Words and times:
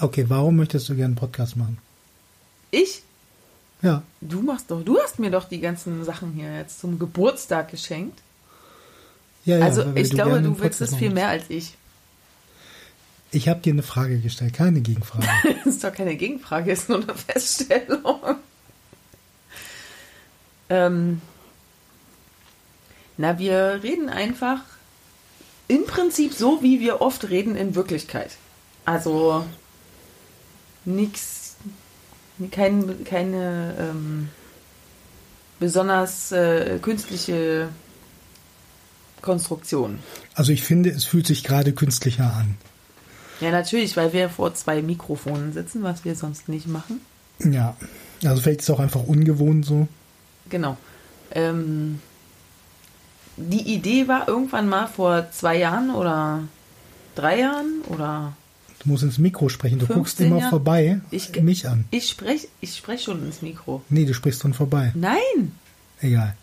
Okay, 0.00 0.26
warum 0.28 0.56
möchtest 0.56 0.88
du 0.88 0.94
gerne 0.94 1.06
einen 1.06 1.14
Podcast 1.16 1.56
machen? 1.56 1.78
Ich? 2.70 3.02
Ja. 3.82 4.02
Du 4.20 4.42
machst 4.42 4.70
doch, 4.70 4.82
du 4.82 4.98
hast 4.98 5.18
mir 5.18 5.30
doch 5.30 5.44
die 5.44 5.60
ganzen 5.60 6.04
Sachen 6.04 6.32
hier 6.32 6.54
jetzt 6.56 6.80
zum 6.80 6.98
Geburtstag 6.98 7.70
geschenkt. 7.70 8.20
Ja, 9.44 9.58
ja, 9.58 9.64
also 9.64 9.92
ich 9.94 10.10
du 10.10 10.16
glaube, 10.16 10.42
du 10.42 10.58
willst 10.58 10.80
das 10.80 10.96
viel 10.96 11.10
mehr 11.10 11.28
als 11.28 11.44
ich. 11.48 11.74
Ich 13.30 13.48
habe 13.48 13.60
dir 13.60 13.72
eine 13.72 13.82
Frage 13.82 14.18
gestellt, 14.18 14.54
keine 14.54 14.80
Gegenfrage. 14.80 15.26
Das 15.64 15.74
ist 15.74 15.84
doch 15.84 15.92
keine 15.92 16.16
Gegenfrage, 16.16 16.72
ist 16.72 16.88
nur 16.88 17.02
eine 17.02 17.14
Feststellung. 17.14 18.20
Ähm, 20.68 21.20
na, 23.16 23.38
wir 23.38 23.80
reden 23.82 24.08
einfach 24.08 24.60
im 25.68 25.84
Prinzip 25.84 26.32
so, 26.34 26.62
wie 26.62 26.80
wir 26.80 27.00
oft 27.00 27.28
reden 27.28 27.56
in 27.56 27.74
Wirklichkeit. 27.74 28.32
Also 28.84 29.44
nichts, 30.86 31.56
kein, 32.50 33.04
keine 33.04 33.74
ähm, 33.78 34.28
besonders 35.58 36.32
äh, 36.32 36.78
künstliche 36.80 37.68
Konstruktion. 39.22 39.98
Also 40.34 40.52
ich 40.52 40.62
finde, 40.62 40.90
es 40.90 41.04
fühlt 41.04 41.26
sich 41.26 41.44
gerade 41.44 41.72
künstlicher 41.72 42.32
an. 42.34 42.56
Ja, 43.40 43.50
natürlich, 43.50 43.96
weil 43.96 44.12
wir 44.12 44.30
vor 44.30 44.54
zwei 44.54 44.80
Mikrofonen 44.80 45.52
sitzen, 45.52 45.82
was 45.82 46.04
wir 46.04 46.14
sonst 46.14 46.48
nicht 46.48 46.66
machen. 46.66 47.00
Ja. 47.40 47.76
Also 48.24 48.40
vielleicht 48.40 48.60
ist 48.60 48.68
es 48.68 48.74
auch 48.74 48.80
einfach 48.80 49.02
ungewohnt 49.02 49.66
so. 49.66 49.88
Genau. 50.48 50.76
Ähm, 51.32 52.00
die 53.36 53.74
Idee 53.74 54.08
war 54.08 54.26
irgendwann 54.28 54.68
mal 54.68 54.86
vor 54.86 55.30
zwei 55.32 55.58
Jahren 55.58 55.90
oder 55.90 56.44
drei 57.14 57.40
Jahren 57.40 57.82
oder 57.88 58.32
Du 58.80 58.88
musst 58.90 59.02
ins 59.02 59.18
Mikro 59.18 59.48
sprechen. 59.48 59.78
Du 59.78 59.86
guckst 59.86 60.16
15 60.16 60.26
immer 60.26 60.38
Jahre. 60.38 60.50
vorbei 60.50 61.00
Ich- 61.10 61.34
mich 61.42 61.66
an. 61.68 61.84
ich 61.90 62.08
spreche 62.08 62.48
ich 62.60 62.76
sprech 62.76 63.02
schon 63.02 63.24
ins 63.26 63.42
Mikro. 63.42 63.82
Nee, 63.88 64.04
du 64.04 64.14
sprichst 64.14 64.42
dran 64.42 64.54
vorbei. 64.54 64.92
Nein! 64.94 65.52
Egal. 66.00 66.36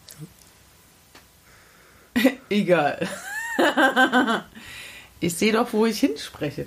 Egal. 2.50 3.08
ich 5.20 5.34
sehe 5.36 5.54
doch, 5.54 5.74
wo 5.74 5.86
ich 5.86 6.00
hinspreche. 6.00 6.66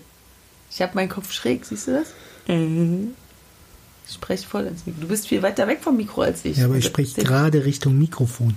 Ich 0.71 0.83
habe 0.83 0.95
meinen 0.95 1.09
Kopf 1.09 1.33
schräg, 1.33 1.65
siehst 1.65 1.87
du 1.89 1.93
das? 1.93 2.09
Ich 2.49 4.15
spreche 4.15 4.47
voll 4.47 4.67
ins 4.67 4.87
Mikro. 4.87 5.01
Du 5.03 5.09
bist 5.09 5.27
viel 5.29 5.43
weiter 5.43 5.67
weg 5.67 5.81
vom 5.83 5.97
Mikro 5.97 6.23
als 6.23 6.45
ich. 6.45 6.59
Ja, 6.59 6.67
aber 6.67 6.77
ich 6.77 6.85
spreche 6.85 7.23
gerade 7.23 7.65
Richtung 7.65 7.99
Mikrofon. 7.99 8.55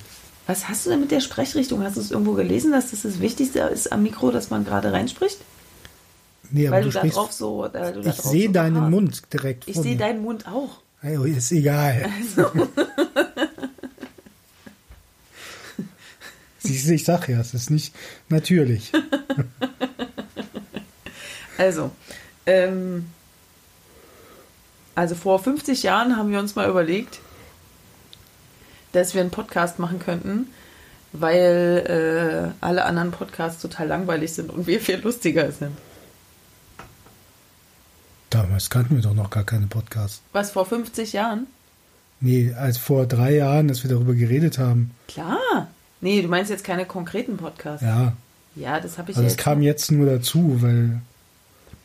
Was 0.48 0.68
hast 0.68 0.86
du 0.86 0.90
denn 0.92 1.02
mit 1.02 1.12
der 1.12 1.22
Sprechrichtung? 1.22 1.84
Hast 1.84 1.98
du 1.98 2.02
es 2.02 2.12
irgendwo 2.12 2.34
gelesen, 2.34 2.72
dass 2.72 2.92
das 2.92 3.04
das 3.04 3.20
Wichtigste 3.20 3.60
ist 3.60 3.92
am 3.92 4.02
Mikro, 4.04 4.32
dass 4.32 4.50
man 4.50 4.66
gerade 4.66 4.92
reinspricht? 4.92 5.38
Nee, 6.52 6.70
Weil 6.72 6.84
du 6.84 6.90
du, 6.90 7.00
da 7.00 7.06
drauf 7.08 7.32
so. 7.32 7.68
da 7.68 7.94
ich 7.96 8.16
sehe 8.16 8.48
so 8.48 8.54
deinen 8.54 8.74
beharrst. 8.74 8.92
Mund 8.92 9.22
direkt 9.34 9.68
Ich 9.68 9.76
sehe 9.78 9.96
deinen 9.96 10.22
Mund 10.22 10.48
auch. 10.48 10.80
Ey, 11.02 11.32
ist 11.32 11.52
egal. 11.52 12.10
Siehst 16.60 16.88
du, 16.90 16.94
ich 16.94 17.06
sag 17.06 17.30
ja, 17.30 17.40
es 17.40 17.54
ist 17.54 17.70
nicht 17.70 17.94
natürlich. 18.30 18.92
Also, 21.58 21.92
ähm, 22.46 23.08
also 24.96 25.14
vor 25.14 25.40
50 25.40 25.84
Jahren 25.84 26.16
haben 26.16 26.32
wir 26.32 26.40
uns 26.40 26.56
mal 26.56 26.70
überlegt, 26.70 27.20
dass 28.94 29.14
wir 29.14 29.20
einen 29.20 29.30
Podcast 29.30 29.78
machen 29.78 30.00
könnten, 30.00 30.48
weil 31.12 32.54
äh, 32.56 32.66
alle 32.66 32.86
anderen 32.86 33.12
Podcasts 33.12 33.62
total 33.62 33.88
langweilig 33.88 34.32
sind 34.32 34.50
und 34.52 34.68
wir 34.68 34.80
viel 34.80 35.00
lustiger 35.02 35.52
sind. 35.52 35.76
Damals 38.30 38.70
kannten 38.70 38.96
wir 38.96 39.02
doch 39.02 39.14
noch 39.16 39.30
gar 39.30 39.44
keine 39.44 39.68
Podcasts. 39.68 40.22
Was 40.34 40.52
vor 40.52 40.66
50 40.66 41.14
Jahren? 41.14 41.48
Nee, 42.22 42.54
als 42.54 42.78
vor 42.78 43.06
drei 43.06 43.36
Jahren, 43.36 43.70
als 43.70 43.84
wir 43.84 43.90
darüber 43.90 44.14
geredet 44.14 44.58
haben. 44.58 44.92
Klar. 45.08 45.68
Nee, 46.02 46.22
du 46.22 46.28
meinst 46.28 46.52
jetzt 46.52 46.64
keine 46.64 46.86
konkreten 46.86 47.38
Podcasts. 47.38 47.82
Ja, 47.84 48.14
Ja, 48.56 48.80
das 48.80 48.98
habe 48.98 49.12
ich 49.12 49.18
also 49.18 49.22
ja 49.24 49.28
es 49.28 49.34
jetzt 49.34 49.44
kam 49.44 49.62
jetzt 49.62 49.92
nur 49.92 50.06
dazu, 50.06 50.62
weil 50.62 51.02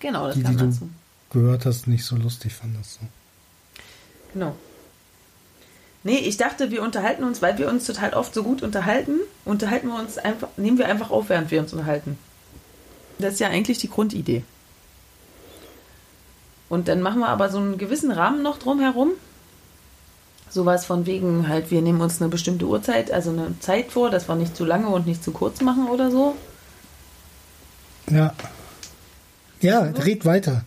Genau, 0.00 0.26
das 0.26 0.36
die, 0.36 0.42
kam 0.42 0.52
die 0.52 0.58
du 0.58 0.66
dazu. 0.66 0.88
gehört 1.30 1.66
hast, 1.66 1.86
nicht 1.86 2.04
so 2.04 2.16
lustig 2.16 2.52
fandest. 2.52 2.94
So. 2.94 3.00
Genau. 4.34 4.54
Nee, 6.02 6.18
ich 6.18 6.36
dachte, 6.36 6.70
wir 6.70 6.82
unterhalten 6.82 7.24
uns, 7.24 7.40
weil 7.40 7.56
wir 7.56 7.68
uns 7.68 7.86
total 7.86 8.12
oft 8.12 8.34
so 8.34 8.42
gut 8.42 8.62
unterhalten, 8.62 9.20
unterhalten 9.46 9.88
wir 9.88 9.98
uns 9.98 10.18
einfach, 10.18 10.48
nehmen 10.58 10.76
wir 10.76 10.86
einfach 10.86 11.10
auf, 11.10 11.30
während 11.30 11.50
wir 11.50 11.60
uns 11.60 11.72
unterhalten. 11.72 12.18
Das 13.18 13.34
ist 13.34 13.40
ja 13.40 13.48
eigentlich 13.48 13.78
die 13.78 13.88
Grundidee. 13.88 14.42
Und 16.68 16.88
dann 16.88 17.00
machen 17.02 17.20
wir 17.20 17.28
aber 17.28 17.50
so 17.50 17.58
einen 17.58 17.78
gewissen 17.78 18.10
Rahmen 18.10 18.42
noch 18.42 18.58
drumherum. 18.58 19.12
Sowas 20.50 20.86
von 20.86 21.06
wegen 21.06 21.48
halt, 21.48 21.70
wir 21.70 21.82
nehmen 21.82 22.00
uns 22.00 22.20
eine 22.20 22.30
bestimmte 22.30 22.66
Uhrzeit, 22.66 23.10
also 23.10 23.30
eine 23.30 23.58
Zeit 23.60 23.90
vor, 23.90 24.10
dass 24.10 24.28
wir 24.28 24.36
nicht 24.36 24.56
zu 24.56 24.64
lange 24.64 24.88
und 24.88 25.06
nicht 25.06 25.22
zu 25.22 25.32
kurz 25.32 25.60
machen 25.60 25.88
oder 25.88 26.10
so. 26.10 26.36
Ja. 28.10 28.34
Ja, 29.60 29.80
red 29.80 30.24
weiter. 30.24 30.64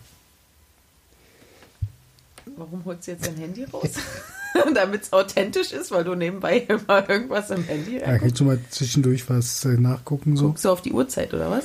Warum 2.56 2.84
holst 2.84 3.06
du 3.06 3.12
jetzt 3.12 3.26
dein 3.26 3.36
Handy 3.36 3.64
raus? 3.64 3.92
Damit 4.74 5.04
es 5.04 5.12
authentisch 5.12 5.72
ist, 5.72 5.90
weil 5.90 6.04
du 6.04 6.14
nebenbei 6.14 6.58
immer 6.68 7.08
irgendwas 7.08 7.50
im 7.50 7.62
Handy 7.64 7.98
Ja, 7.98 8.18
kannst 8.18 8.40
du 8.40 8.44
mal 8.44 8.58
zwischendurch 8.70 9.28
was 9.30 9.64
äh, 9.64 9.68
nachgucken 9.68 10.36
so? 10.36 10.48
Guckst 10.48 10.64
du 10.64 10.70
auf 10.70 10.82
die 10.82 10.92
Uhrzeit 10.92 11.32
oder 11.32 11.50
was? 11.50 11.64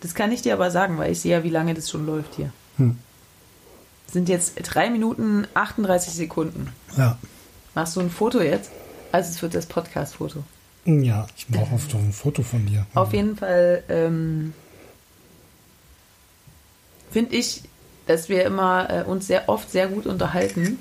Das 0.00 0.14
kann 0.14 0.32
ich 0.32 0.42
dir 0.42 0.54
aber 0.54 0.70
sagen, 0.70 0.98
weil 0.98 1.12
ich 1.12 1.20
sehe 1.20 1.32
ja, 1.32 1.44
wie 1.44 1.50
lange 1.50 1.74
das 1.74 1.88
schon 1.88 2.04
läuft 2.04 2.34
hier. 2.34 2.52
Hm. 2.76 2.98
Sind 4.10 4.28
jetzt 4.28 4.54
3 4.62 4.90
Minuten 4.90 5.46
38 5.54 6.12
Sekunden. 6.12 6.68
Ja. 6.96 7.18
Machst 7.74 7.96
du 7.96 8.00
ein 8.00 8.10
Foto 8.10 8.40
jetzt? 8.40 8.70
Also 9.12 9.30
es 9.30 9.42
wird 9.42 9.54
das 9.54 9.66
Podcast-Foto. 9.66 10.44
Ja, 10.84 11.26
ich 11.36 11.46
brauche 11.48 11.74
oft 11.74 11.94
ein 11.94 12.12
Foto 12.12 12.42
von 12.42 12.66
dir. 12.66 12.86
Auf 12.94 13.12
jeden 13.12 13.36
Fall 13.36 13.82
ähm, 13.88 14.52
finde 17.10 17.34
ich, 17.36 17.62
dass 18.06 18.28
wir 18.28 18.44
immer 18.44 18.90
äh, 18.90 19.02
uns 19.04 19.26
sehr 19.26 19.48
oft 19.48 19.70
sehr 19.70 19.88
gut 19.88 20.06
unterhalten. 20.06 20.78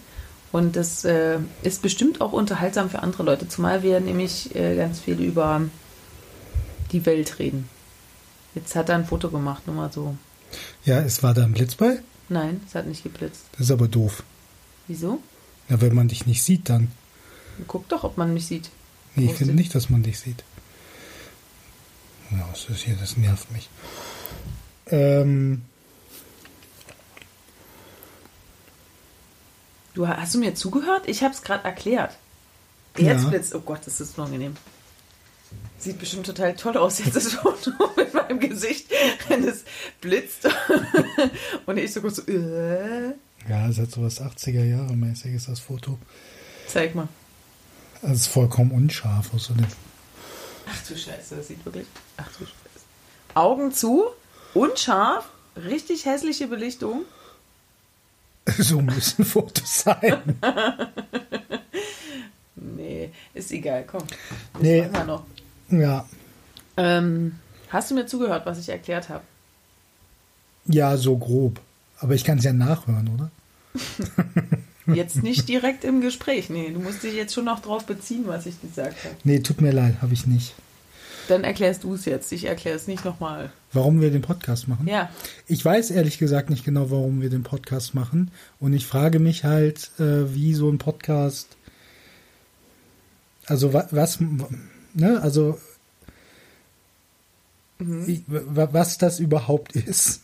Und 0.51 0.75
das 0.75 1.03
äh, 1.05 1.39
ist 1.63 1.81
bestimmt 1.81 2.21
auch 2.21 2.31
unterhaltsam 2.31 2.89
für 2.89 3.01
andere 3.01 3.23
Leute, 3.23 3.47
zumal 3.47 3.81
wir 3.81 3.99
nämlich 3.99 4.53
äh, 4.55 4.75
ganz 4.75 4.99
viel 4.99 5.19
über 5.19 5.61
die 6.91 7.05
Welt 7.05 7.39
reden. 7.39 7.69
Jetzt 8.53 8.75
hat 8.75 8.89
er 8.89 8.95
ein 8.95 9.05
Foto 9.05 9.29
gemacht, 9.29 9.65
nur 9.65 9.75
mal 9.75 9.91
so. 9.91 10.15
Ja, 10.85 10.99
es 10.99 11.23
war 11.23 11.33
da 11.33 11.43
ein 11.43 11.53
Blitz 11.53 11.75
bei? 11.75 11.99
Nein, 12.29 12.61
es 12.67 12.75
hat 12.75 12.85
nicht 12.87 13.03
geblitzt. 13.03 13.43
Das 13.53 13.61
ist 13.61 13.71
aber 13.71 13.87
doof. 13.87 14.23
Wieso? 14.87 15.21
Ja, 15.69 15.79
wenn 15.81 15.93
man 15.95 16.07
dich 16.07 16.25
nicht 16.25 16.43
sieht, 16.43 16.69
dann. 16.69 16.91
Guck 17.67 17.87
doch, 17.89 18.03
ob 18.03 18.17
man 18.17 18.33
mich 18.33 18.45
sieht. 18.47 18.69
Nee, 19.15 19.25
ich 19.25 19.33
finde 19.33 19.53
nicht, 19.53 19.73
dass 19.75 19.89
man 19.89 20.03
dich 20.03 20.19
sieht. 20.19 20.43
Ja, 22.31 22.47
was 22.51 22.65
ist 22.65 22.81
hier? 22.83 22.95
Das 22.95 23.15
nervt 23.17 23.51
mich. 23.51 23.69
Ähm, 24.87 25.61
Du 29.93 30.07
hast 30.07 30.33
du 30.33 30.39
mir 30.39 30.55
zugehört? 30.55 31.03
Ich 31.07 31.21
habe 31.23 31.33
es 31.35 31.43
gerade 31.43 31.63
erklärt. 31.65 32.17
Jetzt 32.97 33.23
Ja. 33.23 33.29
blitzt. 33.29 33.53
Oh 33.53 33.59
Gott, 33.59 33.81
das 33.85 34.01
ist 34.01 34.17
unangenehm. 34.17 34.55
Sieht 35.83 35.99
bestimmt 35.99 36.25
total 36.25 36.55
toll 36.55 36.77
aus 36.77 36.99
jetzt 36.99 37.15
das 37.15 37.33
Foto 37.33 37.71
mit 37.97 38.13
meinem 38.13 38.39
Gesicht, 38.39 38.89
wenn 39.27 39.43
es 39.47 39.65
blitzt. 39.99 40.47
Und 41.65 41.77
ich 41.77 41.91
so 41.91 41.99
kurz 42.01 42.17
so, 42.17 42.21
äh, 42.31 43.09
ja, 43.49 43.67
es 43.67 43.77
hat 43.77 43.91
sowas 43.91 44.21
80er 44.21 44.63
Jahre 44.63 44.93
mäßiges, 44.95 45.47
das 45.47 45.59
Foto. 45.59 45.97
zeig 46.67 46.95
mal. 46.95 47.09
Es 48.01 48.11
ist 48.21 48.27
vollkommen 48.27 48.71
unscharf 48.71 49.33
außerdem. 49.33 49.67
Ach 50.69 50.87
du 50.87 50.95
Scheiße, 50.97 51.35
das 51.35 51.47
sieht 51.49 51.65
wirklich. 51.65 51.85
Ach 52.17 52.27
du 52.37 52.45
Scheiße. 52.45 52.53
Augen 53.33 53.73
zu, 53.73 54.05
unscharf, 54.53 55.27
richtig 55.57 56.05
hässliche 56.05 56.47
Belichtung. 56.47 57.01
So 58.57 58.81
müssen 58.81 59.23
Fotos 59.25 59.79
sein. 59.83 60.21
Nee, 62.55 63.11
ist 63.33 63.51
egal, 63.51 63.85
komm. 63.85 64.03
Das 64.53 64.61
Nee. 64.61 64.81
machen 64.81 64.93
wir 64.93 65.03
noch. 65.05 65.25
Ja. 65.69 66.07
Ähm, 66.77 67.35
hast 67.69 67.91
du 67.91 67.95
mir 67.95 68.05
zugehört, 68.05 68.45
was 68.45 68.59
ich 68.59 68.69
erklärt 68.69 69.09
habe? 69.09 69.23
Ja, 70.65 70.97
so 70.97 71.17
grob. 71.17 71.59
Aber 71.99 72.15
ich 72.15 72.23
kann 72.23 72.37
es 72.37 72.43
ja 72.43 72.53
nachhören, 72.53 73.09
oder? 73.13 73.31
Jetzt 74.93 75.23
nicht 75.23 75.47
direkt 75.47 75.83
im 75.83 76.01
Gespräch. 76.01 76.49
Nee, 76.49 76.71
du 76.71 76.79
musst 76.79 77.03
dich 77.03 77.13
jetzt 77.13 77.33
schon 77.33 77.45
noch 77.45 77.61
drauf 77.61 77.85
beziehen, 77.85 78.23
was 78.27 78.45
ich 78.45 78.59
gesagt 78.59 79.05
habe. 79.05 79.15
Nee, 79.23 79.39
tut 79.39 79.61
mir 79.61 79.71
leid, 79.71 80.01
habe 80.01 80.13
ich 80.13 80.27
nicht. 80.27 80.53
Dann 81.29 81.45
erklärst 81.45 81.85
du 81.85 81.93
es 81.93 82.03
jetzt. 82.03 82.31
Ich 82.33 82.45
erkläre 82.45 82.75
es 82.75 82.85
nicht 82.87 83.05
nochmal. 83.05 83.49
Warum 83.71 84.01
wir 84.01 84.11
den 84.11 84.21
Podcast 84.21 84.67
machen? 84.67 84.87
Ja, 84.87 85.09
Ich 85.47 85.63
weiß 85.63 85.91
ehrlich 85.91 86.17
gesagt 86.17 86.49
nicht 86.49 86.65
genau, 86.65 86.91
warum 86.91 87.21
wir 87.21 87.29
den 87.29 87.43
Podcast 87.43 87.95
machen. 87.95 88.29
Und 88.59 88.73
ich 88.73 88.85
frage 88.85 89.19
mich 89.19 89.45
halt, 89.45 89.91
äh, 89.99 90.33
wie 90.35 90.53
so 90.53 90.69
ein 90.69 90.79
Podcast. 90.79 91.55
Also 93.45 93.73
wa 93.73 93.87
was, 93.91 94.19
ne, 94.93 95.21
also 95.21 95.59
wa- 97.79 98.69
was 98.71 98.97
das 98.97 99.19
überhaupt 99.19 99.75
ist. 99.75 100.21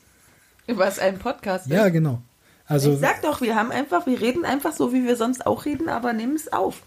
was 0.67 0.99
ein 0.99 1.19
Podcast 1.19 1.67
Ja, 1.67 1.85
ist. 1.87 1.93
genau. 1.93 2.21
Also, 2.67 2.93
ich 2.93 2.99
sag 2.99 3.23
doch, 3.23 3.41
wir 3.41 3.55
haben 3.55 3.71
einfach, 3.71 4.05
wir 4.05 4.21
reden 4.21 4.45
einfach 4.45 4.73
so, 4.75 4.93
wie 4.93 5.03
wir 5.03 5.15
sonst 5.15 5.47
auch 5.47 5.65
reden, 5.65 5.89
aber 5.89 6.13
nehmen 6.13 6.35
es 6.35 6.53
auf. 6.53 6.83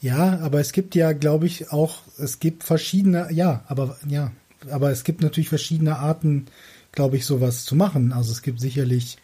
Ja, 0.00 0.38
aber 0.40 0.58
es 0.58 0.72
gibt 0.72 0.94
ja, 0.94 1.12
glaube 1.12 1.46
ich, 1.46 1.70
auch, 1.70 1.98
es 2.18 2.40
gibt 2.40 2.64
verschiedene, 2.64 3.28
ja, 3.30 3.62
aber 3.68 3.98
ja, 4.08 4.32
aber 4.70 4.90
es 4.90 5.04
gibt 5.04 5.20
natürlich 5.20 5.50
verschiedene 5.50 5.98
Arten, 5.98 6.46
glaube 6.92 7.16
ich, 7.18 7.26
sowas 7.26 7.64
zu 7.66 7.76
machen. 7.76 8.12
Also 8.12 8.32
es 8.32 8.42
gibt 8.42 8.58
sicherlich 8.60 9.18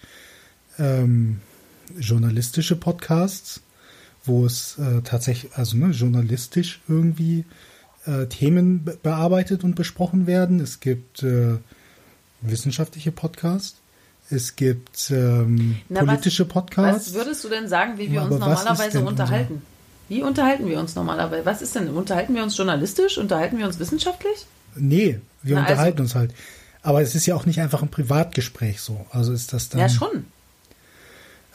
ähm, 0.79 1.41
journalistische 1.99 2.77
Podcasts, 2.77 3.63
wo 4.29 4.47
es 4.47 4.79
äh, 4.79 5.03
tatsächlich, 5.03 5.53
also 5.55 5.77
ne, 5.77 5.91
journalistisch 5.91 6.81
irgendwie 6.89 7.45
äh, 8.07 8.27
Themen 8.27 8.85
be 8.85 8.99
bearbeitet 9.03 9.65
und 9.65 9.75
besprochen 9.75 10.27
werden. 10.27 10.61
Es 10.61 10.81
gibt 10.81 11.23
äh, 11.23 11.57
wissenschaftliche 12.43 13.13
Podcasts. 13.13 13.77
Es 14.31 14.57
gibt 14.57 15.11
ähm, 15.11 15.77
Na, 15.89 16.01
politische 16.05 16.45
was, 16.45 16.53
Podcasts. 16.53 17.09
Was 17.09 17.15
würdest 17.15 17.45
du 17.45 17.49
denn 17.49 17.67
sagen, 17.69 17.95
wie 17.97 18.11
wir 18.11 18.17
Ja, 18.17 18.23
uns 18.25 18.39
normalerweise 18.39 19.01
unterhalten? 19.01 19.63
Wie 20.09 20.23
unterhalten 20.23 20.67
wir 20.69 20.79
uns 20.79 20.95
normalerweise? 20.95 21.45
Was 21.47 21.63
ist 21.63 21.75
denn? 21.75 21.89
Unterhalten 21.89 22.35
wir 22.35 22.43
uns 22.43 22.57
journalistisch? 22.57 23.19
Unterhalten 23.19 23.59
wir 23.59 23.67
uns 23.67 23.79
wissenschaftlich? 23.79 24.47
Nee, 24.77 25.21
wir 25.43 25.55
Na, 25.57 25.63
also- 25.63 25.73
unterhalten 25.73 26.01
uns 26.03 26.15
halt. 26.15 26.35
Aber 26.83 27.03
es 27.03 27.15
ist 27.15 27.27
ja 27.27 27.35
auch 27.35 27.45
nicht 27.45 27.61
einfach 27.61 27.83
ein 27.83 27.91
Privatgespräch 27.91 28.81
so. 28.81 29.05
Also 29.11 29.33
ist 29.33 29.53
das 29.53 29.69
dann. 29.69 29.81
ja, 29.81 29.89
schon. 29.89 30.27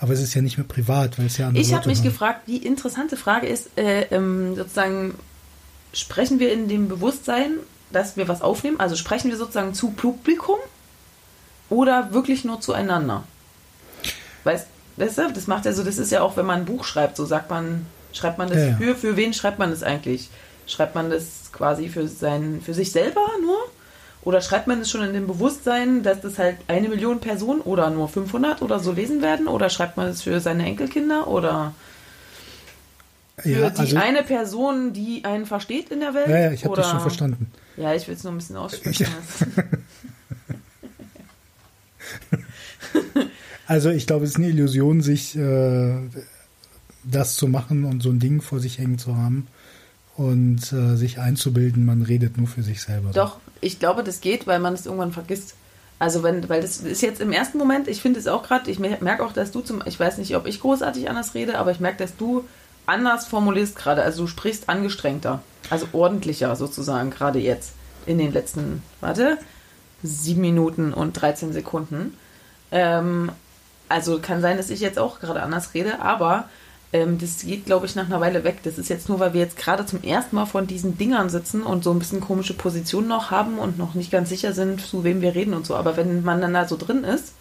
Aber 0.03 0.11
es 0.11 0.19
ist 0.21 0.33
ja 0.33 0.41
nicht 0.41 0.57
mehr 0.57 0.67
privat, 0.67 1.17
weil 1.17 1.27
es 1.27 1.37
ja 1.37 1.49
Ich 1.53 1.73
habe 1.73 1.87
mich 1.87 1.99
hören. 1.99 2.03
gefragt, 2.09 2.41
die 2.47 2.57
interessante 2.57 3.15
Frage 3.15 3.47
ist, 3.47 3.69
äh, 3.77 4.01
ähm, 4.11 4.53
sozusagen, 4.53 5.15
sprechen 5.93 6.39
wir 6.39 6.51
in 6.51 6.67
dem 6.67 6.89
Bewusstsein, 6.89 7.53
dass 7.89 8.17
wir 8.17 8.27
was 8.27 8.41
aufnehmen? 8.41 8.81
Also 8.81 8.97
sprechen 8.97 9.29
wir 9.31 9.37
sozusagen 9.37 9.73
zu 9.73 9.91
Publikum 9.91 10.57
oder 11.69 12.11
wirklich 12.11 12.43
nur 12.43 12.59
zueinander? 12.59 13.23
Weißt, 14.43 14.67
weißt 14.97 15.17
du, 15.19 15.31
das 15.33 15.47
macht 15.47 15.63
ja 15.63 15.71
so, 15.71 15.83
das 15.85 15.97
ist 15.97 16.11
ja 16.11 16.21
auch, 16.21 16.35
wenn 16.35 16.47
man 16.47 16.59
ein 16.59 16.65
Buch 16.65 16.83
schreibt, 16.83 17.15
so 17.15 17.25
sagt 17.25 17.49
man, 17.49 17.85
schreibt 18.11 18.37
man 18.37 18.49
das 18.49 18.57
Ja, 18.57 18.65
ja. 18.71 18.75
für, 18.75 18.95
für 18.95 19.15
wen 19.15 19.33
schreibt 19.33 19.57
man 19.57 19.69
das 19.69 19.83
eigentlich? 19.83 20.29
Schreibt 20.67 20.95
man 20.95 21.11
das 21.11 21.49
quasi 21.53 21.87
für 21.87 22.09
sein, 22.09 22.61
für 22.61 22.73
sich 22.73 22.91
selber 22.91 23.25
nur? 23.41 23.57
Oder 24.25 24.41
schreibt 24.41 24.67
man 24.67 24.79
es 24.79 24.89
schon 24.89 25.03
in 25.03 25.13
dem 25.13 25.27
Bewusstsein, 25.27 26.01
dass 26.01 26.21
das 26.21 26.39
halt 26.39 26.57
eine 26.67 26.87
Million 26.87 27.19
Personen 27.19 27.61
oder 27.61 27.89
nur 27.89 28.07
500 28.07 28.61
oder 28.61 28.79
so 28.79 28.93
lesen 28.93 29.21
werden? 29.21 29.47
Oder 29.47 29.69
schreibt 29.69 29.97
man 29.97 30.07
es 30.07 30.21
für 30.21 30.39
seine 30.39 30.65
Enkelkinder? 30.65 31.27
Oder 31.27 31.73
für 33.37 33.49
Ja, 33.49 33.69
die 33.69 33.79
also, 33.79 33.97
eine 33.97 34.23
Person, 34.23 34.93
die 34.93 35.25
einen 35.25 35.45
versteht 35.45 35.89
in 35.89 35.99
der 35.99 36.13
Welt? 36.13 36.29
ja, 36.29 36.39
ja, 36.39 36.51
ich 36.51 36.63
habe 36.63 36.75
das 36.75 36.89
schon 36.89 37.01
verstanden. 37.01 37.51
Ja, 37.75 37.93
ich 37.93 38.07
will 38.07 38.15
es 38.15 38.23
nur 38.23 38.31
ein 38.33 38.37
bisschen 38.37 38.57
aussprechen. 38.57 39.07
Also 43.65 43.89
ich 43.89 44.05
glaube, 44.07 44.25
es 44.25 44.31
ist 44.31 44.37
eine 44.37 44.49
Illusion, 44.49 45.01
sich 45.01 45.37
äh, 45.37 45.95
das 47.03 47.37
zu 47.37 47.47
machen 47.47 47.85
und 47.85 48.03
so 48.03 48.09
ein 48.09 48.19
Ding 48.19 48.41
vor 48.41 48.59
sich 48.59 48.77
hängen 48.77 48.99
zu 48.99 49.15
haben 49.15 49.47
und 50.15 50.71
äh, 50.71 50.95
sich 50.95 51.19
einzubilden, 51.19 51.85
man 51.85 52.01
redet 52.03 52.37
nur 52.37 52.47
für 52.47 52.63
sich 52.63 52.81
selber. 52.81 53.11
Doch, 53.13 53.39
ich 53.61 53.79
glaube, 53.79 54.03
das 54.03 54.21
geht, 54.21 54.45
weil 54.45 54.59
man 54.59 54.73
es 54.73 54.85
irgendwann 54.85 55.11
vergisst. 55.11 55.55
Also 55.99 56.21
wenn, 56.21 56.47
weil 56.49 56.61
das 56.61 56.79
ist 56.79 57.01
jetzt 57.01 57.21
im 57.21 57.31
ersten 57.31 57.57
Moment, 57.57 57.87
ich 57.87 58.01
finde 58.01 58.19
es 58.19 58.27
auch 58.27 58.43
gerade, 58.43 58.69
ich 58.69 58.79
merke 58.79 59.23
auch, 59.23 59.31
dass 59.31 59.51
du 59.51 59.61
zum, 59.61 59.81
ich 59.85 59.99
weiß 59.99 60.17
nicht, 60.17 60.35
ob 60.35 60.45
ich 60.47 60.59
großartig 60.59 61.09
anders 61.09 61.33
rede, 61.33 61.57
aber 61.57 61.71
ich 61.71 61.79
merke, 61.79 61.97
dass 61.97 62.17
du 62.17 62.43
anders 62.85 63.25
formulierst 63.25 63.75
gerade. 63.75 64.03
Also 64.03 64.23
du 64.23 64.27
sprichst 64.27 64.69
angestrengter, 64.69 65.41
also 65.69 65.87
ordentlicher 65.93 66.55
sozusagen 66.55 67.09
gerade 67.09 67.39
jetzt 67.39 67.73
in 68.05 68.17
den 68.17 68.33
letzten, 68.33 68.83
warte, 68.99 69.37
sieben 70.03 70.41
Minuten 70.41 70.93
und 70.93 71.13
13 71.13 71.53
Sekunden. 71.53 72.17
Ähm, 72.71 73.31
also 73.87 74.19
kann 74.19 74.41
sein, 74.41 74.57
dass 74.57 74.69
ich 74.69 74.81
jetzt 74.81 74.99
auch 74.99 75.19
gerade 75.19 75.41
anders 75.41 75.73
rede, 75.73 76.01
aber 76.01 76.49
ähm, 76.93 77.17
das 77.17 77.39
geht, 77.39 77.65
glaube 77.65 77.85
ich, 77.87 77.95
nach 77.95 78.05
einer 78.05 78.21
Weile 78.21 78.43
weg. 78.43 78.59
Das 78.63 78.77
ist 78.77 78.89
jetzt 78.89 79.09
nur, 79.09 79.19
weil 79.19 79.33
wir 79.33 79.41
jetzt 79.41 79.57
gerade 79.57 79.85
zum 79.85 80.03
ersten 80.03 80.35
Mal 80.35 80.45
von 80.45 80.67
diesen 80.67 80.97
Dingern 80.97 81.29
sitzen 81.29 81.63
und 81.63 81.83
so 81.83 81.91
ein 81.91 81.99
bisschen 81.99 82.21
komische 82.21 82.53
Positionen 82.53 83.07
noch 83.07 83.31
haben 83.31 83.57
und 83.57 83.77
noch 83.77 83.95
nicht 83.95 84.11
ganz 84.11 84.29
sicher 84.29 84.53
sind, 84.53 84.79
zu 84.81 85.03
wem 85.03 85.21
wir 85.21 85.35
reden 85.35 85.53
und 85.53 85.65
so. 85.65 85.75
Aber 85.75 85.97
wenn 85.97 86.23
man 86.23 86.39
dann 86.39 86.53
da 86.53 86.67
so 86.67 86.77
drin 86.77 87.03
ist, 87.03 87.33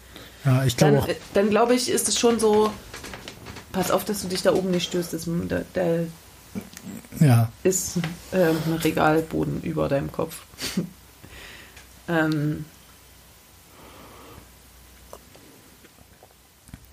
ja, 0.43 0.65
ich 0.65 0.75
dann, 0.75 0.95
äh, 0.95 1.15
dann 1.33 1.49
glaube 1.49 1.75
ich, 1.75 1.89
ist 1.89 2.09
es 2.09 2.19
schon 2.19 2.39
so, 2.39 2.71
pass 3.71 3.91
auf, 3.91 4.03
dass 4.05 4.21
du 4.23 4.27
dich 4.27 4.41
da 4.41 4.53
oben 4.53 4.71
nicht 4.71 4.85
stößt. 4.87 5.13
Das, 5.13 5.27
da, 5.47 5.61
da 5.73 5.99
Ja, 7.19 7.51
ist 7.63 7.97
ähm, 8.33 8.57
ein 8.65 8.73
Regalboden 8.73 9.61
über 9.61 9.87
deinem 9.87 10.11
Kopf. 10.11 10.41
ähm, 12.07 12.65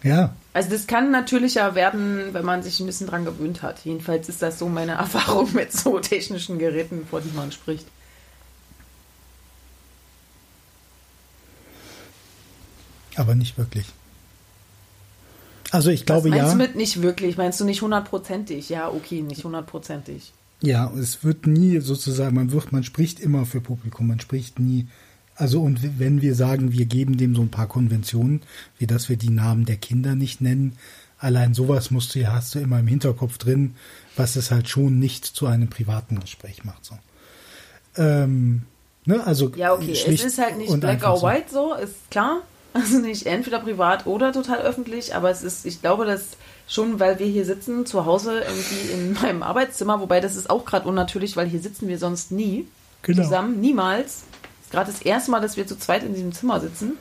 ja, 0.03 0.35
Also 0.53 0.71
das 0.71 0.87
kann 0.87 1.11
natürlicher 1.11 1.75
werden, 1.75 2.33
wenn 2.33 2.45
man 2.45 2.63
sich 2.63 2.81
ein 2.81 2.87
bisschen 2.87 3.07
dran 3.07 3.25
gewöhnt 3.25 3.63
hat. 3.63 3.81
Jedenfalls 3.85 4.29
ist 4.29 4.43
das 4.43 4.59
so 4.59 4.69
meine 4.69 4.93
Erfahrung 4.99 5.53
mit 5.55 5.73
so 5.73 5.99
technischen 5.99 6.59
Geräten, 6.59 7.07
vor 7.09 7.21
denen 7.21 7.37
man 7.37 7.53
spricht. 7.53 7.87
aber 13.21 13.35
nicht 13.35 13.59
wirklich. 13.59 13.87
Also 15.71 15.91
ich 15.91 16.05
glaube 16.07 16.31
meinst 16.31 16.47
ja. 16.47 16.53
du 16.53 16.57
mit 16.57 16.75
nicht 16.75 17.03
wirklich? 17.03 17.37
Meinst 17.37 17.61
du 17.61 17.65
nicht 17.65 17.83
hundertprozentig? 17.83 18.69
Ja, 18.71 18.89
okay, 18.89 19.23
nicht 19.23 19.45
hundertprozentig. 19.45 20.33
Ja, 20.63 20.93
es 20.99 21.23
wird 21.23 21.47
nie 21.47 21.79
sozusagen, 21.79 22.35
man 22.35 22.51
wird, 22.51 22.73
man 22.73 22.83
spricht 22.83 23.21
immer 23.21 23.47
für 23.47 23.61
Publikum, 23.61 24.09
man 24.09 24.21
spricht 24.21 24.59
nie. 24.59 24.89
Also 25.41 25.63
und 25.63 25.99
wenn 25.99 26.21
wir 26.21 26.35
sagen, 26.35 26.73
wir 26.73 26.85
geben 26.85 27.17
dem 27.17 27.35
so 27.35 27.41
ein 27.41 27.51
paar 27.51 27.67
Konventionen, 27.67 28.43
wie 28.79 28.87
dass 28.87 29.09
wir 29.09 29.17
die 29.17 29.31
Namen 29.31 29.65
der 29.65 29.77
Kinder 29.77 30.15
nicht 30.15 30.43
nennen, 30.43 30.77
allein 31.19 31.55
sowas 31.55 31.91
musst 31.91 32.15
du 32.15 32.19
ja, 32.19 32.33
hast 32.35 32.55
du 32.55 32.59
immer 32.59 32.79
im 32.79 32.87
Hinterkopf 32.87 33.39
drin, 33.39 33.75
was 34.17 34.37
es 34.37 34.51
halt 34.51 34.69
schon 34.69 34.99
nicht 34.99 35.25
zu 35.25 35.47
einem 35.47 35.69
privaten 35.71 36.21
Gespräch 36.21 36.65
macht. 36.65 36.85
So. 36.85 36.95
Ähm, 37.97 38.63
ne, 39.07 39.27
also 39.27 39.51
Ja, 39.57 39.73
okay, 39.73 39.93
es 39.93 40.23
ist 40.23 40.39
halt 40.39 40.59
nicht 40.59 40.79
black 40.79 41.03
or 41.05 41.23
white 41.23 41.51
so, 41.51 41.75
ist 41.75 42.11
klar. 42.11 42.43
Also 42.73 42.99
nicht 43.01 43.27
entweder 43.27 43.59
privat 43.59 44.07
oder 44.07 44.33
total 44.33 44.61
öffentlich, 44.61 45.13
aber 45.17 45.29
es 45.29 45.43
ist, 45.43 45.67
ich 45.67 45.81
glaube, 45.81 46.05
dass 46.07 46.37
schon, 46.69 47.01
weil 47.01 47.19
wir 47.19 47.27
hier 47.27 47.45
sitzen, 47.45 47.85
zu 47.85 48.07
Hause 48.07 48.43
irgendwie 48.47 48.93
in 48.93 49.13
meinem 49.21 49.43
Arbeitszimmer, 49.43 49.99
wobei 50.01 50.21
das 50.21 50.37
ist 50.37 50.49
auch 50.49 50.65
gerade 50.65 50.87
unnatürlich, 50.87 51.37
weil 51.37 51.49
hier 51.49 51.59
sitzen 51.59 51.89
wir 51.89 51.99
sonst 51.99 52.31
nie 52.31 52.69
Genau. 53.03 53.25
zusammen, 53.25 53.61
niemals. 53.61 54.23
Gerade 54.71 54.91
das 54.91 55.03
erste 55.03 55.31
Mal, 55.31 55.41
dass 55.41 55.57
wir 55.57 55.67
zu 55.67 55.79
zweit 55.79 56.03
in 56.03 56.15
diesem 56.15 56.33
Zimmer 56.33 56.61
sitzen, 56.61 56.93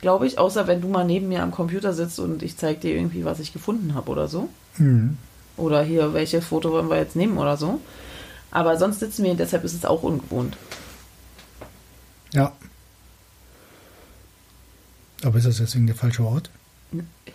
glaube 0.00 0.26
ich, 0.26 0.38
außer 0.38 0.66
wenn 0.66 0.80
du 0.80 0.88
mal 0.88 1.04
neben 1.04 1.28
mir 1.28 1.42
am 1.42 1.50
Computer 1.50 1.92
sitzt 1.92 2.18
und 2.18 2.42
ich 2.42 2.56
zeige 2.56 2.80
dir 2.80 2.94
irgendwie, 2.94 3.24
was 3.24 3.40
ich 3.40 3.52
gefunden 3.52 3.94
habe 3.94 4.10
oder 4.10 4.28
so. 4.28 4.48
Mhm. 4.78 5.16
Oder 5.56 5.82
hier, 5.82 6.14
welches 6.14 6.44
Foto 6.44 6.72
wollen 6.72 6.88
wir 6.88 6.96
jetzt 6.96 7.16
nehmen 7.16 7.38
oder 7.38 7.56
so. 7.56 7.80
Aber 8.50 8.76
sonst 8.76 9.00
sitzen 9.00 9.24
wir, 9.24 9.34
deshalb 9.34 9.64
ist 9.64 9.74
es 9.74 9.84
auch 9.84 10.02
ungewohnt. 10.02 10.56
Ja. 12.32 12.52
Aber 15.22 15.38
ist 15.38 15.46
das 15.46 15.58
deswegen 15.58 15.86
der 15.86 15.96
falsche 15.96 16.24
Ort? 16.24 16.50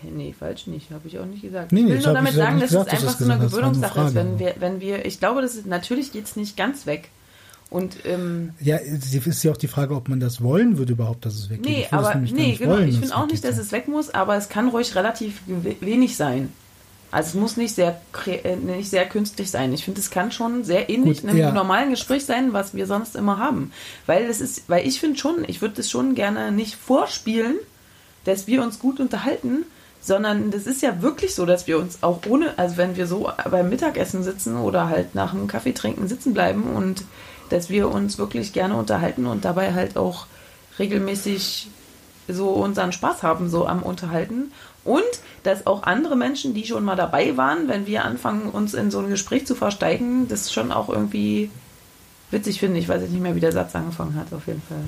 Nee, 0.04 0.36
falsch 0.38 0.68
nicht, 0.68 0.92
habe 0.92 1.08
ich 1.08 1.18
auch 1.18 1.26
nicht 1.26 1.42
gesagt. 1.42 1.72
Nee, 1.72 1.82
ich 1.82 1.88
will 1.88 2.02
nur 2.02 2.14
damit 2.14 2.34
sagen, 2.34 2.60
dass 2.60 2.72
es 2.72 2.88
einfach 2.88 3.18
so 3.18 3.26
eine 3.26 3.40
Gewöhnungssache 3.40 4.02
ist. 4.02 4.16
Wenn 4.16 4.38
wir, 4.38 4.56
wenn 4.60 4.80
wir, 4.80 5.06
ich 5.06 5.20
glaube, 5.20 5.42
das 5.42 5.56
ist, 5.56 5.66
natürlich 5.66 6.12
geht 6.12 6.26
es 6.26 6.36
nicht 6.36 6.56
ganz 6.56 6.86
weg. 6.86 7.10
Und 7.70 7.98
ähm, 8.06 8.54
Ja, 8.62 8.78
es 8.78 9.14
ist 9.14 9.44
ja 9.44 9.52
auch 9.52 9.58
die 9.58 9.68
Frage, 9.68 9.96
ob 9.96 10.08
man 10.08 10.20
das 10.20 10.42
wollen 10.42 10.78
würde 10.78 10.94
überhaupt, 10.94 11.26
dass 11.26 11.36
es 11.36 11.50
weggeht. 11.50 11.66
nee, 11.66 11.82
Ich 11.82 11.94
aber 11.94 12.16
nee, 12.16 12.56
genau. 12.56 12.72
wollen, 12.72 12.88
ich 12.88 13.00
finde 13.00 13.16
auch 13.16 13.28
nicht, 13.28 13.44
dass 13.44 13.58
es 13.58 13.72
weg 13.72 13.88
muss, 13.88 14.10
aber 14.10 14.38
es 14.38 14.48
kann 14.48 14.70
ruhig 14.70 14.96
relativ 14.96 15.42
wenig 15.46 16.16
sein. 16.16 16.54
Also 17.10 17.30
es 17.30 17.34
muss 17.36 17.58
nicht 17.58 17.74
sehr 17.74 18.02
äh, 18.26 18.56
nicht 18.56 18.90
sehr 18.90 19.06
künstlich 19.06 19.50
sein. 19.50 19.74
Ich 19.74 19.86
finde, 19.86 20.00
es 20.00 20.10
kann 20.10 20.32
schon 20.32 20.64
sehr 20.64 20.90
ähnlich 20.90 21.22
Gut, 21.22 21.30
einem 21.30 21.40
ja. 21.40 21.52
normalen 21.52 21.90
Gespräch 21.90 22.26
sein, 22.26 22.52
was 22.52 22.74
wir 22.74 22.86
sonst 22.86 23.16
immer 23.16 23.38
haben. 23.38 23.72
Weil 24.06 24.26
es 24.26 24.42
ist, 24.42 24.64
weil 24.68 24.86
ich 24.86 25.00
finde 25.00 25.18
schon, 25.18 25.46
ich 25.48 25.62
würde 25.62 25.80
es 25.80 25.90
schon 25.90 26.16
gerne 26.16 26.52
nicht 26.52 26.76
vorspielen, 26.76 27.56
dass 28.26 28.48
wir 28.48 28.62
uns 28.62 28.80
gut 28.80 29.00
unterhalten, 29.00 29.64
sondern 30.02 30.52
das 30.52 30.68
ist 30.68 30.82
ja 30.82 31.02
wirklich 31.02 31.34
so, 31.34 31.46
dass 31.46 31.66
wir 31.68 31.80
uns 31.80 32.04
auch 32.04 32.20
ohne, 32.28 32.58
also 32.58 32.76
wenn 32.78 32.98
wir 32.98 33.08
so 33.08 33.30
beim 33.50 33.70
Mittagessen 33.70 34.24
sitzen 34.24 34.58
oder 34.58 34.90
halt 34.90 35.16
nach 35.16 35.32
dem 35.32 35.48
Kaffee 35.48 35.74
trinken 35.74 36.08
sitzen 36.10 36.34
bleiben 36.34 36.64
und 36.64 37.04
dass 37.50 37.70
wir 37.70 37.89
uns 37.89 38.18
wirklich 38.18 38.54
gerne 38.54 38.75
unterhalten 38.75 39.25
und 39.25 39.46
dabei 39.46 39.74
halt 39.74 39.98
auch 39.98 40.27
regelmäßig 40.80 41.70
so 42.27 42.50
unseren 42.50 42.92
Spaß 42.92 43.24
haben, 43.24 43.50
so 43.50 43.68
am 43.68 43.84
Unterhalten. 43.84 44.51
Und 44.84 45.04
dass 45.44 45.68
auch 45.68 45.84
andere 45.84 46.16
Menschen, 46.16 46.54
die 46.54 46.66
schon 46.66 46.84
mal 46.84 46.96
dabei 46.96 47.38
waren, 47.38 47.68
wenn 47.68 47.88
wir 47.88 48.06
anfangen, 48.06 48.50
uns 48.50 48.74
in 48.74 48.92
so 48.92 49.00
ein 49.00 49.10
Gespräch 49.10 49.46
zu 49.46 49.56
versteigen, 49.56 50.27
das 50.27 50.51
schon 50.51 50.72
auch 50.72 50.89
irgendwie 50.89 51.50
witzig 52.32 52.60
finde. 52.60 52.80
Ich 52.80 52.89
weiß 52.89 53.01
jetzt 53.01 53.12
nicht 53.12 53.22
mehr, 53.22 53.36
wie 53.36 53.42
der 53.42 53.51
Satz 53.51 53.75
angefangen 53.75 54.16
hat, 54.16 54.34
auf 54.34 54.48
jeden 54.48 54.62
Fall. 54.62 54.84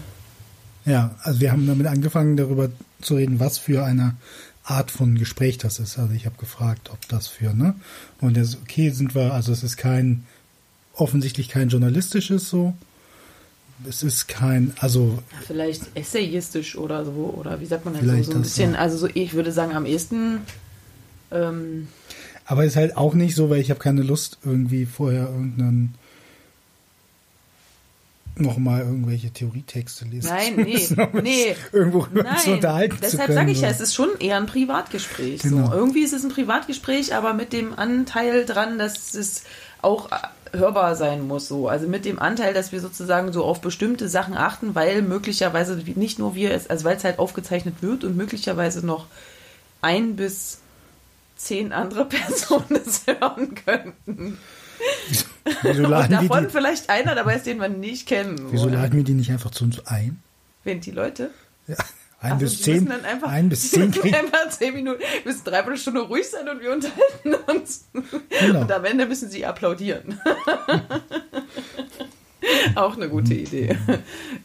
Ja, 0.86 1.16
also 1.24 1.40
wir 1.40 1.52
haben 1.52 1.68
damit 1.68 1.88
angefangen, 1.88 2.38
darüber 2.38 2.70
zu 3.02 3.16
reden, 3.16 3.40
was 3.40 3.58
für 3.58 3.84
eine 3.84 4.16
Art 4.64 4.92
von 4.92 5.16
Gespräch 5.16 5.58
das 5.58 5.80
ist. 5.80 5.98
Also 5.98 6.14
ich 6.14 6.26
habe 6.26 6.38
gefragt, 6.38 6.90
ob 6.92 7.08
das 7.10 7.28
für, 7.28 7.54
ne? 7.54 7.76
Und 8.22 8.38
das, 8.38 8.58
okay, 8.62 8.90
sind 8.90 9.16
wir, 9.16 9.34
also 9.34 9.52
es 9.52 9.64
ist 9.64 9.78
kein, 9.78 10.26
offensichtlich 11.00 11.50
kein 11.50 11.70
journalistisches 11.70 12.50
so. 12.50 12.74
es 13.88 14.04
ist 14.04 14.28
kein, 14.28 14.74
also 14.80 15.20
Vielleicht 15.46 15.84
essayistisch 15.96 16.78
oder 16.78 17.06
so, 17.06 17.34
oder 17.38 17.62
wie 17.62 17.66
sagt 17.66 17.86
man 17.86 17.94
das 17.94 18.04
so, 18.04 18.32
so 18.32 18.38
ein 18.38 18.42
bisschen, 18.42 18.74
ja. 18.74 18.80
also 18.80 18.98
so, 18.98 19.08
ich 19.14 19.34
würde 19.34 19.52
sagen, 19.52 19.74
am 19.76 19.86
ehesten, 19.86 20.40
ähm, 21.32 21.88
Aber 22.46 22.66
ist 22.66 22.76
halt 22.76 22.98
auch 22.98 23.14
nicht 23.14 23.36
so, 23.36 23.50
weil 23.50 23.62
ich 23.62 23.70
habe 23.70 23.80
keine 23.80 24.02
Lust, 24.02 24.40
irgendwie 24.44 24.86
vorher 24.86 25.24
irgendeinen 25.24 25.96
nochmal 28.40 28.82
irgendwelche 28.82 29.32
Theorietexte 29.32 30.06
lesen 30.06 30.30
Nein, 30.30 30.56
zu 30.56 30.62
nee, 30.62 31.08
um 31.14 31.22
nee. 31.22 31.56
irgendwo 31.72 32.04
zu 32.06 32.14
Nein, 32.14 32.54
unterhalten 32.54 32.96
zu 32.96 33.02
deshalb 33.02 33.26
können. 33.28 33.38
sage 33.38 33.52
ich 33.52 33.62
ja, 33.62 33.70
es 33.70 33.82
ist 33.82 33.94
schon 33.94 34.10
eher 34.20 34.38
ein 34.38 34.46
Privatgespräch. 34.46 35.42
Genau. 35.42 35.68
So. 35.68 35.74
Irgendwie 35.74 36.04
ist 36.04 36.14
es 36.14 36.24
ein 36.24 36.30
Privatgespräch, 36.30 37.14
aber 37.16 37.34
mit 37.34 37.54
dem 37.54 37.78
Anteil 37.78 38.46
dran, 38.46 38.80
dass 38.80 39.14
es 39.14 39.44
auch 39.82 40.12
äh, 40.12 40.58
hörbar 40.58 40.96
sein 40.96 41.28
muss. 41.28 41.48
So. 41.48 41.68
Also 41.68 41.88
mit 41.88 42.06
dem 42.06 42.20
Anteil, 42.20 42.54
dass 42.54 42.72
wir 42.72 42.82
sozusagen 42.82 43.32
so 43.34 43.44
auf 43.44 43.62
bestimmte 43.62 44.10
Sachen 44.10 44.36
achten, 44.36 44.76
weil 44.76 45.02
möglicherweise 45.02 45.76
nicht 45.96 46.20
nur 46.20 46.36
wir 46.36 46.52
es, 46.52 46.70
also 46.70 46.86
weil 46.86 46.98
es 46.98 47.04
halt 47.04 47.20
aufgezeichnet 47.20 47.76
wird 47.82 48.04
und 48.04 48.18
möglicherweise 48.18 48.86
noch 48.86 49.08
ein 49.82 50.16
bis 50.16 50.60
zehn 51.36 51.72
andere 51.72 52.06
Personen 52.10 52.82
es 52.86 53.04
hören 53.08 53.56
könnten. 53.56 54.38
Wieso 55.62 55.84
Und 55.84 55.90
laden, 55.90 56.12
wir 56.12 56.30
davon 56.30 56.46
die, 56.46 56.50
vielleicht 56.52 56.90
einer 56.90 57.16
dabei 57.16 57.36
ist, 57.36 57.46
den 57.46 57.60
wir 57.60 57.70
nicht 57.70 58.08
kennen. 58.08 58.48
wieso 58.52 58.68
oder? 58.68 58.78
laden 58.78 58.96
wir 58.96 59.04
die 59.04 59.14
nicht 59.14 59.32
einfach 59.32 59.52
zu 59.52 59.66
uns 59.66 59.86
ein? 59.88 60.22
Wen 60.64 60.82
die 60.82 60.92
Leute? 60.92 61.32
Ja, 61.68 61.76
ein 62.22 62.34
Also, 62.34 62.46
bis 62.46 62.62
zehn, 62.62 62.86
dann 62.86 63.06
einfach, 63.06 63.30
ein 63.30 63.50
bis 63.50 63.72
zehn 63.72 63.94
einfach 64.14 64.50
zehn 64.50 64.74
Minuten, 64.74 65.02
müssen 65.24 65.44
dreiviertel 65.46 65.78
Stunde 65.78 66.02
ruhig 66.02 66.30
sein 66.30 66.50
und 66.50 66.62
wir 66.62 66.74
unterhalten 66.74 67.36
uns. 67.50 67.86
Genau. 68.42 68.62
Und 68.62 68.72
am 68.72 68.86
Ende 68.86 69.06
müssen 69.06 69.30
sie 69.30 69.46
applaudieren. 69.46 70.20
Auch 72.76 72.96
eine 72.96 73.10
gute 73.10 73.34
Idee. 73.34 73.78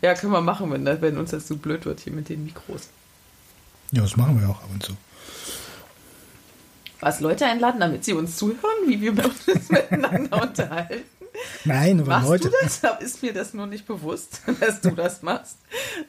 Ja, 0.03 0.15
können 0.15 0.33
wir 0.33 0.41
machen, 0.41 0.71
wenn, 0.71 0.85
das, 0.85 1.01
wenn 1.01 1.17
uns 1.17 1.31
das 1.31 1.49
so 1.49 1.57
blöd 1.57 1.87
wird 1.87 2.01
hier 2.01 2.13
mit 2.13 2.29
den 2.29 2.45
Mikros. 2.45 2.89
Ja, 3.93 4.03
das 4.03 4.17
machen 4.17 4.41
wir 4.41 4.49
auch 4.49 4.63
ab 4.63 4.69
und 4.73 4.83
zu. 4.83 4.93
Was, 7.01 7.21
Leute 7.21 7.47
einladen, 7.47 7.81
damit 7.81 8.05
sie 8.05 8.13
uns 8.13 8.37
zuhören, 8.37 8.87
wie 8.87 9.01
wir 9.01 9.13
uns 9.25 9.71
miteinander 9.71 10.43
unterhalten? 10.43 11.05
Nein, 11.65 12.01
aber 12.01 12.11
Machst 12.11 12.29
Leute, 12.29 12.51
du 12.51 12.55
das? 12.63 12.83
Ist 13.01 13.23
mir 13.23 13.33
das 13.33 13.55
nur 13.55 13.67
nicht 13.67 13.87
bewusst, 13.87 14.43
dass 14.61 14.81
du 14.81 14.91
das 14.91 15.23
machst? 15.23 15.59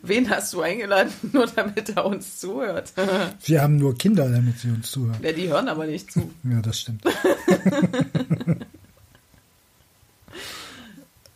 Wen 0.02 0.30
hast 0.30 0.54
du 0.54 0.62
eingeladen, 0.62 1.12
nur 1.34 1.48
damit 1.48 1.90
er 1.96 2.06
uns 2.06 2.40
zuhört? 2.40 2.94
wir 3.46 3.62
haben 3.62 3.78
nur 3.78 3.98
Kinder, 3.98 4.30
damit 4.30 4.60
sie 4.60 4.70
uns 4.70 4.92
zuhören. 4.92 5.18
Ja, 5.22 5.32
die 5.32 5.48
hören 5.50 5.68
aber 5.68 5.86
nicht 5.88 6.12
zu. 6.12 6.32
Ja, 6.44 6.62
das 6.62 6.80
stimmt. 6.80 7.04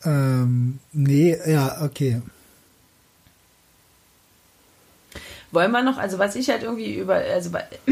ähm, 0.03 0.79
nee, 0.91 1.37
ja, 1.47 1.81
okay. 1.81 2.21
Wollen 5.51 5.71
wir 5.71 5.81
noch, 5.81 5.97
also 5.97 6.19
was 6.19 6.35
ich 6.35 6.49
halt 6.49 6.63
irgendwie 6.63 6.93
über, 6.95 7.15
also 7.15 7.49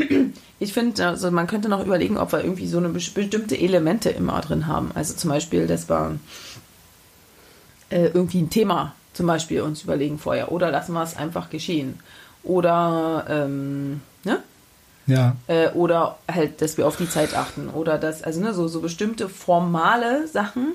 ich 0.60 0.74
finde, 0.74 1.08
also 1.08 1.32
man 1.32 1.48
könnte 1.48 1.70
noch 1.70 1.84
überlegen, 1.84 2.18
ob 2.18 2.32
wir 2.32 2.44
irgendwie 2.44 2.68
so 2.68 2.78
eine 2.78 2.90
bes- 2.90 3.14
bestimmte 3.14 3.58
Elemente 3.58 4.10
immer 4.10 4.40
drin 4.42 4.68
haben. 4.68 4.92
Also 4.94 5.16
zum 5.16 5.32
Beispiel, 5.32 5.66
dass 5.66 5.90
wir 5.90 6.20
äh, 7.90 8.08
irgendwie 8.08 8.42
ein 8.42 8.50
Thema 8.50 8.94
zum 9.14 9.26
Beispiel 9.28 9.62
uns 9.62 9.82
überlegen 9.84 10.20
vorher 10.20 10.52
oder 10.52 10.70
lassen 10.70 10.94
wir 10.94 11.02
es 11.04 11.18
einfach 11.18 11.50
geschehen. 11.50 12.00
Oder, 12.44 13.26
ähm, 13.30 14.02
ne? 14.24 14.40
Ja, 15.08 15.36
Äh, 15.48 15.70
oder 15.70 16.18
halt, 16.32 16.62
dass 16.62 16.78
wir 16.78 16.86
auf 16.86 16.98
die 16.98 17.10
Zeit 17.10 17.34
achten. 17.34 17.70
Oder 17.70 17.98
dass, 17.98 18.22
also 18.24 18.42
ne, 18.42 18.54
so, 18.54 18.68
so 18.68 18.82
bestimmte 18.82 19.30
formale 19.30 20.28
Sachen, 20.28 20.74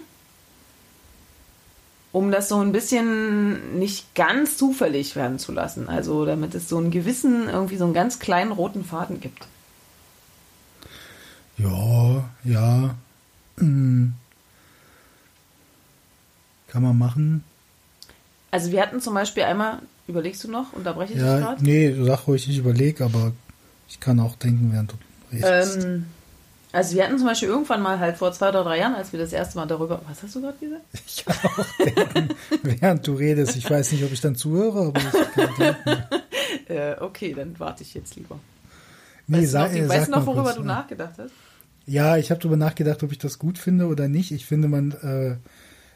um 2.12 2.31
das 2.31 2.49
so 2.49 2.61
ein 2.61 2.73
bisschen 2.73 3.78
nicht 3.78 4.14
ganz 4.14 4.57
zufällig 4.59 5.16
werden 5.16 5.38
zu 5.38 5.50
lassen. 5.52 5.88
Also 5.88 6.25
damit 6.26 6.54
es 6.54 6.69
so 6.69 6.76
einen 6.78 6.90
gewissen, 6.90 7.49
irgendwie 7.49 7.76
so 7.76 7.85
einen 7.85 7.95
ganz 7.95 8.19
kleinen 8.19 8.52
roten 8.52 8.85
Faden 8.85 9.21
gibt. 9.21 9.47
ja, 11.59 12.25
ja. 12.45 12.95
Hm. 13.59 14.14
Kann 16.69 16.83
man 16.83 16.97
machen. 16.99 17.45
Also 18.50 18.73
wir 18.73 18.81
hatten 18.81 19.00
zum 19.00 19.14
Beispiel 19.14 19.42
einmal, 19.45 19.81
überlegst 20.09 20.42
du 20.45 20.50
noch, 20.50 20.73
unterbreche 20.73 21.12
ich 21.12 21.19
dich 21.19 21.26
Ja, 21.26 21.38
gerade? 21.38 21.62
nee, 21.62 21.95
sag 22.02 22.26
ruhig, 22.26 22.49
ich 22.49 22.59
überlege, 22.59 23.04
aber 23.04 23.33
ich 23.88 24.00
kann 24.00 24.21
auch 24.21 24.37
denken, 24.37 24.71
während 24.73 24.92
du 24.92 24.97
redest. 25.33 25.85
Ähm, 25.85 26.07
also 26.73 26.97
wir 26.97 27.05
hatten 27.05 27.19
zum 27.19 27.26
Beispiel 27.26 27.49
irgendwann 27.49 27.83
mal 27.83 27.99
halt 27.99 28.17
vor 28.17 28.33
zwei 28.33 28.49
oder 28.49 28.64
drei 28.64 28.79
Jahren, 28.79 28.95
als 28.95 29.12
wir 29.12 29.21
das 29.21 29.33
erste 29.33 29.59
Mal 29.59 29.67
darüber, 29.67 30.00
was 30.09 30.23
hast 30.23 30.35
du 30.35 30.41
gerade 30.41 30.59
gesagt? 30.59 30.83
Ich 31.07 31.25
auch 31.29 31.67
denken, 31.79 32.35
während 32.62 33.07
du 33.07 33.14
redest. 33.14 33.57
Ich 33.57 33.71
weiß 33.71 33.93
nicht, 33.93 34.05
ob 34.05 34.12
ich 34.12 34.21
dann 34.21 34.35
zuhöre, 34.35 34.87
aber 34.87 35.00
ich. 35.00 35.75
Äh, 36.69 36.97
okay, 37.00 37.35
dann 37.35 37.59
warte 37.59 37.83
ich 37.83 37.95
jetzt 37.95 38.14
lieber. 38.14 38.38
Nee, 39.26 39.38
weißt 39.38 39.50
sag, 39.52 39.73
du 39.73 39.79
noch, 39.79 39.85
äh, 39.85 39.88
weißt 39.88 39.99
sag 40.00 40.07
du 40.07 40.21
noch 40.21 40.26
worüber 40.26 40.43
kurz, 40.45 40.57
du 40.57 40.62
nachgedacht 40.62 41.14
hast? 41.19 41.33
Ja, 41.87 42.17
ich 42.17 42.31
habe 42.31 42.41
darüber 42.41 42.57
nachgedacht, 42.57 43.02
ob 43.02 43.11
ich 43.11 43.19
das 43.19 43.38
gut 43.38 43.59
finde 43.59 43.87
oder 43.87 44.09
nicht. 44.09 44.33
Ich 44.33 44.47
finde, 44.47 44.69
man, 44.69 44.93
äh, 45.02 45.37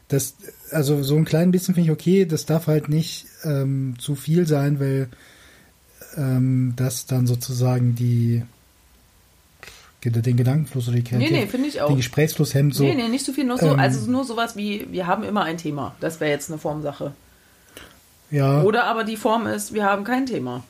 das, 0.07 0.35
also 0.71 1.03
so 1.03 1.15
ein 1.15 1.25
klein 1.25 1.51
bisschen 1.51 1.75
finde 1.75 1.91
ich 1.91 1.93
okay, 1.93 2.25
das 2.25 2.45
darf 2.45 2.67
halt 2.67 2.89
nicht 2.89 3.27
ähm, 3.43 3.95
zu 3.99 4.15
viel 4.15 4.47
sein, 4.47 4.79
weil 4.79 5.09
ähm, 6.15 6.73
das 6.75 7.05
dann 7.05 7.27
sozusagen 7.27 7.95
die 7.95 8.43
den 10.11 10.37
Gedankenfluss 10.37 10.87
oder 10.87 10.97
die 10.99 11.15
Nee, 11.15 11.29
nee, 11.31 11.47
finde 11.47 11.67
ich 11.69 11.81
auch. 11.81 11.87
den 11.87 11.97
Gesprächsfluss 11.97 12.53
hemmt 12.53 12.75
so. 12.75 12.83
Nee, 12.83 12.95
nee, 12.95 13.07
nicht 13.07 13.25
so 13.25 13.33
viel, 13.33 13.45
nur 13.45 13.57
so, 13.57 13.67
Ähm, 13.67 13.79
also 13.79 14.09
nur 14.09 14.23
sowas 14.23 14.55
wie, 14.55 14.87
wir 14.91 15.07
haben 15.07 15.23
immer 15.23 15.43
ein 15.43 15.57
Thema. 15.57 15.95
Das 15.99 16.19
wäre 16.19 16.31
jetzt 16.31 16.49
eine 16.49 16.57
Formsache. 16.59 17.13
Ja, 18.29 18.61
Oder 18.63 18.85
aber 18.85 19.03
die 19.05 19.15
Form 19.17 19.47
ist, 19.47 19.73
wir 19.73 19.85
haben 19.85 20.03
kein 20.03 20.25
Thema. 20.25 20.63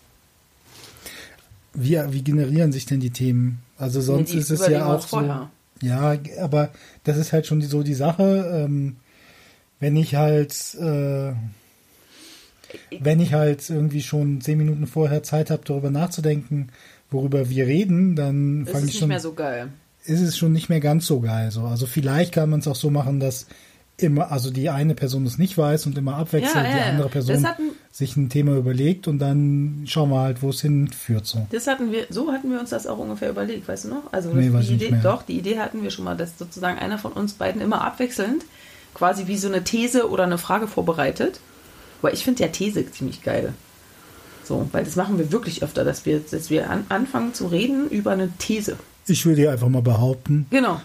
wie, 1.73 1.99
wie 2.09 2.23
generieren 2.23 2.71
sich 2.71 2.85
denn 2.85 2.99
die 2.99 3.09
Themen? 3.11 3.59
Also 3.77 4.01
sonst 4.01 4.33
Nee, 4.33 4.39
ist 4.39 4.49
es 4.49 4.67
ja 4.67 4.85
auch 4.85 5.07
so. 5.07 5.21
Ja, 5.81 6.15
aber 6.41 6.69
das 7.03 7.17
ist 7.17 7.33
halt 7.33 7.45
schon 7.45 7.59
die, 7.59 7.67
so 7.67 7.83
die 7.83 7.93
Sache. 7.93 8.63
Ähm, 8.65 8.95
wenn 9.79 9.95
ich 9.95 10.15
halt, 10.15 10.75
äh, 10.75 11.33
wenn 12.99 13.19
ich 13.19 13.33
halt 13.33 13.69
irgendwie 13.69 14.01
schon 14.01 14.41
zehn 14.41 14.57
Minuten 14.57 14.87
vorher 14.87 15.21
Zeit 15.23 15.51
habe, 15.51 15.61
darüber 15.65 15.91
nachzudenken, 15.91 16.69
worüber 17.11 17.49
wir 17.49 17.65
reden, 17.67 18.15
dann 18.15 18.61
Ist 18.61 18.67
es 18.67 18.71
fange 18.73 18.85
ich 18.85 18.91
nicht 18.91 18.99
schon, 18.99 19.07
mehr 19.09 19.19
so 19.19 19.33
geil. 19.33 19.69
ist 20.05 20.21
es 20.21 20.37
schon 20.37 20.51
nicht 20.53 20.69
mehr 20.69 20.79
ganz 20.79 21.05
so 21.07 21.19
geil. 21.19 21.51
So. 21.51 21.61
Also 21.63 21.85
vielleicht 21.85 22.33
kann 22.33 22.49
man 22.49 22.59
es 22.59 22.67
auch 22.67 22.75
so 22.75 22.89
machen, 22.89 23.19
dass 23.19 23.47
immer, 23.99 24.31
also 24.31 24.51
die 24.51 24.69
eine 24.69 24.93
Person 24.93 25.25
es 25.25 25.37
nicht 25.39 25.57
weiß 25.57 25.87
und 25.87 25.97
immer 25.97 26.17
abwechselnd 26.17 26.67
Ja, 26.67 26.77
ja, 26.77 26.83
die 26.83 26.89
andere 26.91 27.09
Person 27.09 27.47
hatten- 27.47 27.71
sich 27.91 28.15
ein 28.15 28.29
Thema 28.29 28.55
überlegt 28.55 29.07
und 29.07 29.17
dann 29.17 29.85
schauen 29.87 30.11
wir 30.11 30.19
halt, 30.19 30.43
wo 30.43 30.49
es 30.49 30.61
hinführt. 30.61 31.25
So. 31.25 31.47
Das 31.51 31.65
hatten 31.65 31.91
wir, 31.91 32.05
so 32.11 32.31
hatten 32.31 32.51
wir 32.51 32.59
uns 32.59 32.69
das 32.69 32.85
auch 32.85 32.99
ungefähr 32.99 33.31
überlegt, 33.31 33.67
weißt 33.67 33.85
du 33.85 33.89
noch? 33.89 34.13
Also 34.13 34.29
Nee, 34.33 34.49
die 34.49 34.55
nicht 34.55 34.71
Idee, 34.71 34.95
doch, 35.01 35.23
die 35.23 35.39
Idee 35.39 35.57
hatten 35.57 35.81
wir 35.81 35.89
schon 35.89 36.05
mal, 36.05 36.15
dass 36.15 36.37
sozusagen 36.37 36.77
einer 36.77 36.99
von 36.99 37.11
uns 37.13 37.33
beiden 37.33 37.59
immer 37.59 37.81
abwechselnd 37.83 38.45
quasi 38.93 39.25
wie 39.25 39.37
so 39.37 39.47
eine 39.47 39.63
These 39.63 40.09
oder 40.09 40.25
eine 40.25 40.37
Frage 40.37 40.67
vorbereitet. 40.67 41.39
Weil 42.03 42.13
ich 42.13 42.23
finde 42.23 42.43
ja 42.43 42.49
These 42.49 42.91
ziemlich 42.91 43.23
geil. 43.23 43.53
So, 44.47 44.67
weil 44.71 44.85
das 44.85 44.95
machen 44.95 45.17
wir 45.17 45.31
wirklich 45.31 45.61
öfter, 45.61 45.83
dass 45.83 46.05
wir, 46.05 46.19
dass 46.19 46.49
wir 46.49 46.69
an, 46.69 46.85
anfangen 46.89 47.33
zu 47.33 47.47
reden 47.47 47.89
über 47.89 48.11
eine 48.11 48.31
These. 48.37 48.77
Ich 49.05 49.25
würde 49.25 49.41
dir 49.41 49.51
einfach 49.51 49.69
mal 49.69 49.81
behaupten, 49.81 50.45
Genau. 50.49 50.81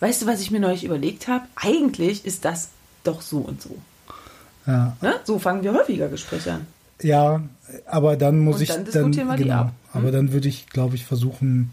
Weißt 0.00 0.20
du, 0.20 0.26
was 0.26 0.40
ich 0.42 0.50
mir 0.50 0.60
neulich 0.60 0.84
überlegt 0.84 1.26
habe? 1.26 1.46
Eigentlich 1.54 2.26
ist 2.26 2.44
das 2.44 2.68
doch 3.02 3.22
so 3.22 3.38
und 3.38 3.62
so. 3.62 3.76
ja, 4.66 4.96
Ne? 5.00 5.14
So 5.24 5.38
fangen 5.38 5.62
wir 5.62 5.72
häufiger 5.72 6.08
Gespräche 6.08 6.52
an. 6.52 6.66
Ja, 7.00 7.42
aber 7.86 8.16
dann 8.16 8.40
muss 8.40 8.56
Und 8.56 8.62
ich 8.62 8.68
dann 8.68 8.84
diskutieren 8.84 9.28
wir 9.28 9.36
die 9.36 9.44
genau, 9.44 9.54
ab, 9.54 9.72
hm? 9.92 10.00
aber 10.00 10.12
dann 10.12 10.32
würde 10.32 10.48
ich, 10.48 10.66
glaube 10.68 10.96
ich, 10.96 11.04
versuchen, 11.04 11.70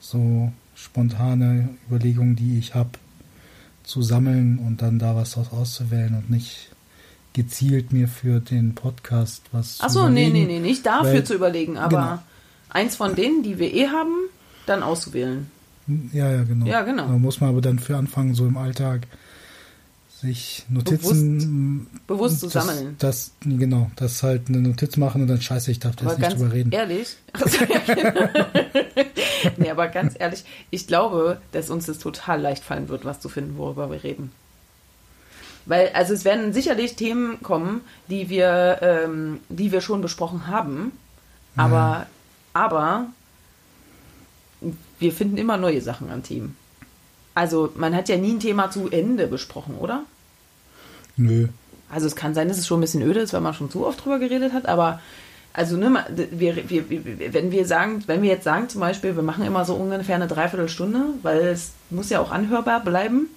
so 0.00 0.52
spontane 0.74 1.68
Überlegungen, 1.88 2.36
die 2.36 2.58
ich 2.58 2.74
habe, 2.74 2.90
zu 3.84 4.02
sammeln 4.02 4.58
und 4.58 4.82
dann 4.82 4.98
da 4.98 5.14
was 5.14 5.32
draus 5.32 5.52
auszuwählen 5.52 6.14
und 6.14 6.30
nicht 6.30 6.70
gezielt 7.36 7.92
mir 7.92 8.08
für 8.08 8.40
den 8.40 8.74
Podcast 8.74 9.42
was 9.52 9.80
Achso, 9.82 10.04
zu 10.06 10.10
nee, 10.10 10.30
nee, 10.30 10.46
nee, 10.46 10.58
nicht 10.58 10.86
dafür 10.86 11.12
weil- 11.12 11.24
zu 11.24 11.34
überlegen, 11.34 11.76
aber 11.76 11.96
Genau. 11.96 12.18
eins 12.70 12.96
von 12.96 13.14
denen, 13.14 13.42
die 13.42 13.58
wir 13.58 13.72
eh 13.74 13.88
haben, 13.88 14.14
dann 14.64 14.82
auszuwählen. 14.82 15.50
Ja, 16.12 16.30
ja, 16.32 16.42
genau. 16.44 16.66
Ja, 16.66 16.82
genau. 16.82 17.06
Da 17.06 17.12
muss 17.18 17.40
man 17.40 17.50
aber 17.50 17.60
dann 17.60 17.78
für 17.78 17.96
anfangen, 17.96 18.34
so 18.34 18.46
im 18.46 18.56
Alltag 18.56 19.02
sich 20.20 20.64
Notizen 20.70 21.86
bewusst 22.06 22.40
zu 22.40 22.46
das, 22.48 22.66
sammeln. 22.66 22.96
Das, 22.98 23.32
genau, 23.44 23.90
das 23.96 24.22
halt 24.22 24.48
eine 24.48 24.58
Notiz 24.62 24.96
machen 24.96 25.20
und 25.20 25.28
dann 25.28 25.42
scheiße, 25.42 25.70
ich 25.70 25.78
darf 25.78 25.94
da 25.96 26.06
Aber 26.06 26.14
jetzt 26.14 26.22
nicht 26.30 26.40
drüber 26.40 26.52
reden. 26.54 26.72
ehrlich, 26.72 27.16
nee, 29.58 29.70
aber 29.70 29.88
ganz 29.88 30.14
ehrlich, 30.18 30.44
ich 30.70 30.86
glaube, 30.86 31.40
dass 31.52 31.70
uns 31.70 31.86
das 31.86 31.98
total 31.98 32.40
leicht 32.40 32.64
fallen 32.64 32.88
wird, 32.88 33.04
was 33.04 33.20
zu 33.20 33.28
finden, 33.28 33.56
worüber 33.58 33.90
wir 33.90 34.02
reden. 34.02 34.32
Weil, 35.66 35.90
also 35.94 36.14
es 36.14 36.24
werden 36.24 36.52
sicherlich 36.52 36.94
Themen 36.94 37.42
kommen, 37.42 37.82
die 38.08 38.28
wir, 38.28 38.78
ähm, 38.82 39.40
die 39.48 39.72
wir 39.72 39.80
schon 39.80 40.00
besprochen 40.00 40.46
haben, 40.46 40.92
aber, 41.56 42.06
aber 42.52 43.06
wir 44.98 45.12
finden 45.12 45.36
immer 45.36 45.56
neue 45.56 45.80
Sachen 45.80 46.10
an 46.10 46.22
Themen. 46.22 46.56
Also 47.34 47.72
man 47.76 47.94
hat 47.94 48.08
ja 48.08 48.16
nie 48.16 48.32
ein 48.32 48.40
Thema 48.40 48.70
zu 48.70 48.88
Ende 48.90 49.26
besprochen, 49.26 49.76
oder? 49.76 50.04
Nö. 51.16 51.48
Also 51.90 52.06
es 52.06 52.16
kann 52.16 52.34
sein, 52.34 52.48
dass 52.48 52.58
es 52.58 52.66
schon 52.66 52.78
ein 52.78 52.82
bisschen 52.82 53.02
öde 53.02 53.20
ist, 53.20 53.32
weil 53.32 53.40
man 53.40 53.54
schon 53.54 53.70
zu 53.70 53.86
oft 53.86 54.04
drüber 54.04 54.18
geredet 54.18 54.52
hat, 54.52 54.66
aber 54.66 55.00
also 55.52 55.76
ne, 55.76 56.04
wir, 56.32 56.68
wir, 56.68 56.90
wir, 56.90 57.32
wenn 57.32 57.50
wir 57.50 57.66
sagen, 57.66 58.04
wenn 58.06 58.22
wir 58.22 58.28
jetzt 58.28 58.44
sagen 58.44 58.68
zum 58.68 58.82
Beispiel, 58.82 59.16
wir 59.16 59.22
machen 59.22 59.44
immer 59.44 59.64
so 59.64 59.74
ungefähr 59.74 60.16
eine 60.16 60.26
Dreiviertelstunde, 60.26 61.00
weil 61.22 61.40
es 61.46 61.72
muss 61.88 62.10
ja 62.10 62.20
auch 62.20 62.30
anhörbar 62.30 62.84
bleiben, 62.84 63.30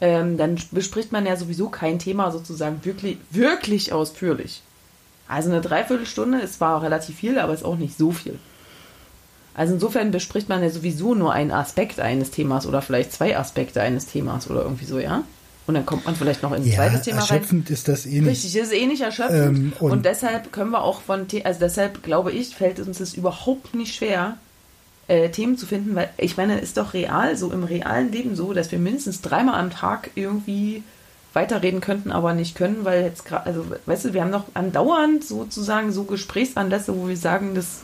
ähm, 0.00 0.36
dann 0.36 0.56
bespricht 0.70 1.12
man 1.12 1.26
ja 1.26 1.36
sowieso 1.36 1.68
kein 1.68 1.98
Thema 1.98 2.30
sozusagen 2.32 2.84
wirklich, 2.84 3.18
wirklich 3.30 3.92
ausführlich. 3.92 4.62
Also 5.28 5.50
eine 5.50 5.60
Dreiviertelstunde 5.60 6.38
ist 6.40 6.54
zwar 6.54 6.82
relativ 6.82 7.16
viel, 7.16 7.38
aber 7.38 7.54
ist 7.54 7.64
auch 7.64 7.76
nicht 7.76 7.96
so 7.96 8.10
viel. 8.12 8.38
Also 9.54 9.74
insofern 9.74 10.10
bespricht 10.10 10.48
man 10.48 10.62
ja 10.62 10.70
sowieso 10.70 11.14
nur 11.14 11.32
einen 11.32 11.52
Aspekt 11.52 12.00
eines 12.00 12.30
Themas 12.32 12.66
oder 12.66 12.82
vielleicht 12.82 13.12
zwei 13.12 13.38
Aspekte 13.38 13.80
eines 13.80 14.06
Themas 14.06 14.50
oder 14.50 14.62
irgendwie 14.62 14.84
so, 14.84 14.98
ja? 14.98 15.22
Und 15.66 15.74
dann 15.74 15.86
kommt 15.86 16.04
man 16.04 16.14
vielleicht 16.14 16.42
noch 16.42 16.50
in 16.52 16.62
ein 16.62 16.66
Ja, 16.68 16.74
zweites 16.74 17.02
Thema 17.02 17.20
rein. 17.20 17.38
erschöpfend 17.38 17.70
ist 17.70 17.88
das 17.88 18.04
eh 18.04 18.20
nicht. 18.20 18.26
Richtig, 18.44 18.56
ist 18.56 18.72
eh 18.72 18.86
nicht 18.86 19.00
erschöpfend. 19.00 19.56
Ähm, 19.58 19.72
und, 19.80 19.90
und- 19.92 20.04
deshalb 20.04 20.52
können 20.52 20.70
wir 20.72 20.82
auch 20.82 21.00
von, 21.00 21.26
The 21.30 21.44
also 21.46 21.60
deshalb 21.60 22.02
glaube 22.02 22.32
ich, 22.32 22.54
fällt 22.54 22.80
uns 22.80 23.00
es 23.00 23.14
überhaupt 23.14 23.74
nicht 23.74 23.94
schwer, 23.94 24.36
äh, 25.08 25.28
Themen 25.30 25.56
zu 25.58 25.66
finden, 25.66 25.94
weil 25.94 26.10
ich 26.16 26.36
meine, 26.36 26.58
ist 26.60 26.76
doch 26.76 26.94
real 26.94 27.36
so, 27.36 27.50
im 27.52 27.64
realen 27.64 28.10
Leben 28.12 28.36
so, 28.36 28.52
dass 28.52 28.72
wir 28.72 28.78
mindestens 28.78 29.20
dreimal 29.20 29.60
am 29.60 29.70
Tag 29.70 30.10
irgendwie 30.14 30.82
weiterreden 31.34 31.80
könnten, 31.80 32.12
aber 32.12 32.32
nicht 32.32 32.54
können, 32.54 32.84
weil 32.84 33.02
jetzt 33.02 33.24
gerade, 33.24 33.46
also 33.46 33.64
weißt 33.86 34.04
du, 34.06 34.14
wir 34.14 34.22
haben 34.22 34.32
doch 34.32 34.44
andauernd 34.54 35.24
sozusagen 35.24 35.90
so 35.92 36.04
Gesprächsanlässe, 36.04 36.96
wo 36.96 37.08
wir 37.08 37.16
sagen, 37.16 37.54
das, 37.54 37.80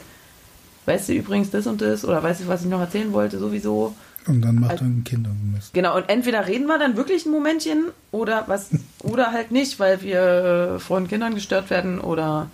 weißt 0.87 1.09
du 1.09 1.15
übrigens 1.15 1.51
das 1.51 1.67
und 1.67 1.81
das, 1.81 2.05
oder 2.05 2.23
weißt 2.23 2.43
du, 2.43 2.49
was 2.49 2.63
ich 2.63 2.69
noch 2.69 2.81
erzählen 2.81 3.13
wollte, 3.13 3.39
sowieso. 3.39 3.95
Und 4.27 4.43
dann 4.43 4.57
macht 4.57 4.73
Also- 4.73 4.85
ein 4.85 5.03
Kind 5.05 5.27
Mist. 5.53 5.73
Genau, 5.75 5.97
und 5.97 6.09
entweder 6.09 6.47
reden 6.47 6.67
wir 6.67 6.79
dann 6.79 6.97
wirklich 6.97 7.27
ein 7.27 7.33
Momentchen 7.33 7.87
oder 8.13 8.45
was 8.47 8.69
oder 9.03 9.33
halt 9.33 9.51
nicht, 9.51 9.81
weil 9.81 10.01
wir 10.03 10.77
von 10.79 11.09
Kindern 11.09 11.35
gestört 11.35 11.71
werden 11.71 12.01
oder 12.01 12.49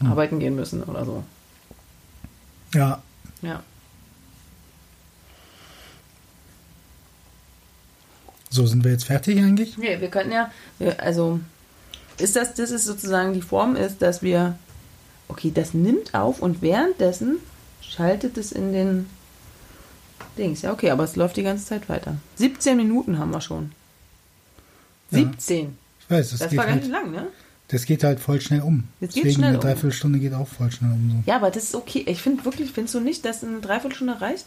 Hm. 0.00 0.08
arbeiten 0.12 0.38
gehen 0.40 0.56
müssen 0.56 0.82
oder 0.82 1.06
so. 1.06 1.24
Ja, 2.74 3.00
Ja. 3.42 3.62
so 8.56 8.66
sind 8.66 8.82
wir 8.84 8.90
jetzt 8.90 9.04
fertig 9.04 9.38
eigentlich. 9.38 9.76
Nee, 9.78 10.00
wir 10.00 10.08
könnten 10.08 10.32
ja, 10.32 10.50
also 10.98 11.38
ist 12.18 12.34
das, 12.34 12.54
das 12.54 12.70
ist 12.70 12.86
sozusagen 12.86 13.34
die 13.34 13.42
Form 13.42 13.76
ist, 13.76 14.02
dass 14.02 14.22
wir, 14.22 14.58
okay, 15.28 15.52
das 15.54 15.74
nimmt 15.74 16.14
auf 16.14 16.40
und 16.40 16.62
währenddessen 16.62 17.36
schaltet 17.82 18.38
es 18.38 18.52
in 18.52 18.72
den 18.72 19.06
Dings. 20.38 20.62
Ja, 20.62 20.72
okay, 20.72 20.90
aber 20.90 21.04
es 21.04 21.16
läuft 21.16 21.36
die 21.36 21.42
ganze 21.42 21.66
Zeit 21.66 21.88
weiter. 21.88 22.16
17 22.36 22.76
Minuten 22.76 23.18
haben 23.18 23.30
wir 23.30 23.40
schon. 23.40 23.72
Ja. 25.10 25.18
17. 25.18 25.76
Ich 26.00 26.10
weiß, 26.10 26.30
das, 26.30 26.38
Das 26.40 26.56
war 26.56 26.66
ganz 26.66 26.82
halt, 26.82 26.92
lang, 26.92 27.10
ne? 27.10 27.26
Das 27.68 27.84
geht 27.84 28.04
halt 28.04 28.20
voll 28.20 28.40
schnell 28.40 28.60
um. 28.62 28.84
Das 29.00 29.10
geht 29.10 29.24
Deswegen 29.24 29.34
schnell 29.36 29.48
eine 29.48 29.58
um. 29.58 29.62
Dreiviertelstunde 29.64 30.18
geht 30.18 30.34
auch 30.34 30.48
voll 30.48 30.70
schnell 30.70 30.92
um. 30.92 31.10
So. 31.24 31.30
Ja, 31.30 31.36
aber 31.36 31.50
das 31.50 31.64
ist 31.64 31.74
okay. 31.74 32.04
Ich 32.06 32.22
finde 32.22 32.44
wirklich, 32.44 32.70
findest 32.70 32.94
du 32.94 33.00
nicht, 33.00 33.24
dass 33.24 33.42
eine 33.42 33.60
Dreiviertelstunde 33.60 34.20
reicht? 34.20 34.46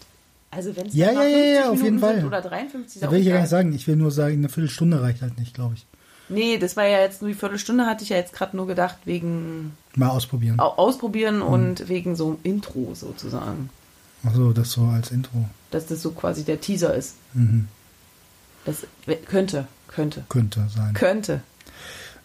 Also 0.52 0.76
wenn 0.76 0.88
es 0.88 0.94
Ja, 0.96 1.12
ja, 1.12 1.24
ja, 1.24 1.28
50 1.30 1.54
ja, 1.56 1.62
auf 1.62 1.68
Minuten 1.70 1.86
jeden 1.86 2.00
Fall. 2.00 2.16
sind 2.16 2.26
oder 2.26 2.42
53, 2.42 2.96
ist 2.96 3.04
Da 3.04 3.12
will 3.12 3.20
ich 3.20 3.26
ja 3.28 3.34
gar 3.34 3.42
nicht 3.42 3.50
sagen. 3.50 3.74
Ich 3.74 3.88
will 3.88 3.96
nur 3.98 4.12
sagen, 4.12 4.34
eine 4.38 4.50
Viertelstunde 4.50 5.02
reicht 5.02 5.22
halt 5.22 5.38
nicht, 5.38 5.54
glaube 5.54 5.76
ich. 5.76 5.86
Nee, 6.32 6.58
das 6.60 6.78
war 6.78 6.86
ja 6.88 7.00
jetzt 7.00 7.22
nur 7.22 7.30
die 7.30 7.36
Viertelstunde, 7.38 7.86
hatte 7.88 8.04
ich 8.04 8.10
ja 8.10 8.18
jetzt 8.18 8.34
gerade 8.34 8.56
nur 8.56 8.68
gedacht, 8.68 8.98
wegen 9.06 9.74
Mal 9.96 10.10
ausprobieren. 10.10 10.60
Au- 10.60 10.76
Ausprobieren 10.78 11.42
und 11.42 11.88
wegen 11.90 12.16
so 12.16 12.28
einem 12.30 12.38
Intro 12.44 12.92
sozusagen. 12.94 13.70
Achso, 14.24 14.54
das 14.54 14.72
so 14.72 14.84
als 14.86 15.12
Intro. 15.12 15.46
Dass 15.72 15.88
das 15.88 16.02
so 16.02 16.12
quasi 16.12 16.44
der 16.44 16.62
Teaser 16.62 16.94
ist. 16.94 17.16
Mhm. 17.34 17.68
Das 18.66 18.86
könnte, 19.28 19.68
könnte, 19.88 20.24
Könnte 20.30 20.68
sein. 20.76 20.94
könnte. 20.94 21.42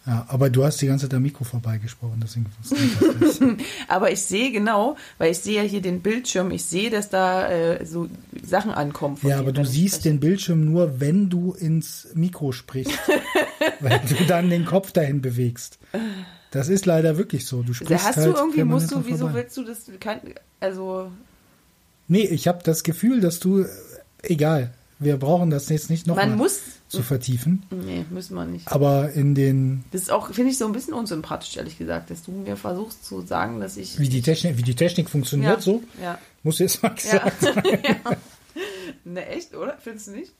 Ja, 0.06 0.26
aber 0.28 0.50
du 0.50 0.64
hast 0.64 0.82
die 0.82 0.86
ganze 0.86 1.06
Zeit 1.08 1.14
am 1.14 1.22
Mikro 1.22 1.44
vorbeigesprochen, 1.44 2.20
deswegen 2.22 2.46
wusste 2.60 2.76
ich 2.76 3.18
das 3.20 3.40
nicht. 3.40 3.64
Aber 3.88 4.10
ich 4.12 4.20
sehe 4.20 4.52
genau, 4.52 4.96
weil 5.16 5.30
ich 5.32 5.38
sehe 5.38 5.62
ja 5.62 5.62
hier 5.62 5.80
den 5.80 6.02
Bildschirm, 6.02 6.50
ich 6.50 6.62
sehe, 6.64 6.90
dass 6.90 7.08
da 7.08 7.48
äh, 7.48 7.86
so 7.86 8.08
Sachen 8.42 8.70
ankommen. 8.70 9.16
Ja, 9.22 9.38
aber 9.38 9.52
du 9.52 9.64
siehst 9.64 9.96
spreche. 10.00 10.10
den 10.10 10.20
Bildschirm 10.20 10.64
nur, 10.66 11.00
wenn 11.00 11.30
du 11.30 11.54
ins 11.54 12.08
Mikro 12.14 12.52
sprichst. 12.52 12.92
weil 13.80 14.00
du 14.06 14.24
dann 14.26 14.50
den 14.50 14.66
Kopf 14.66 14.92
dahin 14.92 15.22
bewegst. 15.22 15.78
Das 16.50 16.68
ist 16.68 16.84
leider 16.84 17.16
wirklich 17.16 17.46
so. 17.46 17.62
Du 17.62 17.68
Also 17.68 17.84
sprichst 17.84 18.06
hast 18.06 18.16
halt 18.18 18.26
du 18.26 18.38
irgendwie, 18.38 18.64
musst 18.64 18.90
du, 18.90 19.06
wieso 19.06 19.18
vorbei. 19.20 19.34
willst 19.36 19.56
du 19.56 19.64
das, 19.64 19.90
kann, 20.00 20.20
also, 20.60 21.10
Nee, 22.08 22.24
ich 22.26 22.46
habe 22.48 22.58
das 22.62 22.82
Gefühl, 22.82 23.20
dass 23.20 23.40
du, 23.40 23.60
äh, 23.62 23.66
egal, 24.22 24.74
wir 25.04 25.16
brauchen 25.16 25.50
das 25.50 25.68
jetzt 25.68 25.90
nicht 25.90 26.06
nochmal 26.06 26.36
zu 26.88 27.02
vertiefen, 27.02 27.64
nee, 27.70 28.04
müssen 28.10 28.34
wir 28.34 28.44
nicht. 28.44 28.68
aber 28.70 29.10
in 29.12 29.34
den, 29.34 29.84
Das 29.90 30.02
ist 30.02 30.10
auch, 30.10 30.32
finde 30.32 30.50
ich, 30.50 30.58
so 30.58 30.66
ein 30.66 30.72
bisschen 30.72 30.94
unsympathisch, 30.94 31.56
ehrlich 31.56 31.76
gesagt, 31.78 32.10
dass 32.10 32.22
du 32.22 32.32
mir 32.32 32.56
versuchst 32.56 33.04
zu 33.04 33.20
sagen, 33.22 33.60
dass 33.60 33.76
ich. 33.76 33.98
wie 33.98 34.08
die 34.08 34.22
Technik, 34.22 34.56
wie 34.58 34.62
die 34.62 34.74
Technik 34.76 35.10
funktioniert, 35.10 35.56
ja, 35.56 35.60
so, 35.60 35.82
Ja. 36.02 36.18
muss 36.42 36.58
jetzt 36.60 36.82
mal 36.82 36.90
Ja. 36.90 36.94
gesagt 36.94 37.40
sein. 37.40 37.62
ja. 37.84 38.16
Ne, 39.04 39.26
echt, 39.26 39.54
oder? 39.54 39.76
Findest 39.80 40.06
du 40.08 40.12
nicht? 40.12 40.32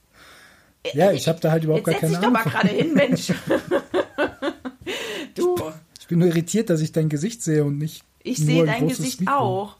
Ja, 0.92 1.12
ich 1.12 1.26
habe 1.28 1.40
da 1.40 1.50
halt 1.50 1.64
überhaupt 1.64 1.86
Jetzt 1.86 2.00
gar 2.02 2.10
setz 2.10 2.20
keine 2.20 2.34
dich 2.34 2.44
doch 2.44 2.44
mal 2.44 2.52
Ahnung. 2.52 2.52
gerade 2.52 2.68
hin, 2.68 2.94
Mensch. 2.94 3.32
du, 5.34 5.56
Ich 6.00 6.06
bin 6.08 6.18
nur 6.18 6.28
irritiert, 6.28 6.70
dass 6.70 6.80
ich 6.80 6.92
dein 6.92 7.08
Gesicht 7.08 7.42
sehe 7.42 7.64
und 7.64 7.78
nicht 7.78 8.04
ich 8.22 8.38
sehe 8.38 8.62
ein 8.62 8.66
dein 8.66 8.88
Gesicht 8.88 9.20
Mikro. 9.20 9.34
auch. 9.34 9.76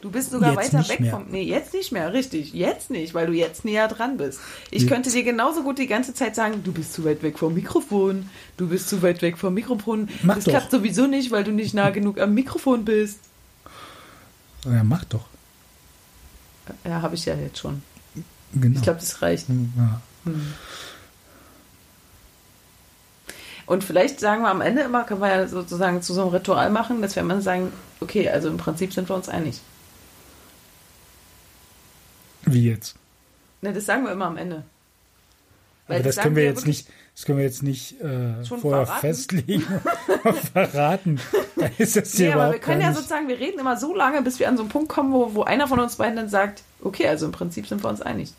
Du 0.00 0.10
bist 0.10 0.30
sogar 0.30 0.54
Jetzt 0.58 0.72
weiter 0.72 0.88
weg 0.88 1.00
mehr. 1.00 1.10
vom. 1.12 1.26
Nee, 1.30 1.42
jetzt 1.42 1.74
nicht 1.74 1.92
mehr, 1.92 2.12
richtig. 2.12 2.54
Jetzt 2.54 2.90
nicht, 2.90 3.12
weil 3.12 3.26
du 3.26 3.34
jetzt 3.34 3.66
näher 3.66 3.86
dran 3.86 4.16
bist. 4.16 4.40
Ich 4.70 4.86
könnte 4.86 5.10
dir 5.10 5.22
genauso 5.22 5.62
gut 5.62 5.78
die 5.78 5.86
ganze 5.86 6.14
Zeit 6.14 6.34
sagen, 6.34 6.62
du 6.64 6.72
bist 6.72 6.94
zu 6.94 7.04
weit 7.04 7.22
weg 7.22 7.38
vom 7.38 7.52
Mikrofon. 7.52 8.28
Du 8.56 8.68
bist 8.68 8.88
zu 8.88 9.02
weit 9.02 9.20
weg 9.20 9.36
vom 9.36 9.52
Mikrofon. 9.52 10.08
Mach 10.22 10.36
das 10.36 10.44
doch. 10.44 10.52
klappt 10.52 10.70
sowieso 10.70 11.06
nicht, 11.06 11.30
weil 11.30 11.44
du 11.44 11.52
nicht 11.52 11.74
nah 11.74 11.90
genug 11.90 12.18
am 12.18 12.32
Mikrofon 12.32 12.84
bist. 12.86 13.18
Ja, 14.64 14.82
mach 14.84 15.04
doch. 15.04 15.26
Ja, 16.84 17.02
habe 17.02 17.14
ich 17.14 17.26
ja 17.26 17.34
jetzt 17.34 17.58
schon. 17.58 17.82
Genau. 18.54 18.76
Ich 18.76 18.82
glaube, 18.82 19.00
das 19.00 19.20
reicht. 19.20 19.46
ja. 19.48 20.00
Und 23.66 23.84
vielleicht 23.84 24.18
sagen 24.18 24.42
wir 24.42 24.48
am 24.50 24.60
Ende 24.62 24.82
immer, 24.82 25.04
können 25.04 25.20
wir 25.20 25.28
ja 25.28 25.46
sozusagen 25.46 26.02
zu 26.02 26.12
so 26.12 26.22
einem 26.22 26.30
Ritual 26.30 26.70
machen, 26.70 27.02
dass 27.02 27.14
wir 27.14 27.22
immer 27.22 27.40
sagen, 27.40 27.70
okay, 28.00 28.28
also 28.28 28.48
im 28.48 28.56
Prinzip 28.56 28.92
sind 28.92 29.08
wir 29.08 29.14
uns 29.14 29.28
einig. 29.28 29.60
Wie 32.52 32.68
jetzt? 32.68 32.96
Ne, 33.62 33.72
das 33.72 33.86
sagen 33.86 34.04
wir 34.04 34.12
immer 34.12 34.26
am 34.26 34.36
Ende. 34.36 34.62
Weil 35.86 35.96
Aber 35.98 36.04
das 36.04 36.14
sagen 36.16 36.24
können 36.24 36.36
wir 36.36 36.44
ja 36.44 36.50
jetzt 36.50 36.66
nicht, 36.66 36.88
das 37.16 37.24
können 37.24 37.38
wir 37.38 37.44
jetzt 37.44 37.62
nicht 37.62 38.00
äh, 38.00 38.44
vorher 38.44 38.86
verraten? 38.86 39.00
festlegen, 39.00 39.62
verraten. 40.52 41.20
Da 41.56 41.66
ist 41.78 41.96
das 41.96 42.12
hier 42.12 42.28
Nee, 42.28 42.32
aber 42.34 42.52
wir 42.52 42.58
können 42.60 42.80
ja 42.80 42.92
sozusagen, 42.94 43.28
wir 43.28 43.38
reden 43.38 43.58
immer 43.58 43.76
so 43.76 43.94
lange, 43.94 44.22
bis 44.22 44.38
wir 44.38 44.48
an 44.48 44.56
so 44.56 44.62
einen 44.62 44.70
Punkt 44.70 44.88
kommen, 44.88 45.12
wo, 45.12 45.34
wo 45.34 45.42
einer 45.42 45.66
von 45.68 45.80
uns 45.80 45.96
beiden 45.96 46.16
dann 46.16 46.28
sagt, 46.28 46.62
okay, 46.82 47.08
also 47.08 47.26
im 47.26 47.32
Prinzip 47.32 47.66
sind 47.66 47.82
wir 47.82 47.90
uns 47.90 48.00
einig. 48.00 48.32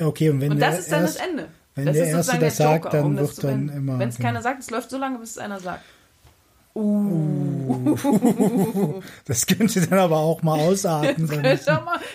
Okay, 0.00 0.30
und 0.30 0.40
wenn 0.40 0.52
Und 0.52 0.60
das 0.60 0.80
ist 0.80 0.90
dann 0.92 1.02
erst, 1.02 1.20
das 1.20 1.26
Ende. 1.26 1.48
wenn 1.76 1.86
das 1.86 1.94
der 1.94 2.02
ist 2.04 2.08
Erste 2.10 2.16
sozusagen 2.24 2.40
das 2.44 2.56
der 2.56 2.66
sagt, 2.66 2.84
Joker, 2.84 2.96
dann 2.96 3.06
um 3.06 3.16
das 3.16 3.28
wird 3.36 3.44
dann 3.44 3.68
wenn- 3.68 3.76
immer- 3.76 3.98
Wenn 4.00 4.08
es 4.08 4.18
keiner 4.18 4.42
sagt, 4.42 4.60
es 4.60 4.70
läuft 4.70 4.90
so 4.90 4.98
lange, 4.98 5.18
bis 5.18 5.30
es 5.30 5.38
einer 5.38 5.60
sagt. 5.60 5.84
das 9.26 9.46
könnte 9.46 9.86
dann 9.86 9.98
aber 9.98 10.18
auch 10.18 10.42
mal 10.42 10.58
ausarten. 10.58 11.26
Mal, 11.26 11.58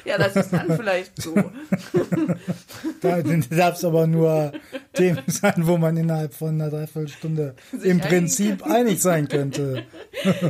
ja, 0.06 0.18
das 0.18 0.36
ist 0.36 0.54
dann 0.54 0.76
vielleicht 0.76 1.22
so. 1.22 1.36
da 3.02 3.22
darf 3.22 3.78
es 3.78 3.86
aber 3.86 4.08
nur 4.08 4.52
Themen 4.94 5.22
sein, 5.28 5.68
wo 5.68 5.78
man 5.78 5.98
innerhalb 5.98 6.34
von 6.34 6.50
einer 6.50 6.70
Dreiviertelstunde 6.70 7.56
Sich 7.72 7.90
im 7.90 8.00
Prinzip 8.00 8.64
einig 8.66 9.02
sein 9.02 9.28
könnte. 9.28 9.84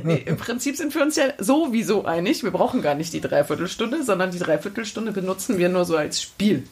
Nee, 0.03 0.23
Im 0.25 0.37
Prinzip 0.37 0.75
sind 0.75 0.93
wir 0.93 1.01
uns 1.01 1.15
ja 1.15 1.25
sowieso 1.37 2.05
einig. 2.05 2.43
Wir 2.43 2.51
brauchen 2.51 2.81
gar 2.81 2.95
nicht 2.95 3.13
die 3.13 3.21
Dreiviertelstunde, 3.21 4.03
sondern 4.03 4.31
die 4.31 4.39
Dreiviertelstunde 4.39 5.11
benutzen 5.11 5.57
wir 5.57 5.69
nur 5.69 5.85
so 5.85 5.97
als 5.97 6.21
Spiel. 6.21 6.63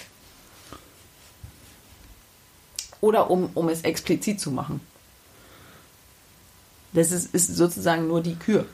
Oder 3.01 3.29
um, 3.29 3.49
um 3.53 3.69
es 3.69 3.81
explizit 3.81 4.39
zu 4.39 4.51
machen. 4.51 4.81
Das 6.93 7.11
ist, 7.11 7.33
ist 7.33 7.55
sozusagen 7.55 8.07
nur 8.07 8.21
die 8.21 8.35
Kür. 8.35 8.65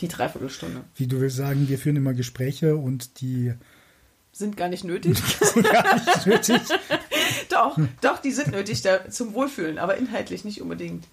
Die 0.00 0.08
Dreiviertelstunde. 0.08 0.82
Wie 0.96 1.06
du 1.06 1.20
willst 1.20 1.36
sagen, 1.36 1.68
wir 1.68 1.78
führen 1.78 1.96
immer 1.96 2.14
Gespräche 2.14 2.76
und 2.76 3.20
die 3.20 3.54
Sind 4.32 4.56
gar 4.56 4.68
nicht 4.68 4.84
nötig. 4.84 5.18
sind 5.40 5.68
gar 5.68 5.94
nicht 5.94 6.26
nötig. 6.26 6.60
doch, 7.48 7.78
doch, 8.00 8.18
die 8.18 8.30
sind 8.32 8.52
nötig 8.52 8.82
da, 8.82 9.10
zum 9.10 9.34
Wohlfühlen, 9.34 9.78
aber 9.78 9.96
inhaltlich 9.96 10.44
nicht 10.44 10.60
unbedingt. 10.62 11.04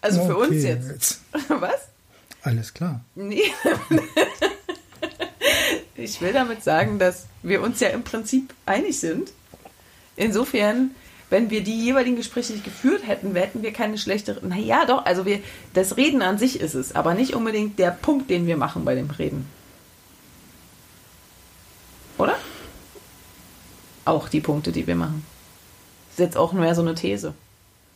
Also 0.00 0.24
für 0.26 0.36
uns 0.36 0.50
Okay, 0.50 0.68
jetzt. 0.68 1.20
Was? 1.48 1.88
Alles 2.42 2.74
klar. 2.74 3.02
Nee. 3.14 3.42
ich 5.96 6.20
will 6.20 6.32
damit 6.32 6.62
sagen, 6.62 6.98
dass 6.98 7.26
wir 7.42 7.62
uns 7.62 7.80
ja 7.80 7.88
im 7.88 8.04
Prinzip 8.04 8.52
einig 8.66 9.00
sind. 9.00 9.32
Insofern, 10.16 10.90
wenn 11.34 11.50
wir 11.50 11.64
die 11.64 11.76
jeweiligen 11.76 12.14
Gespräche 12.14 12.52
nicht 12.52 12.64
geführt 12.64 13.08
hätten, 13.08 13.34
hätten 13.34 13.64
wir 13.64 13.72
keine 13.72 13.98
schlechtere. 13.98 14.46
Naja, 14.46 14.84
doch, 14.86 15.04
also 15.04 15.26
wir, 15.26 15.40
das 15.72 15.96
Reden 15.96 16.22
an 16.22 16.38
sich 16.38 16.60
ist 16.60 16.74
es, 16.74 16.94
aber 16.94 17.14
nicht 17.14 17.34
unbedingt 17.34 17.76
der 17.80 17.90
Punkt, 17.90 18.30
den 18.30 18.46
wir 18.46 18.56
machen 18.56 18.84
bei 18.84 18.94
dem 18.94 19.10
Reden. 19.10 19.44
Oder? 22.18 22.36
Auch 24.04 24.28
die 24.28 24.40
Punkte, 24.40 24.70
die 24.70 24.86
wir 24.86 24.94
machen. 24.94 25.26
ist 26.12 26.20
jetzt 26.20 26.36
auch 26.36 26.52
mehr 26.52 26.76
so 26.76 26.82
eine 26.82 26.94
These. 26.94 27.34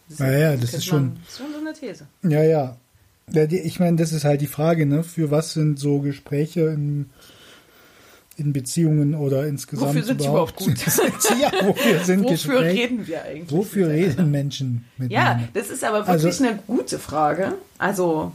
Das 0.08 0.18
ja, 0.18 0.32
ja, 0.32 0.56
das 0.56 0.74
ist 0.74 0.86
schon, 0.86 1.20
schon 1.30 1.52
so 1.52 1.60
eine 1.60 1.74
These. 1.74 2.08
Ja, 2.24 2.42
ja. 2.42 2.76
ja 3.30 3.46
die, 3.46 3.60
ich 3.60 3.78
meine, 3.78 3.98
das 3.98 4.10
ist 4.10 4.24
halt 4.24 4.40
die 4.40 4.48
Frage, 4.48 4.84
ne? 4.84 5.04
Für 5.04 5.30
was 5.30 5.52
sind 5.52 5.78
so 5.78 6.00
Gespräche 6.00 6.62
in, 6.62 7.08
in 8.38 8.52
Beziehungen 8.52 9.14
oder 9.14 9.46
insgesamt 9.46 9.88
Wofür 9.90 10.04
sind 10.04 10.20
überhaupt, 10.20 10.60
überhaupt 10.60 10.86
gut? 10.86 11.40
ja, 11.40 11.50
wofür 11.66 12.04
sind 12.04 12.20
Wofür 12.24 12.32
Gespräche? 12.32 12.82
reden 12.82 13.06
wir 13.06 13.24
eigentlich? 13.24 13.50
Wofür 13.50 13.88
reden 13.88 14.30
Menschen 14.30 14.84
miteinander? 14.96 15.42
Ja, 15.42 15.48
das 15.54 15.70
ist 15.70 15.82
aber 15.82 16.06
wirklich 16.06 16.24
also, 16.24 16.44
eine 16.44 16.58
gute 16.66 17.00
Frage. 17.00 17.54
Also, 17.78 18.32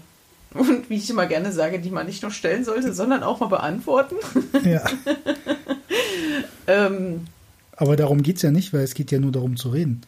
und 0.53 0.89
wie 0.89 0.95
ich 0.95 1.09
immer 1.09 1.25
gerne 1.25 1.53
sage, 1.53 1.79
die 1.79 1.89
man 1.89 2.05
nicht 2.05 2.21
nur 2.21 2.31
stellen 2.31 2.65
sollte, 2.65 2.93
sondern 2.93 3.23
auch 3.23 3.39
mal 3.39 3.47
beantworten. 3.47 4.15
Ja. 4.63 4.83
ähm, 6.67 7.25
aber 7.77 7.95
darum 7.95 8.21
geht 8.21 8.35
es 8.35 8.41
ja 8.41 8.51
nicht, 8.51 8.73
weil 8.73 8.81
es 8.81 8.93
geht 8.93 9.09
ja 9.11 9.19
nur 9.19 9.31
darum 9.31 9.55
zu 9.55 9.69
reden. 9.69 10.01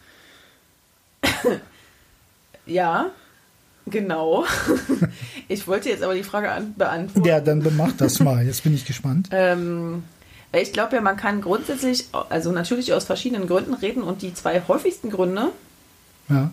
ja, 2.66 3.12
genau. 3.88 4.46
Ich 5.48 5.68
wollte 5.68 5.90
jetzt 5.90 6.04
aber 6.04 6.14
die 6.14 6.24
Frage 6.24 6.50
beantworten. 6.78 7.28
Ja, 7.28 7.40
dann 7.40 7.66
mach 7.76 7.92
das 7.94 8.20
mal. 8.20 8.46
Jetzt 8.46 8.64
bin 8.64 8.74
ich 8.74 8.86
gespannt. 8.86 9.30
ähm, 9.32 10.04
ich 10.52 10.74
glaube 10.74 10.96
ja, 10.96 11.02
man 11.02 11.18
kann 11.18 11.42
grundsätzlich, 11.42 12.06
also 12.30 12.52
natürlich 12.52 12.94
aus 12.94 13.06
verschiedenen 13.06 13.48
Gründen 13.48 13.74
reden 13.74 14.04
und 14.04 14.22
die 14.22 14.34
zwei 14.34 14.62
häufigsten 14.68 15.10
Gründe 15.10 15.52
ja. 16.30 16.52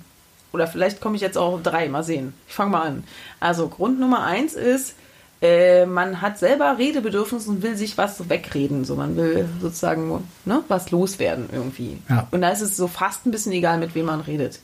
Oder 0.52 0.66
vielleicht 0.66 1.00
komme 1.00 1.16
ich 1.16 1.22
jetzt 1.22 1.38
auch 1.38 1.54
auf 1.54 1.62
drei. 1.62 1.88
Mal 1.88 2.02
sehen. 2.02 2.34
Ich 2.46 2.54
fange 2.54 2.70
mal 2.70 2.82
an. 2.82 3.04
Also 3.40 3.68
Grund 3.68 3.98
Nummer 3.98 4.24
eins 4.24 4.54
ist, 4.54 4.94
äh, 5.40 5.86
man 5.86 6.20
hat 6.20 6.38
selber 6.38 6.76
Redebedürfnis 6.78 7.46
und 7.46 7.62
will 7.62 7.76
sich 7.76 7.96
was 7.96 8.28
wegreden. 8.28 8.84
So, 8.84 8.94
man 8.94 9.16
will 9.16 9.48
sozusagen 9.60 10.28
ne, 10.44 10.62
was 10.68 10.90
loswerden 10.90 11.48
irgendwie. 11.50 11.98
Ja. 12.08 12.28
Und 12.30 12.42
da 12.42 12.50
ist 12.50 12.60
es 12.60 12.76
so 12.76 12.86
fast 12.86 13.26
ein 13.26 13.30
bisschen 13.30 13.52
egal, 13.52 13.78
mit 13.78 13.94
wem 13.94 14.06
man 14.06 14.20
redet. 14.20 14.60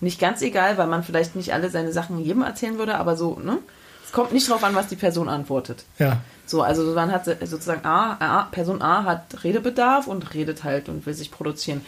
Nicht 0.00 0.20
ganz 0.20 0.42
egal, 0.42 0.76
weil 0.78 0.86
man 0.86 1.02
vielleicht 1.02 1.36
nicht 1.36 1.52
alle 1.54 1.70
seine 1.70 1.92
Sachen 1.92 2.18
jedem 2.18 2.42
erzählen 2.42 2.78
würde, 2.78 2.96
aber 2.96 3.16
so, 3.16 3.38
ne? 3.38 3.58
Es 4.04 4.12
kommt 4.12 4.32
nicht 4.32 4.48
darauf 4.48 4.62
an, 4.62 4.74
was 4.74 4.86
die 4.86 4.96
Person 4.96 5.28
antwortet. 5.28 5.84
Ja. 5.98 6.18
So, 6.46 6.62
also 6.62 6.94
man 6.94 7.10
hat 7.10 7.24
sozusagen 7.24 7.84
A, 7.84 8.12
A, 8.20 8.42
Person 8.44 8.80
A 8.80 9.04
hat 9.04 9.42
Redebedarf 9.42 10.06
und 10.06 10.32
redet 10.32 10.62
halt 10.62 10.88
und 10.88 11.06
will 11.06 11.14
sich 11.14 11.32
produzieren. 11.32 11.84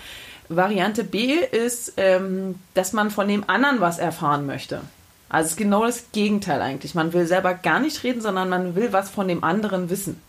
Variante 0.49 1.05
B 1.05 1.35
ist, 1.35 1.93
ähm, 1.97 2.57
dass 2.75 2.93
man 2.93 3.11
von 3.11 3.29
dem 3.29 3.49
anderen 3.49 3.81
was 3.81 3.99
erfahren 3.99 4.47
möchte. 4.47 4.81
Also 5.29 5.47
es 5.47 5.53
ist 5.53 5.59
genau 5.59 5.85
das 5.85 6.07
Gegenteil 6.13 6.63
eigentlich. 6.63 6.95
Man 6.95 7.13
will 7.13 7.27
selber 7.27 7.55
gar 7.55 7.81
nicht 7.81 8.03
reden, 8.03 8.21
sondern 8.21 8.49
man 8.49 8.75
will 8.75 8.93
was 8.93 9.11
von 9.11 9.29
dem 9.29 9.45
anderen 9.45 9.91
wissen. 9.91 10.21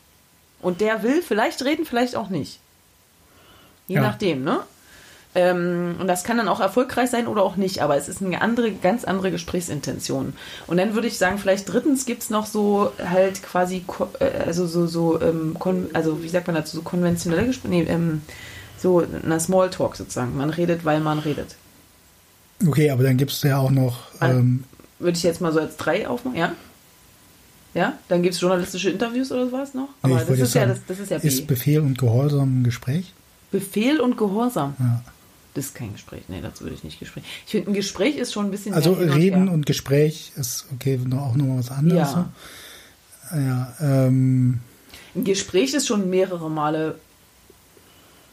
Und 0.62 0.82
der 0.82 1.04
will 1.04 1.22
vielleicht 1.22 1.64
reden, 1.64 1.86
vielleicht 1.86 2.16
auch 2.16 2.30
nicht. 2.30 2.60
Je 3.88 3.96
ja. 3.96 4.02
nachdem, 4.02 4.44
ne? 4.44 4.60
Ähm, 5.36 5.96
und 6.00 6.08
das 6.08 6.24
kann 6.24 6.38
dann 6.38 6.48
auch 6.48 6.60
erfolgreich 6.60 7.12
sein 7.12 7.28
oder 7.28 7.44
auch 7.44 7.56
nicht, 7.56 7.84
aber 7.84 7.96
es 7.96 8.10
ist 8.10 8.22
eine 8.22 8.42
andere, 8.42 8.72
ganz 8.72 9.04
andere 9.04 9.30
Gesprächsintention. 9.30 10.34
Und 10.66 10.78
dann 10.78 10.96
würde 10.96 11.08
ich 11.08 11.20
sagen, 11.20 11.38
vielleicht 11.38 11.72
drittens 11.72 12.06
gibt 12.06 12.24
es 12.24 12.30
noch 12.32 12.48
so 12.48 12.92
halt 12.98 13.44
quasi, 13.44 13.86
äh, 14.20 14.26
also 14.48 14.66
so, 14.66 14.88
so, 14.88 15.22
ähm, 15.22 15.56
also 15.94 16.24
wie 16.24 16.30
sagt 16.30 16.48
man 16.48 16.56
dazu, 16.56 16.78
so 16.78 16.82
konventionelle 16.82 17.46
Gespräche, 17.46 17.70
nee, 17.70 17.84
ähm, 17.84 18.22
so 18.80 19.06
einer 19.24 19.40
Smalltalk 19.40 19.96
sozusagen. 19.96 20.36
Man 20.36 20.50
redet, 20.50 20.84
weil 20.84 21.00
man 21.00 21.20
redet. 21.20 21.56
Okay, 22.66 22.90
aber 22.90 23.04
dann 23.04 23.18
gibt 23.18 23.32
es 23.32 23.44
ja 23.44 23.58
auch 23.58 23.72
noch. 23.72 24.00
Ähm, 24.22 24.64
Würde 24.98 25.18
ich 25.18 25.24
jetzt 25.24 25.42
mal 25.42 25.54
so 25.54 25.60
als 25.60 25.78
drei 25.78 26.08
aufmachen, 26.08 26.38
ja? 26.38 26.54
Ja? 27.74 28.00
Dann 28.08 28.24
gibt 28.24 28.34
es 28.34 28.42
journalistische 28.42 28.90
Interviews 28.90 29.32
oder 29.32 29.46
sowas 29.46 29.74
noch? 29.74 29.90
Aber 30.02 30.16
nee, 30.16 30.22
das, 30.28 30.40
ist 30.40 30.52
sagen, 30.54 30.70
ja, 30.70 30.76
das, 30.76 30.86
das 30.88 31.00
ist 31.00 31.12
ja 31.12 31.20
B. 31.20 31.28
Ist 31.28 31.46
Befehl 31.46 31.82
und 31.82 31.98
Gehorsam 32.00 32.62
ein 32.62 32.64
Gespräch? 32.64 33.14
Befehl 33.52 34.00
und 34.00 34.18
Gehorsam? 34.18 34.76
Ja. 34.80 35.04
Das 35.54 35.66
ist 35.66 35.76
kein 35.76 35.94
Gespräch. 35.94 36.24
Nee, 36.28 36.42
dazu 36.42 36.64
würde 36.64 36.76
ich 36.76 36.84
nicht 36.84 37.00
Gespräch. 37.00 37.24
Ich 37.46 37.52
finde, 37.52 37.72
ein 37.72 37.74
Gespräch 37.74 38.18
ist 38.18 38.34
schon 38.34 38.46
ein 38.46 38.52
bisschen. 38.52 38.74
Also 38.74 38.94
Reden 38.94 39.48
und, 39.48 39.50
und, 39.50 39.66
Gespräch 39.66 40.32
ist 40.36 40.68
okay, 40.74 41.00
auch 41.12 41.36
nochmal 41.36 41.60
was 41.60 41.72
anderes. 41.72 42.12
Ja. 42.12 42.32
So. 43.32 43.38
ja 43.38 43.76
ähm, 43.82 44.60
ein 45.16 45.24
Gespräch 45.24 45.74
ist 45.74 45.88
schon 45.88 46.10
mehrere 46.10 46.50
Male 46.50 46.96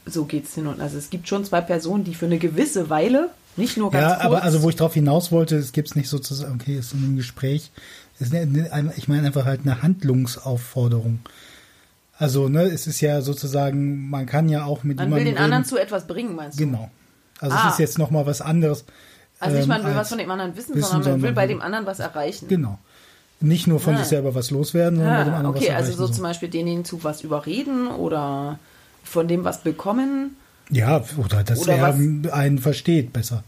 so 0.07 0.25
geht 0.25 0.45
es 0.45 0.55
hin 0.55 0.67
und 0.69 0.81
also 0.81 0.97
es 0.97 1.11
gibt 1.11 1.29
schon 1.29 1.45
zwei 1.45 1.61
Personen, 1.61 2.05
die 2.05 2.15
für 2.15 2.27
eine 2.27 2.39
gewisse 2.39 2.89
Weile, 2.89 3.31
nicht 3.57 3.77
nur 3.77 3.91
ganz 3.91 4.03
ja, 4.03 4.15
kurz. 4.15 4.25
aber 4.25 4.43
also 4.43 4.63
wo 4.63 4.69
ich 4.69 4.77
darauf 4.77 4.95
hinaus 4.95 5.33
wollte, 5.33 5.57
es 5.57 5.73
gibt 5.73 5.89
es 5.89 5.97
nicht 5.97 6.09
sozusagen, 6.09 6.55
okay, 6.55 6.77
es 6.77 6.87
ist 6.87 6.95
ein 6.95 7.17
Gespräch, 7.17 7.73
ist 8.19 8.35
eine, 8.35 8.95
ich 8.97 9.09
meine 9.09 9.27
einfach 9.27 9.45
halt 9.45 9.63
eine 9.63 9.83
Handlungsaufforderung. 9.83 11.21
Also, 12.19 12.49
ne, 12.49 12.63
es 12.63 12.87
ist 12.87 13.03
ja 13.03 13.21
sozusagen, 13.21 14.09
man 14.09 14.25
kann 14.25 14.49
ja 14.49 14.65
auch 14.65 14.85
mit 14.85 14.97
man 14.97 15.09
jemandem. 15.09 15.11
Man 15.11 15.19
will 15.19 15.33
den 15.35 15.39
anderen 15.39 15.65
zu 15.67 15.77
etwas 15.77 16.07
bringen, 16.07 16.35
meinst 16.35 16.59
du? 16.59 16.65
Genau. 16.65 16.91
Also 17.41 17.57
ah. 17.57 17.67
es 17.67 17.73
ist 17.75 17.79
jetzt 17.79 17.99
nochmal 17.99 18.27
was 18.27 18.41
anderes. 18.41 18.85
Also 19.39 19.57
nicht 19.57 19.69
man 19.69 19.85
will 19.85 19.95
was 19.95 20.09
von 20.09 20.19
dem 20.19 20.31
anderen 20.31 20.57
wissen, 20.57 20.75
wissen 20.75 20.91
sondern 20.91 21.13
man 21.13 21.23
will 21.23 21.33
bei 21.33 21.47
dem 21.47 21.61
anderen 21.61 21.87
was 21.87 21.99
erreichen. 21.99 22.49
Genau. 22.49 22.79
Nicht 23.41 23.67
nur 23.67 23.81
von 23.81 23.95
ah. 23.95 23.99
sich 23.99 24.07
selber 24.07 24.35
was 24.35 24.51
loswerden, 24.51 24.99
sondern 24.99 25.15
ah, 25.15 25.19
bei 25.19 25.25
dem 25.25 25.35
anderen 25.35 25.57
okay, 25.57 25.59
was 25.59 25.69
erreichen. 25.69 25.85
Okay, 25.85 25.93
also 25.93 26.07
so, 26.07 26.13
zum 26.13 26.23
Beispiel 26.23 26.49
denjenigen 26.49 26.85
zu 26.85 27.05
was 27.05 27.21
überreden 27.23 27.89
oder 27.89 28.59
von 29.05 29.29
dem 29.29 29.45
was 29.45 29.63
bekommen. 29.63 30.37
Ja, 30.71 31.05
oder 31.17 31.45
dass 31.45 31.61
oder 31.61 31.75
er 31.75 31.83
was, 31.83 32.33
einen 32.33 32.59
versteht 32.59 33.13
besser. 33.13 33.45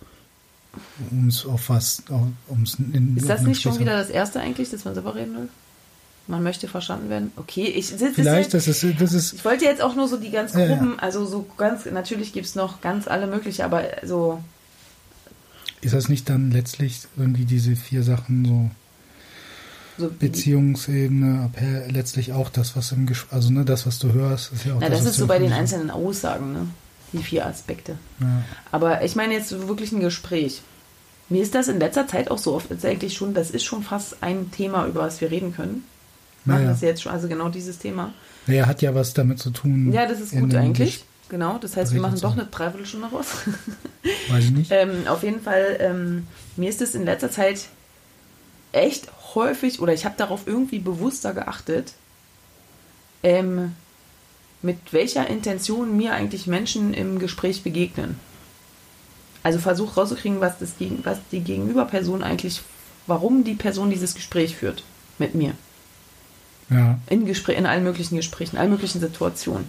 Um 1.11 1.29
es 1.29 1.47
auf 1.47 1.71
was, 1.71 2.03
ums 2.49 2.75
in, 2.79 3.17
Ist 3.17 3.29
das 3.29 3.43
nicht 3.43 3.61
schon 3.61 3.79
wieder 3.79 3.97
das 3.97 4.11
erste 4.11 4.41
eigentlich, 4.41 4.71
dass 4.71 4.85
man 4.85 4.95
selber 4.95 5.15
reden 5.15 5.35
will? 5.35 5.49
Man 6.29 6.43
möchte 6.43 6.69
verstanden 6.69 7.09
werden. 7.09 7.33
Okay, 7.37 7.65
ich 7.65 7.91
das 7.97 8.15
vielleicht 8.15 8.53
ist, 8.53 8.69
das 8.69 8.85
ist 8.85 9.01
das 9.01 9.13
ist. 9.15 9.33
Ich 9.33 9.45
wollte 9.45 9.65
jetzt 9.65 9.81
auch 9.81 9.95
nur 9.95 10.09
so 10.09 10.19
die 10.19 10.31
ganz 10.31 10.53
groben, 10.53 10.97
ja, 10.97 11.03
also 11.03 11.25
so 11.25 11.47
ganz 11.57 11.87
natürlich 11.87 12.35
gibt 12.35 12.47
es 12.47 12.55
noch 12.55 12.83
ganz 12.83 13.09
alle 13.09 13.27
mögliche, 13.27 13.65
aber 13.65 13.85
so. 14.05 14.43
Ist 15.81 15.95
das 15.95 16.09
nicht 16.09 16.29
dann 16.29 16.51
letztlich 16.51 17.01
irgendwie 17.17 17.47
diese 17.47 17.77
vier 17.77 18.03
Sachen 18.03 18.45
so? 18.45 18.71
so 19.99 20.11
Beziehungsebene, 20.11 21.51
aber 21.53 21.89
letztlich 21.89 22.33
auch 22.33 22.51
das, 22.51 22.77
was 22.77 22.93
im 22.93 23.07
Gesch 23.07 23.27
also 23.31 23.51
ne, 23.51 23.65
das, 23.65 23.87
was 23.87 23.99
du 23.99 24.13
hörst, 24.13 24.53
ist 24.53 24.65
ja 24.65 24.75
auch 24.75 24.81
Na, 24.81 24.89
das, 24.89 25.01
das 25.01 25.13
ist 25.13 25.17
so 25.17 25.27
bei 25.27 25.39
den 25.39 25.53
einzelnen 25.53 25.91
Aussagen, 25.91 26.53
ne? 26.53 26.69
Die 27.13 27.23
vier 27.23 27.47
Aspekte. 27.47 27.97
Ja. 28.21 28.43
Aber 28.71 29.03
ich 29.03 29.17
meine 29.17 29.33
jetzt 29.33 29.51
wirklich 29.67 29.93
ein 29.93 30.01
Gespräch. 30.01 30.61
Mir 31.31 31.43
ist 31.43 31.55
das 31.55 31.69
in 31.69 31.81
letzter 31.81 32.07
Zeit 32.07 32.31
auch 32.31 32.39
so 32.39 32.55
oft 32.55 32.69
eigentlich 32.85 33.15
schon, 33.15 33.35
das 33.35 33.51
ist 33.51 33.65
schon 33.65 33.83
fast 33.83 34.23
ein 34.23 34.51
Thema, 34.51 34.87
über 34.87 35.01
was 35.01 35.21
wir 35.21 35.31
reden 35.31 35.55
können. 35.55 35.85
Machen 36.49 36.61
naja. 36.63 36.71
das 36.71 36.81
jetzt 36.81 37.03
schon, 37.03 37.13
also 37.13 37.29
genau 37.29 37.51
dieses 37.51 37.79
Thema. 37.79 38.15
Naja, 38.47 38.67
hat 38.67 38.81
ja 38.81 38.95
was 38.95 39.13
damit 39.13 39.39
zu 39.39 39.51
tun. 39.51 39.93
Ja, 39.93 40.07
das 40.07 40.19
ist 40.19 40.33
gut 40.33 40.55
eigentlich. 40.55 41.05
Genau, 41.29 41.59
das 41.59 41.77
heißt, 41.77 41.93
wir 41.93 42.01
machen 42.01 42.19
doch 42.21 42.33
eine 42.33 42.47
Dreiviertelstunde 42.47 43.09
raus. 43.09 43.27
Weiß 44.31 44.45
ich 44.45 44.51
nicht. 44.51 44.71
ähm, 44.73 45.07
auf 45.07 45.23
jeden 45.23 45.43
Fall, 45.43 45.77
ähm, 45.79 46.27
mir 46.57 46.71
ist 46.71 46.81
es 46.81 46.95
in 46.95 47.05
letzter 47.05 47.31
Zeit 47.31 47.67
echt 48.73 49.09
häufig, 49.35 49.81
oder 49.81 49.93
ich 49.93 50.07
habe 50.07 50.15
darauf 50.17 50.47
irgendwie 50.47 50.79
bewusster 50.79 51.35
geachtet, 51.35 51.93
ähm, 53.23 53.73
mit 54.63 54.79
welcher 54.93 55.29
Intention 55.29 55.95
mir 55.99 56.15
eigentlich 56.15 56.47
Menschen 56.47 56.95
im 56.95 57.19
Gespräch 57.19 57.63
begegnen. 57.63 58.19
Also 59.43 59.59
versuche 59.59 60.01
rauszukriegen, 60.01 60.41
was, 60.41 60.59
das, 60.59 60.77
was 61.03 61.19
die 61.31 61.41
Gegenüberperson 61.41 62.23
eigentlich, 62.23 62.63
warum 63.07 63.45
die 63.45 63.55
Person 63.55 63.91
dieses 63.91 64.15
Gespräch 64.15 64.57
führt 64.57 64.83
mit 65.19 65.35
mir. 65.35 65.53
Ja. 66.71 66.99
In, 67.09 67.27
Gespräch, 67.27 67.59
in 67.59 67.67
allen 67.67 67.85
möglichen 67.85 68.17
Gesprächen, 68.17 68.57
in 68.57 68.61
allen 68.61 68.71
möglichen 68.71 69.01
Situationen. 69.01 69.67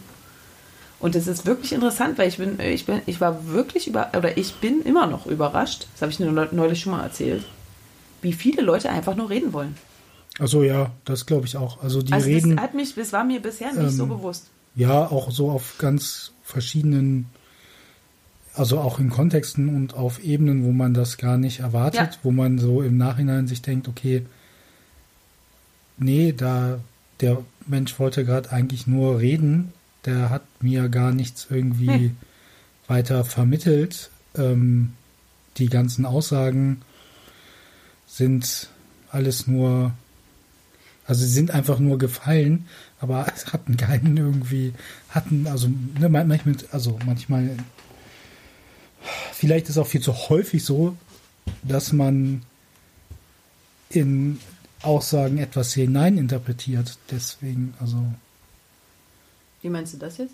Und 0.99 1.15
es 1.15 1.27
ist 1.27 1.45
wirklich 1.45 1.71
interessant, 1.71 2.17
weil 2.17 2.27
ich 2.27 2.37
bin, 2.37 2.59
ich 2.59 2.85
bin, 2.85 3.01
ich 3.05 3.21
war 3.21 3.47
wirklich 3.47 3.87
über, 3.87 4.11
oder 4.17 4.37
ich 4.37 4.55
bin 4.55 4.81
immer 4.81 5.07
noch 5.07 5.25
überrascht. 5.27 5.87
Das 5.93 6.01
habe 6.01 6.11
ich 6.11 6.19
nur 6.19 6.31
neulich 6.51 6.81
schon 6.81 6.91
mal 6.91 7.03
erzählt 7.03 7.45
wie 8.21 8.33
viele 8.33 8.61
Leute 8.61 8.89
einfach 8.89 9.15
nur 9.15 9.29
reden 9.29 9.53
wollen. 9.53 9.75
Also 10.39 10.63
ja, 10.63 10.91
das 11.05 11.25
glaube 11.25 11.45
ich 11.45 11.57
auch. 11.57 11.81
Also 11.83 12.01
die 12.01 12.13
also 12.13 12.27
reden. 12.27 12.55
Das, 12.55 12.63
hat 12.63 12.73
mich, 12.73 12.95
das 12.95 13.13
war 13.13 13.23
mir 13.23 13.41
bisher 13.41 13.73
nicht 13.73 13.83
ähm, 13.83 13.89
so 13.89 14.05
bewusst. 14.05 14.49
Ja, 14.75 15.07
auch 15.07 15.31
so 15.31 15.49
auf 15.49 15.75
ganz 15.77 16.31
verschiedenen, 16.43 17.27
also 18.53 18.79
auch 18.79 18.99
in 18.99 19.09
Kontexten 19.09 19.75
und 19.75 19.93
auf 19.93 20.23
Ebenen, 20.23 20.63
wo 20.63 20.71
man 20.71 20.93
das 20.93 21.17
gar 21.17 21.37
nicht 21.37 21.59
erwartet, 21.59 21.99
ja. 21.99 22.19
wo 22.23 22.31
man 22.31 22.57
so 22.57 22.81
im 22.81 22.97
Nachhinein 22.97 23.47
sich 23.47 23.61
denkt, 23.61 23.87
okay, 23.87 24.25
nee, 25.99 26.33
da 26.33 26.79
der 27.21 27.43
Mensch 27.67 27.99
wollte 27.99 28.25
gerade 28.25 28.51
eigentlich 28.51 28.87
nur 28.87 29.19
reden, 29.19 29.73
der 30.05 30.29
hat 30.29 30.43
mir 30.61 30.89
gar 30.89 31.11
nichts 31.11 31.47
irgendwie 31.49 31.87
hm. 31.87 32.17
weiter 32.87 33.25
vermittelt. 33.25 34.09
Ähm, 34.35 34.93
die 35.57 35.67
ganzen 35.67 36.05
Aussagen 36.05 36.81
sind 38.07 38.69
alles 39.11 39.47
nur, 39.47 39.91
also 41.05 41.21
sie 41.21 41.31
sind 41.31 41.51
einfach 41.51 41.79
nur 41.79 41.97
gefallen, 41.97 42.67
aber 42.99 43.27
es 43.35 43.51
hatten 43.53 43.77
keinen 43.77 44.15
irgendwie, 44.17 44.73
hatten, 45.09 45.47
also 45.47 45.69
ne, 45.99 46.09
manchmal, 46.09 46.55
also 46.71 46.97
manchmal, 47.05 47.57
vielleicht 49.33 49.69
ist 49.69 49.77
auch 49.77 49.87
viel 49.87 50.01
zu 50.01 50.13
häufig 50.29 50.63
so, 50.63 50.95
dass 51.63 51.91
man 51.93 52.43
in 53.89 54.39
Aussagen 54.81 55.37
etwas 55.37 55.73
hineininterpretiert. 55.73 56.97
Deswegen, 57.11 57.73
also. 57.79 58.03
Wie 59.61 59.69
meinst 59.69 59.93
du 59.93 59.97
das 59.97 60.17
jetzt? 60.17 60.33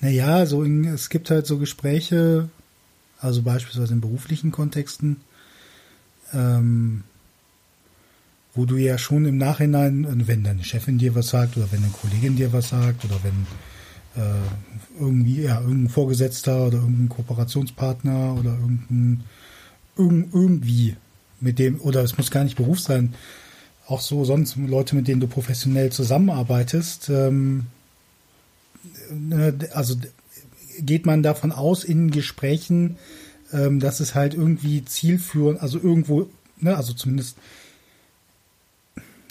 Naja, 0.00 0.46
so 0.46 0.62
in, 0.62 0.84
es 0.84 1.08
gibt 1.08 1.30
halt 1.30 1.46
so 1.46 1.58
Gespräche, 1.58 2.48
also 3.20 3.42
beispielsweise 3.42 3.94
in 3.94 4.00
beruflichen 4.00 4.52
Kontexten, 4.52 5.16
ähm, 6.32 7.04
wo 8.54 8.66
du 8.66 8.76
ja 8.76 8.98
schon 8.98 9.24
im 9.24 9.38
Nachhinein, 9.38 10.26
wenn 10.26 10.44
deine 10.44 10.62
Chefin 10.62 10.98
dir 10.98 11.14
was 11.14 11.28
sagt 11.28 11.56
oder 11.56 11.72
wenn 11.72 11.82
eine 11.82 11.92
Kollegin 11.92 12.36
dir 12.36 12.52
was 12.52 12.68
sagt 12.68 13.04
oder 13.04 13.18
wenn 13.22 13.46
äh, 14.22 15.00
irgendwie, 15.00 15.42
ja, 15.42 15.60
irgendein 15.60 15.88
Vorgesetzter 15.88 16.66
oder 16.66 16.78
irgendein 16.78 17.08
Kooperationspartner 17.08 18.34
oder 18.38 18.52
irgendein, 18.52 19.24
irgend, 19.96 20.34
irgendwie 20.34 20.96
mit 21.44 21.58
dem, 21.58 21.80
oder 21.80 22.02
es 22.02 22.16
muss 22.18 22.30
gar 22.30 22.42
nicht 22.42 22.56
Beruf 22.56 22.80
sein, 22.80 23.14
auch 23.86 24.00
so 24.00 24.24
sonst 24.24 24.56
Leute, 24.56 24.96
mit 24.96 25.06
denen 25.06 25.20
du 25.20 25.28
professionell 25.28 25.92
zusammenarbeitest, 25.92 27.10
ähm, 27.10 27.66
ne, 29.10 29.54
also 29.72 29.94
geht 30.80 31.06
man 31.06 31.22
davon 31.22 31.52
aus 31.52 31.84
in 31.84 32.10
Gesprächen, 32.10 32.96
ähm, 33.52 33.78
dass 33.78 34.00
es 34.00 34.14
halt 34.14 34.34
irgendwie 34.34 34.84
zielführend, 34.84 35.60
also 35.60 35.78
irgendwo, 35.78 36.28
ne, 36.58 36.76
also 36.76 36.94
zumindest 36.94 37.36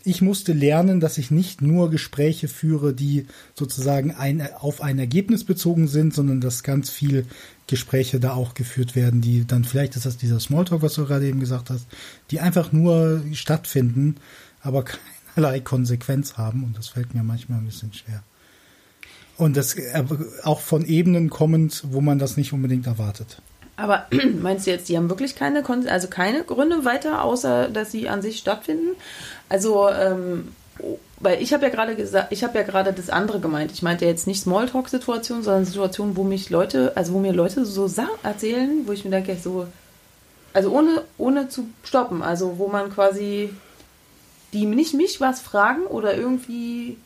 ich 0.06 0.22
musste 0.22 0.54
lernen, 0.54 1.00
dass 1.00 1.18
ich 1.18 1.32
nicht 1.32 1.62
nur 1.62 1.90
Gespräche 1.90 2.48
führe, 2.48 2.94
die 2.94 3.28
sozusagen 3.56 4.12
ein, 4.12 4.46
auf 4.54 4.82
ein 4.82 5.00
Ergebnis 5.00 5.46
bezogen 5.46 5.88
sind, 5.88 6.14
sondern 6.14 6.42
dass 6.42 6.64
ganz 6.64 6.90
viel 6.90 7.26
Gespräche 7.68 8.20
da 8.20 8.34
auch 8.34 8.54
geführt 8.54 8.96
werden, 8.96 9.22
die 9.22 9.46
dann 9.48 9.64
vielleicht 9.64 9.96
ist 9.96 10.06
das 10.06 10.18
dieser 10.18 10.40
Smalltalk, 10.40 10.82
was 10.82 10.96
du 10.96 11.06
gerade 11.06 11.28
eben 11.28 11.40
gesagt 11.40 11.70
hast, 11.70 11.88
die 12.32 12.42
einfach 12.42 12.74
nur 12.74 13.24
stattfinden, 13.32 14.16
aber 14.62 14.84
keinerlei 14.84 15.62
Konsequenz 15.62 16.38
haben 16.38 16.64
und 16.64 16.78
das 16.78 16.90
fällt 16.90 17.14
mir 17.14 17.24
manchmal 17.24 17.60
ein 17.60 17.66
bisschen 17.66 17.94
schwer. 17.94 18.24
Und 19.38 19.58
das 19.58 19.76
äh, 19.76 20.04
auch 20.44 20.60
von 20.60 20.86
Ebenen 20.86 21.30
kommend, 21.30 21.84
wo 21.88 22.02
man 22.02 22.20
das 22.20 22.38
nicht 22.38 22.54
unbedingt 22.54 22.88
erwartet. 22.88 23.42
Aber 23.76 24.08
meinst 24.42 24.68
du 24.68 24.72
jetzt, 24.72 24.90
die 24.90 24.98
haben 24.98 25.10
wirklich 25.10 25.36
keine, 25.36 25.64
also 25.90 26.08
keine 26.08 26.44
Gründe 26.44 26.86
weiter, 26.86 27.24
außer 27.24 27.70
dass 27.70 27.92
sie 27.92 28.10
an 28.10 28.22
sich 28.22 28.38
stattfinden? 28.38 28.96
Also, 29.50 29.90
ähm, 29.90 30.50
weil 31.20 31.42
ich 31.42 31.54
habe 31.54 31.64
ja 31.64 31.70
gerade 31.70 31.96
gesagt, 31.96 32.32
ich 32.32 32.44
habe 32.44 32.58
ja 32.58 32.64
gerade 32.64 32.92
das 32.92 33.10
andere 33.10 33.40
gemeint. 33.40 33.72
Ich 33.72 33.82
meinte 33.82 34.06
jetzt 34.06 34.28
nicht 34.28 34.42
Smalltalk-Situationen, 34.42 35.44
sondern 35.44 35.66
Situationen, 35.66 36.18
wo 36.18 36.24
mich 36.24 36.50
Leute, 36.50 36.92
also 36.96 37.14
wo 37.14 37.20
mir 37.20 37.34
Leute 37.34 37.66
so 37.66 37.88
Sachen 37.88 38.24
erzählen, 38.24 38.84
wo 38.86 38.92
ich 38.92 39.06
mir 39.06 39.12
denke, 39.12 39.38
so, 39.42 39.68
also 40.54 40.72
ohne, 40.72 41.04
ohne 41.18 41.50
zu 41.50 41.68
stoppen, 41.84 42.22
also 42.22 42.58
wo 42.58 42.68
man 42.68 42.92
quasi 42.92 43.52
die 44.52 44.66
nicht 44.66 44.94
mich 44.94 45.20
was 45.20 45.42
fragen 45.42 45.86
oder 45.86 46.16
irgendwie 46.16 46.98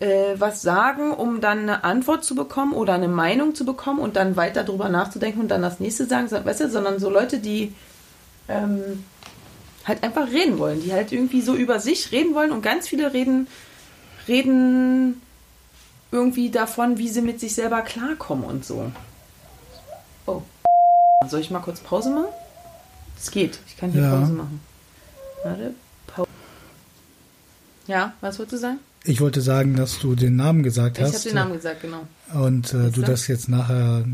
äh, 0.00 0.34
was 0.38 0.62
sagen, 0.62 1.12
um 1.12 1.40
dann 1.40 1.60
eine 1.60 1.84
Antwort 1.84 2.24
zu 2.24 2.34
bekommen 2.34 2.72
oder 2.72 2.94
eine 2.94 3.08
Meinung 3.08 3.54
zu 3.54 3.64
bekommen 3.64 4.00
und 4.00 4.16
dann 4.16 4.36
weiter 4.36 4.64
drüber 4.64 4.88
nachzudenken 4.88 5.40
und 5.40 5.48
dann 5.48 5.62
das 5.62 5.80
nächste 5.80 6.06
sagen, 6.06 6.30
weißt 6.30 6.60
du, 6.60 6.70
sondern 6.70 6.98
so 6.98 7.10
Leute, 7.10 7.38
die 7.38 7.72
ähm, 8.48 9.04
halt 9.84 10.02
einfach 10.02 10.28
reden 10.30 10.58
wollen, 10.58 10.82
die 10.82 10.92
halt 10.92 11.12
irgendwie 11.12 11.42
so 11.42 11.54
über 11.54 11.80
sich 11.80 12.12
reden 12.12 12.34
wollen 12.34 12.52
und 12.52 12.62
ganz 12.62 12.88
viele 12.88 13.12
reden, 13.12 13.46
reden 14.26 15.22
irgendwie 16.10 16.50
davon, 16.50 16.98
wie 16.98 17.08
sie 17.08 17.22
mit 17.22 17.40
sich 17.40 17.54
selber 17.54 17.82
klarkommen 17.82 18.44
und 18.44 18.64
so. 18.64 18.90
Oh. 20.26 20.42
Soll 21.28 21.40
ich 21.40 21.50
mal 21.50 21.60
kurz 21.60 21.80
Pause 21.80 22.10
machen? 22.10 22.32
Es 23.16 23.30
geht. 23.30 23.58
Ich 23.66 23.76
kann 23.76 23.90
hier 23.90 24.02
ja. 24.02 24.18
Pause 24.18 24.32
machen. 24.32 24.60
Warte. 25.42 25.74
Pause. 26.06 26.28
Ja, 27.86 28.12
was 28.20 28.38
wolltest 28.38 28.54
du 28.54 28.58
sagen? 28.58 28.78
Ich 29.06 29.20
wollte 29.20 29.42
sagen, 29.42 29.76
dass 29.76 29.98
du 29.98 30.14
den 30.14 30.36
Namen 30.36 30.62
gesagt 30.62 30.96
ich 30.96 31.04
hast. 31.04 31.10
Ich 31.10 31.16
habe 31.16 31.28
den 31.28 31.34
Namen 31.34 31.52
gesagt, 31.52 31.82
genau. 31.82 32.06
Und 32.32 32.72
äh, 32.72 32.90
du 32.90 33.02
das 33.02 33.28
jetzt 33.28 33.50
nachher 33.50 34.04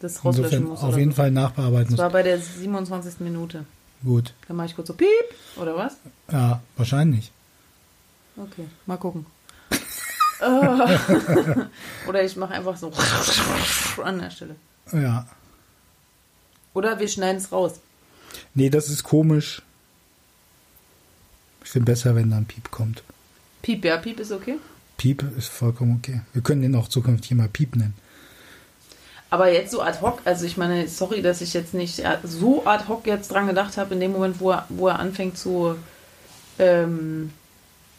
das 0.00 0.22
rauslöschen 0.22 0.64
musst. 0.64 0.82
Auf 0.82 0.98
jeden 0.98 1.12
so. 1.12 1.16
Fall 1.16 1.30
nachbearbeiten 1.30 1.90
musst. 1.90 1.98
Das 1.98 2.04
war 2.04 2.10
bei 2.10 2.22
der 2.22 2.38
27. 2.38 3.20
Minute. 3.20 3.64
Gut. 4.04 4.34
Dann 4.46 4.58
mache 4.58 4.66
ich 4.66 4.76
kurz 4.76 4.88
so 4.88 4.94
Piep, 4.94 5.08
oder 5.56 5.76
was? 5.76 5.96
Ja, 6.30 6.60
wahrscheinlich. 6.76 7.32
Okay, 8.36 8.66
mal 8.84 8.98
gucken. 8.98 9.24
oder 12.06 12.22
ich 12.22 12.36
mache 12.36 12.52
einfach 12.52 12.76
so 12.76 12.92
an 14.02 14.18
der 14.18 14.30
Stelle. 14.30 14.56
Ja. 14.92 15.26
Oder 16.74 16.98
wir 16.98 17.08
schneiden 17.08 17.38
es 17.38 17.50
raus. 17.50 17.80
Nee, 18.52 18.68
das 18.68 18.90
ist 18.90 19.04
komisch. 19.04 19.62
Ich 21.64 21.70
finde 21.70 21.92
besser, 21.92 22.14
wenn 22.14 22.30
da 22.30 22.36
ein 22.36 22.44
Piep 22.44 22.70
kommt. 22.70 23.02
Piep, 23.64 23.82
ja, 23.86 23.96
Piep 23.96 24.20
ist 24.20 24.30
okay. 24.30 24.58
Piep 24.98 25.24
ist 25.38 25.48
vollkommen 25.48 25.96
okay. 25.96 26.20
Wir 26.34 26.42
können 26.42 26.60
den 26.60 26.74
auch 26.74 26.86
zukünftig 26.86 27.30
mal 27.30 27.48
Piep 27.48 27.76
nennen. 27.76 27.94
Aber 29.30 29.50
jetzt 29.50 29.70
so 29.70 29.80
ad 29.80 30.02
hoc, 30.02 30.20
also 30.26 30.44
ich 30.44 30.58
meine, 30.58 30.86
sorry, 30.86 31.22
dass 31.22 31.40
ich 31.40 31.54
jetzt 31.54 31.72
nicht 31.72 32.02
so 32.24 32.66
ad 32.66 32.84
hoc 32.88 33.06
jetzt 33.06 33.30
dran 33.30 33.46
gedacht 33.46 33.78
habe, 33.78 33.94
in 33.94 34.00
dem 34.00 34.12
Moment, 34.12 34.38
wo 34.38 34.50
er, 34.50 34.66
wo 34.68 34.88
er 34.88 34.98
anfängt 34.98 35.38
zu 35.38 35.76
ähm, 36.58 37.32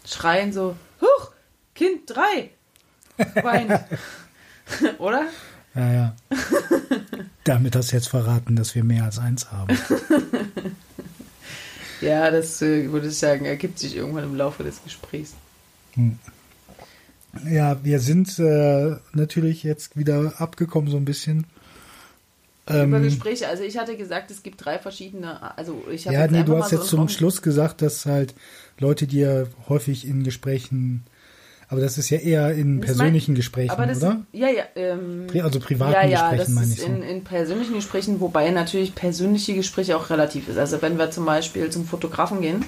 schreien, 0.06 0.54
so, 0.54 0.76
Huch, 1.02 1.32
Kind 1.74 2.12
3, 2.12 2.52
weint. 3.42 3.80
Oder? 5.00 5.24
Ja, 5.74 5.92
ja. 5.92 6.16
Damit 7.44 7.76
hast 7.76 7.92
du 7.92 7.96
jetzt 7.96 8.10
verraten, 8.10 8.56
dass 8.56 8.76
wir 8.76 8.84
mehr 8.84 9.06
als 9.06 9.18
eins 9.18 9.52
haben. 9.52 9.76
ja, 12.02 12.30
das 12.30 12.62
äh, 12.62 12.92
würde 12.92 13.08
ich 13.08 13.18
sagen, 13.18 13.46
ergibt 13.46 13.80
sich 13.80 13.96
irgendwann 13.96 14.26
im 14.26 14.36
Laufe 14.36 14.64
des 14.64 14.84
Gesprächs. 14.84 15.34
Ja, 17.50 17.84
wir 17.84 18.00
sind 18.00 18.40
äh, 18.40 18.96
natürlich 19.14 19.64
jetzt 19.64 19.98
wieder 19.98 20.34
abgekommen 20.38 20.90
so 20.90 20.98
ein 20.98 21.06
bisschen. 21.06 21.46
Über 22.68 22.82
ähm, 22.82 23.04
Gespräche. 23.04 23.48
Also 23.48 23.64
ich 23.64 23.78
hatte 23.78 23.96
gesagt, 23.96 24.32
es 24.32 24.42
gibt 24.42 24.64
drei 24.64 24.80
verschiedene. 24.80 25.58
Also 25.58 25.84
ich 25.92 26.08
habe 26.08 26.16
ja, 26.16 26.28
nee, 26.28 26.44
du 26.44 26.58
hast 26.58 26.72
jetzt 26.72 26.86
so 26.86 26.98
zum 26.98 27.10
Schluss 27.10 27.42
gesagt, 27.42 27.82
dass 27.82 28.06
halt 28.06 28.34
Leute, 28.80 29.06
die 29.06 29.20
ja 29.20 29.44
häufig 29.70 30.08
in 30.08 30.24
Gesprächen, 30.24 31.04
aber 31.68 31.82
das 31.82 31.98
ist 31.98 32.10
ja 32.10 32.18
eher 32.18 32.54
in 32.54 32.82
das 32.82 32.88
persönlichen 32.88 33.32
mein, 33.32 33.36
Gesprächen, 33.36 33.76
oder? 33.76 33.92
Ist, 33.92 34.02
ja, 34.02 34.50
ja. 34.50 34.64
Ähm, 34.76 35.28
also 35.44 35.60
privaten 35.60 35.94
ja, 35.94 36.06
ja, 36.06 36.30
Gesprächen 36.30 36.54
meine 36.56 36.74
ich 36.74 36.82
so. 36.82 36.86
In, 36.88 37.04
in 37.04 37.24
persönlichen 37.24 37.76
Gesprächen, 37.76 38.20
wobei 38.20 38.50
natürlich 38.50 38.96
persönliche 38.96 39.54
Gespräche 39.54 39.96
auch 39.96 40.10
relativ 40.10 40.48
ist. 40.48 40.58
Also 40.58 40.82
wenn 40.82 40.98
wir 40.98 41.12
zum 41.12 41.26
Beispiel 41.26 41.70
zum 41.70 41.86
Fotografen 41.86 42.42
gehen 42.42 42.66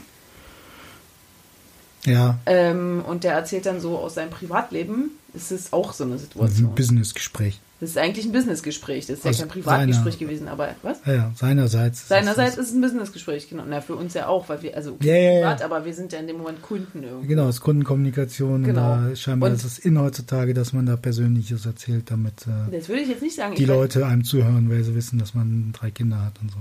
ja. 2.06 2.40
Ähm, 2.46 3.04
und 3.08 3.24
der 3.24 3.34
erzählt 3.34 3.66
dann 3.66 3.80
so 3.80 3.98
aus 3.98 4.16
seinem 4.16 4.30
Privatleben. 4.30 5.12
Es 5.36 5.52
ist 5.52 5.74
auch 5.74 5.94
so 5.94 6.04
eine 6.04 6.18
Situation. 6.18 6.70
Ein 6.70 6.76
Businessgespräch. 6.76 7.60
Das 7.80 7.92
ist 7.92 7.98
eigentlich 7.98 8.26
ein 8.26 8.32
Businessgespräch. 8.32 9.06
Das 9.06 9.20
ist 9.20 9.26
ja 9.26 9.32
kein 9.32 9.50
Privatgespräch 9.50 10.16
seiner, 10.16 10.26
gewesen, 10.26 10.48
aber 10.48 10.70
was? 10.82 10.98
Ja, 11.06 11.14
ja 11.14 11.32
seinerseits. 11.36 12.08
Seinerseits 12.08 12.58
ist 12.58 12.70
es 12.70 12.74
ein 12.74 12.82
Businessgespräch, 12.82 13.50
genau. 13.50 13.64
Na, 13.68 13.82
für 13.82 13.96
uns 13.96 14.16
ja 14.16 14.28
auch, 14.28 14.50
weil 14.50 14.64
wir, 14.64 14.76
also 14.76 14.94
okay, 14.94 15.36
ja, 15.36 15.42
privat, 15.42 15.60
ja, 15.60 15.66
aber 15.68 15.86
wir 15.86 15.94
sind 15.94 16.12
ja 16.12 16.20
in 16.20 16.26
dem 16.26 16.38
Moment 16.38 16.64
Kunden 16.64 17.04
irgendwie. 17.04 17.28
Genau, 17.28 17.48
es 17.48 17.58
ist 17.58 17.62
Kundenkommunikation. 17.62 18.64
Genau. 18.64 18.82
Da 18.82 19.16
scheinbar 19.16 19.52
und 19.52 19.56
ist 19.56 19.64
es 19.64 19.78
in 19.78 20.00
heutzutage, 20.00 20.56
dass 20.56 20.74
man 20.74 20.88
da 20.88 20.96
Persönliches 20.96 21.68
erzählt, 21.68 22.10
damit 22.10 22.48
äh, 22.48 22.76
das 22.76 22.90
würde 22.90 23.04
ich 23.04 23.10
jetzt 23.10 23.22
nicht 23.22 23.36
sagen. 23.36 23.54
die 23.54 23.66
Leute 23.66 24.08
einem 24.08 24.24
zuhören, 24.24 24.72
weil 24.72 24.84
sie 24.84 24.96
wissen, 24.96 25.20
dass 25.20 25.36
man 25.36 25.72
drei 25.74 25.92
Kinder 25.92 26.26
hat 26.26 26.34
und 26.42 26.50
so. 26.50 26.58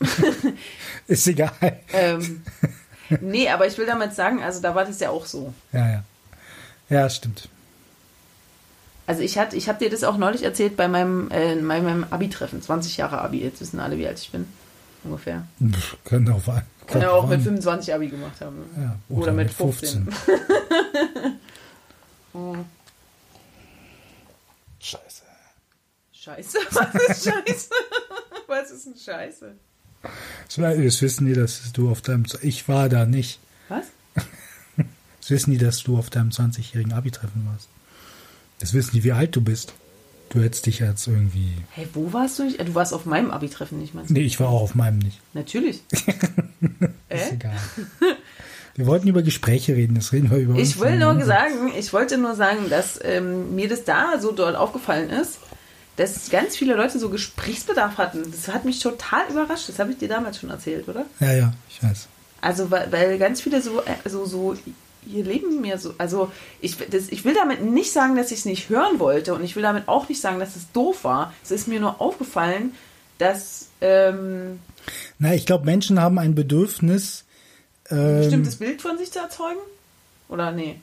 Ist 1.06 1.26
egal. 1.26 1.80
Ähm, 1.92 2.42
nee, 3.20 3.48
aber 3.48 3.66
ich 3.66 3.78
will 3.78 3.86
damit 3.86 4.14
sagen, 4.14 4.42
also 4.42 4.60
da 4.60 4.74
war 4.74 4.84
das 4.84 5.00
ja 5.00 5.10
auch 5.10 5.26
so. 5.26 5.54
Ja, 5.72 5.88
ja. 5.88 6.04
Ja, 6.88 7.10
stimmt. 7.10 7.48
Also 9.06 9.22
ich 9.22 9.38
hatte, 9.38 9.56
ich 9.56 9.68
habe 9.68 9.78
dir 9.78 9.90
das 9.90 10.02
auch 10.02 10.16
neulich 10.16 10.42
erzählt 10.42 10.76
bei 10.76 10.88
meinem, 10.88 11.30
äh, 11.30 11.54
bei 11.54 11.80
meinem 11.80 12.06
Abi-Treffen, 12.10 12.60
20 12.60 12.96
Jahre 12.96 13.20
Abi. 13.20 13.40
Jetzt 13.40 13.60
wissen 13.60 13.78
alle, 13.78 13.98
wie 13.98 14.06
alt 14.06 14.18
ich 14.18 14.30
bin. 14.30 14.46
Ungefähr. 15.04 15.46
Pff, 15.62 15.96
können 16.04 16.28
auch, 16.30 16.42
können 16.88 17.02
ja 17.02 17.10
auch 17.12 17.28
mit 17.28 17.40
25 17.40 17.94
Abi 17.94 18.08
gemacht 18.08 18.40
haben. 18.40 18.64
Ja, 18.76 18.96
oder, 19.08 19.22
oder, 19.22 19.32
mit 19.32 19.52
15. 19.52 20.10
15. 20.10 20.16
oh. 22.34 22.56
Scheiße. 24.80 25.22
Scheiße? 26.12 26.58
Was 26.70 26.94
ist 26.94 27.24
Scheiße? 27.24 27.70
Was 28.48 28.70
ist 28.72 28.86
denn 28.86 28.96
Scheiße? 28.96 29.54
Das 30.48 31.02
wissen 31.02 31.26
die, 31.26 31.34
dass 31.34 31.72
du 31.72 31.90
auf 31.90 32.02
deinem. 32.02 32.24
Ich 32.42 32.68
war 32.68 32.88
da 32.88 33.06
nicht. 33.06 33.40
Was? 33.68 33.86
Das 35.20 35.30
wissen 35.32 35.50
die, 35.50 35.58
dass 35.58 35.82
du 35.82 35.98
auf 35.98 36.08
deinem 36.08 36.28
20-jährigen 36.28 36.92
Abi-Treffen 36.92 37.48
warst. 37.50 37.68
Das 38.60 38.74
wissen 38.74 38.92
die, 38.92 39.02
wie 39.02 39.10
alt 39.10 39.34
du 39.34 39.40
bist. 39.40 39.72
Du 40.28 40.40
hättest 40.40 40.66
dich 40.66 40.78
jetzt 40.78 41.06
irgendwie. 41.08 41.50
Hey, 41.70 41.88
wo 41.94 42.12
warst 42.12 42.38
du 42.38 42.44
nicht? 42.44 42.60
Du 42.60 42.76
warst 42.76 42.94
auf 42.94 43.06
meinem 43.06 43.32
Abi-Treffen 43.32 43.80
nicht, 43.80 43.92
meinst 43.92 44.10
du? 44.10 44.14
Nee, 44.14 44.20
ich 44.20 44.38
war 44.38 44.48
auch 44.48 44.62
auf 44.62 44.76
meinem 44.76 44.98
nicht. 44.98 45.20
Natürlich. 45.34 45.82
äh? 47.08 47.16
ist 47.16 47.32
egal. 47.32 47.56
Wir 48.76 48.86
wollten 48.86 49.08
über 49.08 49.22
Gespräche 49.22 49.74
reden, 49.74 49.94
das 49.94 50.12
reden 50.12 50.30
wir 50.30 50.36
über 50.36 50.54
Ich 50.56 50.78
will 50.78 50.98
nur 50.98 51.24
sagen, 51.24 51.72
ich 51.78 51.92
wollte 51.94 52.18
nur 52.18 52.34
sagen, 52.34 52.68
dass 52.68 53.00
ähm, 53.02 53.54
mir 53.54 53.68
das 53.68 53.84
da 53.84 54.20
so 54.20 54.32
doll 54.32 54.54
aufgefallen 54.54 55.08
ist, 55.08 55.38
dass 55.96 56.30
ganz 56.30 56.56
viele 56.56 56.74
Leute 56.74 56.98
so 56.98 57.08
Gesprächsbedarf 57.08 57.98
hatten. 57.98 58.30
Das 58.30 58.48
hat 58.48 58.64
mich 58.64 58.80
total 58.80 59.28
überrascht. 59.30 59.68
Das 59.68 59.78
habe 59.78 59.92
ich 59.92 59.98
dir 59.98 60.08
damals 60.08 60.38
schon 60.38 60.50
erzählt, 60.50 60.88
oder? 60.88 61.06
Ja, 61.20 61.32
ja, 61.32 61.52
ich 61.70 61.82
weiß. 61.82 62.08
Also, 62.40 62.70
weil, 62.70 62.92
weil 62.92 63.18
ganz 63.18 63.40
viele 63.40 63.62
so, 63.62 63.80
äh, 63.80 64.08
so, 64.08 64.24
so 64.26 64.56
hier 65.08 65.24
leben 65.24 65.60
mir 65.60 65.78
so, 65.78 65.94
also 65.98 66.30
ich, 66.60 66.76
das, 66.90 67.08
ich 67.08 67.24
will 67.24 67.34
damit 67.34 67.62
nicht 67.62 67.92
sagen, 67.92 68.16
dass 68.16 68.32
ich 68.32 68.40
es 68.40 68.44
nicht 68.44 68.68
hören 68.68 68.98
wollte 68.98 69.34
und 69.34 69.44
ich 69.44 69.54
will 69.56 69.62
damit 69.62 69.88
auch 69.88 70.08
nicht 70.08 70.20
sagen, 70.20 70.40
dass 70.40 70.56
es 70.56 70.70
doof 70.72 71.04
war. 71.04 71.32
Es 71.44 71.50
ist 71.50 71.68
mir 71.68 71.80
nur 71.80 72.00
aufgefallen, 72.00 72.74
dass 73.18 73.68
ähm, 73.80 74.58
Na, 75.18 75.32
ich 75.34 75.46
glaube, 75.46 75.64
Menschen 75.64 76.00
haben 76.00 76.18
ein 76.18 76.34
Bedürfnis. 76.34 77.24
ein 77.88 77.98
Ähm, 77.98 78.18
bestimmtes 78.18 78.56
Bild 78.56 78.82
von 78.82 78.98
sich 78.98 79.12
zu 79.12 79.20
erzeugen. 79.20 79.60
Oder 80.28 80.50
nee? 80.52 80.80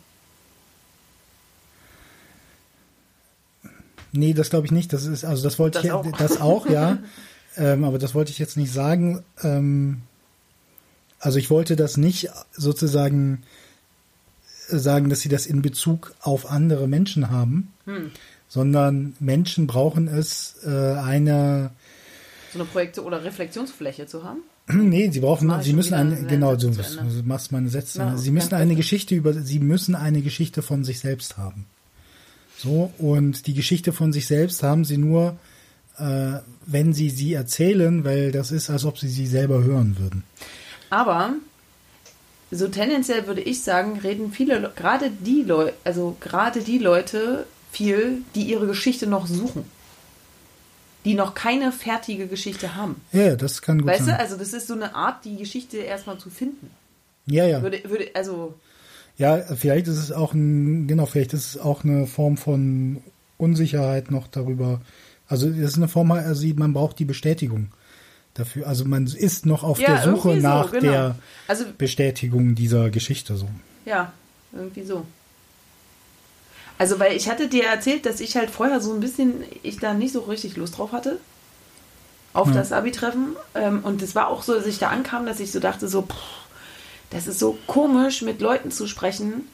Nee, 4.14 4.34
das 4.34 4.50
glaube 4.50 4.66
ich 4.66 4.72
nicht. 4.72 4.94
Das 4.94 5.06
ist, 5.06 5.26
also 5.26 5.44
das 5.44 5.60
wollte 5.60 5.80
Das 5.80 5.86
ich 5.86 5.92
auch. 5.92 6.12
das 6.18 6.40
auch, 6.40 6.68
ja. 6.70 7.00
ähm, 7.58 7.84
aber 7.84 8.00
das 8.00 8.16
wollte 8.16 8.32
ich 8.32 8.40
jetzt 8.40 8.58
nicht 8.58 8.72
sagen. 8.72 9.24
Ähm, 9.44 10.02
also 11.20 11.40
ich 11.40 11.50
wollte 11.50 11.76
das 11.76 11.98
nicht 11.98 12.30
sozusagen 12.54 13.44
sagen, 14.68 15.10
dass 15.10 15.20
sie 15.22 15.30
das 15.30 15.46
in 15.46 15.62
Bezug 15.62 16.14
auf 16.22 16.50
andere 16.50 16.88
Menschen 16.88 17.30
haben, 17.30 17.74
Hm. 17.86 18.12
sondern 18.48 19.16
Menschen 19.20 19.68
brauchen 19.68 20.08
es, 20.08 20.56
äh, 20.66 20.70
eine 20.70 21.72
So 22.54 22.60
eine 22.60 22.68
Projekte- 22.68 23.04
oder 23.04 23.24
Reflexionsfläche 23.24 24.06
zu 24.06 24.24
haben. 24.24 24.40
Nee, 24.68 25.10
sie 25.12 25.20
brauchen, 25.20 25.52
sie 25.62 25.74
müssen 25.74 25.94
eine, 25.94 26.24
genau, 26.24 26.56
du, 26.56 26.72
machst 27.26 27.52
meine 27.52 27.68
Sätze. 27.70 28.00
Ja, 28.00 28.18
sie 28.18 28.32
müssen 28.32 28.54
eine. 28.54 28.76
Geschichte 28.76 29.14
über, 29.16 29.34
sie 29.34 29.60
müssen 29.60 29.96
eine 29.96 30.22
Geschichte 30.22 30.62
von 30.62 30.84
sich 30.86 31.00
selbst 31.00 31.38
haben. 31.38 31.66
So, 32.64 32.94
und 32.98 33.46
die 33.48 33.54
Geschichte 33.54 33.92
von 33.92 34.14
sich 34.14 34.26
selbst 34.28 34.64
haben 34.64 34.86
sie 34.86 34.98
nur, 34.98 35.36
äh, 35.98 36.38
wenn 36.66 36.94
sie 36.94 37.10
sie 37.10 37.34
erzählen, 37.34 38.06
weil 38.06 38.32
das 38.32 38.52
ist, 38.52 38.70
als 38.70 38.86
ob 38.86 38.98
sie 38.98 39.10
sie 39.10 39.28
selber 39.28 39.64
hören 39.64 39.98
würden. 40.00 40.24
Aber 40.90 41.34
so 42.52 42.70
tendenziell 42.70 43.28
würde 43.28 43.42
ich 43.42 43.64
sagen, 43.64 44.00
reden 44.00 44.32
viele, 44.32 44.60
Le- 44.60 44.72
gerade 44.76 45.10
die 45.10 45.44
Leute, 45.44 45.74
also 45.84 46.16
gerade 46.22 46.62
die 46.62 46.78
Leute 46.78 47.46
viel, 47.72 48.22
die 48.34 48.44
ihre 48.44 48.68
Geschichte 48.68 49.08
noch 49.08 49.28
suchen. 49.28 49.66
Die 51.04 51.16
noch 51.16 51.34
keine 51.34 51.74
fertige 51.74 52.28
Geschichte 52.28 52.76
haben. 52.76 53.02
Ja, 53.12 53.36
das 53.36 53.62
kann 53.62 53.80
gut 53.80 53.88
Weißt 53.88 54.02
du, 54.02 54.12
sein. 54.12 54.20
also 54.22 54.38
das 54.38 54.54
ist 54.54 54.68
so 54.68 54.74
eine 54.74 54.96
Art, 54.96 55.26
die 55.26 55.36
Geschichte 55.36 55.78
erstmal 55.80 56.18
zu 56.18 56.30
finden. 56.30 56.70
Ja, 57.26 57.46
ja. 57.46 57.62
Würde, 57.62 57.82
würde, 57.90 58.10
also, 58.14 58.54
Ja, 59.18 59.38
vielleicht 59.56 59.88
ist 59.88 59.98
es 59.98 60.12
auch 60.12 60.34
ein, 60.34 60.88
genau, 60.88 61.06
vielleicht 61.06 61.34
ist 61.34 61.56
es 61.56 61.58
auch 61.62 61.84
eine 61.84 62.08
Form 62.08 62.38
von 62.38 63.02
Unsicherheit 63.38 64.10
noch 64.12 64.28
darüber. 64.28 64.82
Also 65.28 65.48
es 65.50 65.58
ist 65.58 65.78
eine 65.78 65.88
Form, 65.88 66.12
also 66.12 66.46
man 66.56 66.74
braucht 66.74 66.98
die 67.00 67.06
Bestätigung 67.06 67.68
dafür. 68.34 68.68
Also 68.68 68.86
man 68.86 69.06
ist 69.06 69.46
noch 69.46 69.64
auf 69.64 69.80
Ja, 69.80 69.96
der 69.96 70.04
Suche 70.16 70.36
so, 70.36 70.40
nach 70.42 70.72
genau. 70.72 70.92
der 70.92 71.16
also, 71.48 71.66
Bestätigung 71.78 72.56
dieser 72.56 72.90
Geschichte 72.90 73.36
so. 73.36 73.48
ja, 73.86 74.12
irgendwie 74.52 74.84
so. 74.84 75.06
Also, 76.80 77.00
weil 77.00 77.16
ich 77.16 77.30
hatte 77.30 77.48
dir 77.48 77.66
erzählt, 77.66 78.06
dass 78.06 78.20
ich 78.20 78.36
halt 78.36 78.50
vorher 78.50 78.82
so 78.82 78.94
ein 78.94 79.00
bisschen, 79.00 79.36
ich 79.62 79.78
da 79.80 79.94
nicht 79.94 80.12
so 80.12 80.22
richtig 80.22 80.58
Lust 80.58 80.78
drauf 80.78 80.92
hatte. 80.92 81.20
Auf 82.34 82.48
Ja. 82.48 82.56
das 82.56 82.72
Abi-Treffen. 82.72 83.36
Ähm, 83.54 83.82
und 83.84 84.02
es 84.02 84.16
war 84.16 84.28
auch 84.28 84.42
so, 84.42 84.56
dass 84.56 84.66
ich 84.66 84.80
da 84.80 84.90
ankam, 84.90 85.26
dass 85.28 85.40
ich 85.40 85.52
so 85.52 85.60
dachte, 85.60 85.88
so, 85.88 86.02
pff, 86.02 86.16
das 87.14 87.28
ist 87.28 87.40
so 87.40 87.58
komisch, 87.68 88.22
mit 88.22 88.42
Leuten 88.42 88.72
zu 88.72 88.88
sprechen. 88.88 89.48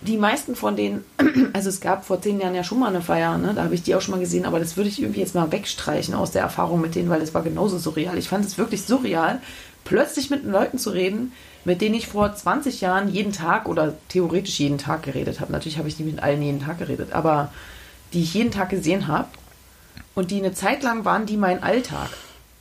Die 0.00 0.16
meisten 0.16 0.54
von 0.54 0.76
denen, 0.76 1.04
also 1.52 1.68
es 1.68 1.80
gab 1.80 2.04
vor 2.04 2.20
zehn 2.20 2.40
Jahren 2.40 2.54
ja 2.54 2.62
schon 2.62 2.78
mal 2.78 2.88
eine 2.88 3.00
Feier, 3.00 3.36
ne? 3.36 3.52
da 3.54 3.64
habe 3.64 3.74
ich 3.74 3.82
die 3.82 3.94
auch 3.94 4.00
schon 4.00 4.12
mal 4.12 4.20
gesehen, 4.20 4.44
aber 4.44 4.60
das 4.60 4.76
würde 4.76 4.88
ich 4.88 5.02
irgendwie 5.02 5.20
jetzt 5.20 5.34
mal 5.34 5.50
wegstreichen 5.50 6.14
aus 6.14 6.30
der 6.30 6.42
Erfahrung 6.42 6.80
mit 6.80 6.94
denen, 6.94 7.10
weil 7.10 7.20
es 7.20 7.34
war 7.34 7.42
genauso 7.42 7.78
surreal. 7.78 8.16
Ich 8.16 8.28
fand 8.28 8.44
es 8.44 8.58
wirklich 8.58 8.82
surreal, 8.82 9.40
plötzlich 9.84 10.30
mit 10.30 10.44
Leuten 10.44 10.78
zu 10.78 10.90
reden, 10.90 11.32
mit 11.64 11.80
denen 11.80 11.96
ich 11.96 12.06
vor 12.06 12.32
20 12.32 12.80
Jahren 12.80 13.08
jeden 13.08 13.32
Tag 13.32 13.68
oder 13.68 13.94
theoretisch 14.08 14.60
jeden 14.60 14.78
Tag 14.78 15.02
geredet 15.02 15.40
habe. 15.40 15.50
Natürlich 15.50 15.78
habe 15.78 15.88
ich 15.88 15.98
nicht 15.98 16.12
mit 16.12 16.22
allen 16.22 16.42
jeden 16.42 16.60
Tag 16.60 16.78
geredet, 16.78 17.12
aber 17.12 17.52
die 18.12 18.22
ich 18.22 18.34
jeden 18.34 18.52
Tag 18.52 18.70
gesehen 18.70 19.08
habe 19.08 19.28
und 20.14 20.30
die 20.30 20.38
eine 20.38 20.54
Zeit 20.54 20.82
lang 20.82 21.04
waren 21.04 21.26
die 21.26 21.36
mein 21.36 21.62
Alltag. 21.62 22.10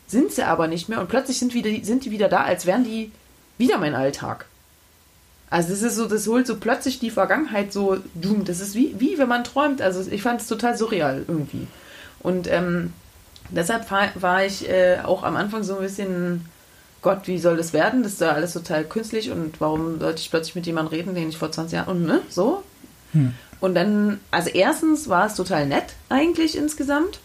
Sind 0.08 0.32
sie 0.32 0.44
aber 0.44 0.68
nicht 0.68 0.90
mehr 0.90 1.02
und 1.02 1.10
plötzlich 1.10 1.38
sind, 1.38 1.54
wieder, 1.54 1.70
sind 1.84 2.06
die 2.06 2.12
wieder 2.12 2.30
da, 2.30 2.44
als 2.44 2.66
wären 2.66 2.84
die 2.84 3.12
wieder 3.58 3.78
mein 3.78 3.96
Alltag. 3.96 4.46
Also 5.50 5.70
das 5.70 5.82
ist 5.82 5.96
so, 5.96 6.08
das 6.08 6.28
holt 6.28 6.46
so 6.46 6.58
plötzlich 6.58 7.00
die 7.00 7.10
Vergangenheit 7.10 7.72
so, 7.72 7.98
dumm. 8.16 8.44
Das 8.44 8.60
ist 8.60 8.76
wie, 8.76 8.96
wie 9.00 9.18
wenn 9.18 9.30
man 9.30 9.44
träumt. 9.44 9.82
Also 9.82 10.10
ich 10.12 10.22
fand 10.22 10.42
es 10.42 10.48
total 10.48 10.78
surreal 10.78 11.24
irgendwie. 11.28 11.68
Und 12.20 12.48
ähm, 12.52 12.94
deshalb 13.50 13.90
war, 13.90 14.46
ich 14.46 14.70
äh, 14.70 15.00
auch 15.04 15.24
am 15.24 15.36
Anfang 15.38 15.64
so 15.64 15.78
ein 15.78 15.82
bisschen, 15.82 16.46
Gott, 17.02 17.28
wie 17.28 17.40
soll 17.40 17.56
das 17.56 17.72
werden? 17.72 18.04
Das 18.04 18.14
ist 18.14 18.22
da 18.22 18.32
alles 18.32 18.54
total 18.54 18.84
künstlich 18.84 19.32
und 19.32 19.62
warum 19.62 20.00
sollte 20.00 20.20
ich 20.20 20.30
plötzlich 20.30 20.56
mit 20.56 20.66
jemandem 20.66 20.94
reden, 20.94 21.16
den 21.16 21.30
ich 21.30 21.38
vor 21.38 21.52
20 21.52 21.78
Jahren 21.78 21.88
und 21.88 22.06
ne, 22.06 22.22
so. 22.30 22.64
Hm. 23.14 23.34
Und 23.60 23.76
dann, 23.76 24.20
also 24.32 24.50
erstens 24.50 25.08
war 25.08 25.28
es 25.28 25.36
total 25.36 25.66
nett 25.66 25.94
eigentlich 26.10 26.58
insgesamt. 26.58 27.20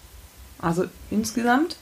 Also 0.60 0.84
insgesamt. 1.10 1.76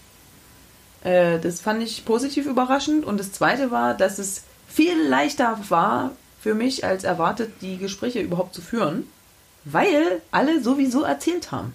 Äh, 1.03 1.39
das 1.39 1.61
fand 1.61 1.83
ich 1.83 2.05
positiv 2.05 2.47
überraschend. 2.47 3.05
Und 3.05 3.19
das 3.19 3.33
zweite 3.33 3.71
war, 3.71 3.95
dass 3.95 4.19
es 4.19 4.45
viel 4.69 5.09
leichter 5.09 5.59
war 5.69 6.13
für 6.41 6.55
mich 6.55 6.85
als 6.85 7.05
erwartet, 7.05 7.53
die 7.61 7.77
Gespräche 7.77 8.21
überhaupt 8.21 8.55
zu 8.55 8.63
führen, 8.63 9.07
weil 9.65 10.23
alle 10.31 10.63
sowieso 10.63 11.03
erzählt 11.03 11.53
haben. 11.53 11.75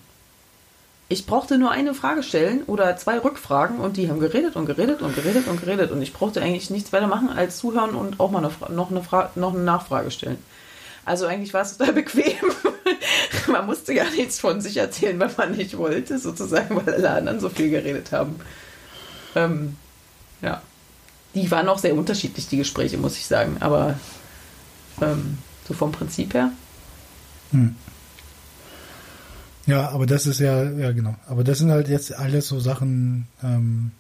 Ich 1.08 1.28
brauchte 1.28 1.60
nur 1.60 1.70
eine 1.70 1.94
Frage 1.94 2.24
stellen 2.24 2.64
oder 2.64 2.98
zwei 2.98 3.20
Rückfragen 3.20 3.80
und 3.80 3.96
die 3.96 4.10
haben 4.10 4.20
geredet 4.20 4.56
und 4.56 4.66
geredet 4.66 5.04
und 5.04 5.16
geredet 5.16 5.48
und 5.48 5.62
geredet 5.62 5.92
und 5.92 6.02
ich 6.02 6.14
brauchte 6.14 6.42
eigentlich 6.42 6.72
nichts 6.72 6.92
weiter 6.94 7.06
machen 7.06 7.30
als 7.30 7.58
zuhören 7.58 7.94
und 7.94 8.20
auch 8.20 8.32
mal 8.32 8.40
eine 8.40 8.52
noch, 8.76 8.90
eine 8.90 9.30
noch 9.36 9.54
eine 9.54 9.64
Nachfrage 9.64 10.10
stellen. 10.10 10.40
Also 11.06 11.28
eigentlich 11.28 11.54
war 11.54 11.62
es 11.62 11.78
total 11.78 11.94
bequem. 12.02 12.34
man 13.48 13.68
musste 13.68 13.94
gar 13.94 14.10
nichts 14.10 14.40
von 14.40 14.62
sich 14.62 14.78
erzählen, 14.78 15.20
wenn 15.20 15.30
man 15.38 15.52
nicht 15.52 15.78
wollte, 15.78 16.18
sozusagen, 16.18 16.76
weil 16.76 16.96
alle 16.96 17.12
anderen 17.12 17.40
so 17.40 17.50
viel 17.50 17.70
geredet 17.70 18.12
haben. 18.12 18.40
Ähm, 19.36 19.76
ja. 20.42 20.62
Die 21.34 21.50
waren 21.52 21.68
auch 21.68 21.80
sehr 21.80 21.96
unterschiedlich, 21.96 22.48
die 22.48 22.58
Gespräche, 22.58 22.98
muss 22.98 23.18
ich 23.18 23.26
sagen. 23.26 23.58
Aber 23.60 24.00
ähm, 25.02 25.38
so 25.68 25.74
vom 25.74 25.92
Prinzip 25.92 26.34
her. 26.34 26.52
Hm. 27.52 27.76
Ja, 29.66 29.90
aber 29.90 30.06
das 30.06 30.28
ist 30.28 30.40
ja, 30.40 30.64
ja 30.64 30.92
genau. 30.92 31.16
Aber 31.28 31.44
das 31.44 31.58
sind 31.58 31.72
halt 31.72 31.90
jetzt 31.90 32.14
alles 32.16 32.48
so 32.48 32.60
Sachen, 32.60 33.28
ähm, 33.44 33.92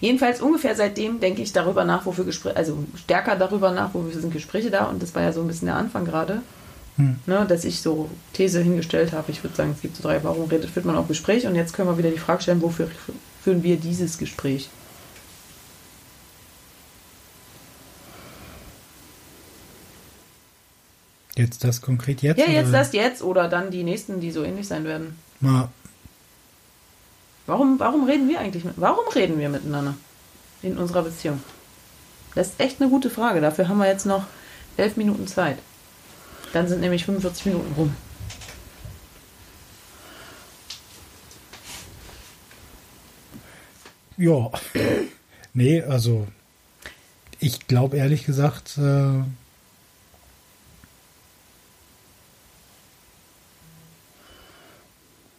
Jedenfalls 0.00 0.42
ungefähr 0.42 0.74
seitdem 0.74 1.18
denke 1.20 1.40
ich 1.40 1.54
darüber 1.54 1.84
nach, 1.84 2.04
wofür 2.04 2.26
Gespräche, 2.26 2.56
also 2.58 2.84
stärker 2.94 3.36
darüber 3.36 3.70
nach, 3.70 3.94
wofür 3.94 4.20
sind 4.20 4.34
Gespräche 4.34 4.70
da. 4.70 4.84
Und 4.84 5.02
das 5.02 5.14
war 5.14 5.22
ja 5.22 5.32
so 5.32 5.40
ein 5.40 5.46
bisschen 5.46 5.66
der 5.66 5.76
Anfang 5.76 6.04
gerade, 6.04 6.42
hm. 6.96 7.16
ne, 7.26 7.44
dass 7.48 7.64
ich 7.64 7.80
so 7.80 8.10
These 8.32 8.60
hingestellt 8.60 9.12
habe. 9.12 9.30
Ich 9.32 9.42
würde 9.42 9.56
sagen, 9.56 9.72
es 9.74 9.82
gibt 9.82 9.96
so 9.96 10.02
drei, 10.02 10.22
warum 10.22 10.48
redet, 10.48 10.70
führt 10.70 10.86
man 10.86 10.96
auch 10.96 11.08
Gespräch? 11.08 11.46
Und 11.46 11.54
jetzt 11.54 11.72
können 11.72 11.88
wir 11.88 11.98
wieder 11.98 12.10
die 12.10 12.18
Frage 12.18 12.42
stellen, 12.42 12.62
wofür 12.62 12.88
führen 13.42 13.62
wir 13.62 13.76
dieses 13.76 14.18
Gespräch? 14.18 14.68
jetzt 21.36 21.64
das 21.64 21.80
konkret 21.80 22.22
jetzt? 22.22 22.38
Ja, 22.38 22.46
jetzt 22.46 22.68
oder? 22.68 22.78
das 22.78 22.92
jetzt 22.92 23.22
oder 23.22 23.48
dann 23.48 23.72
die 23.72 23.82
nächsten, 23.82 24.20
die 24.20 24.30
so 24.30 24.44
ähnlich 24.44 24.68
sein 24.68 24.84
werden. 24.84 25.18
Mal, 25.40 25.68
Warum, 27.46 27.78
warum 27.78 28.04
reden 28.04 28.28
wir 28.28 28.40
eigentlich 28.40 28.64
mit, 28.64 28.74
warum 28.76 29.06
reden 29.14 29.38
wir 29.38 29.48
miteinander 29.48 29.94
in 30.62 30.78
unserer 30.78 31.02
Beziehung? 31.02 31.42
Das 32.34 32.48
ist 32.48 32.60
echt 32.60 32.80
eine 32.80 32.90
gute 32.90 33.10
Frage. 33.10 33.40
Dafür 33.40 33.68
haben 33.68 33.78
wir 33.78 33.86
jetzt 33.86 34.06
noch 34.06 34.24
elf 34.76 34.96
Minuten 34.96 35.26
Zeit. 35.26 35.58
Dann 36.54 36.68
sind 36.68 36.80
nämlich 36.80 37.04
45 37.04 37.46
Minuten 37.46 37.74
rum. 37.74 37.96
ja. 44.16 44.50
nee, 45.54 45.82
also 45.82 46.26
ich 47.40 47.66
glaube 47.66 47.96
ehrlich 47.96 48.24
gesagt, 48.24 48.78
äh, 48.78 49.22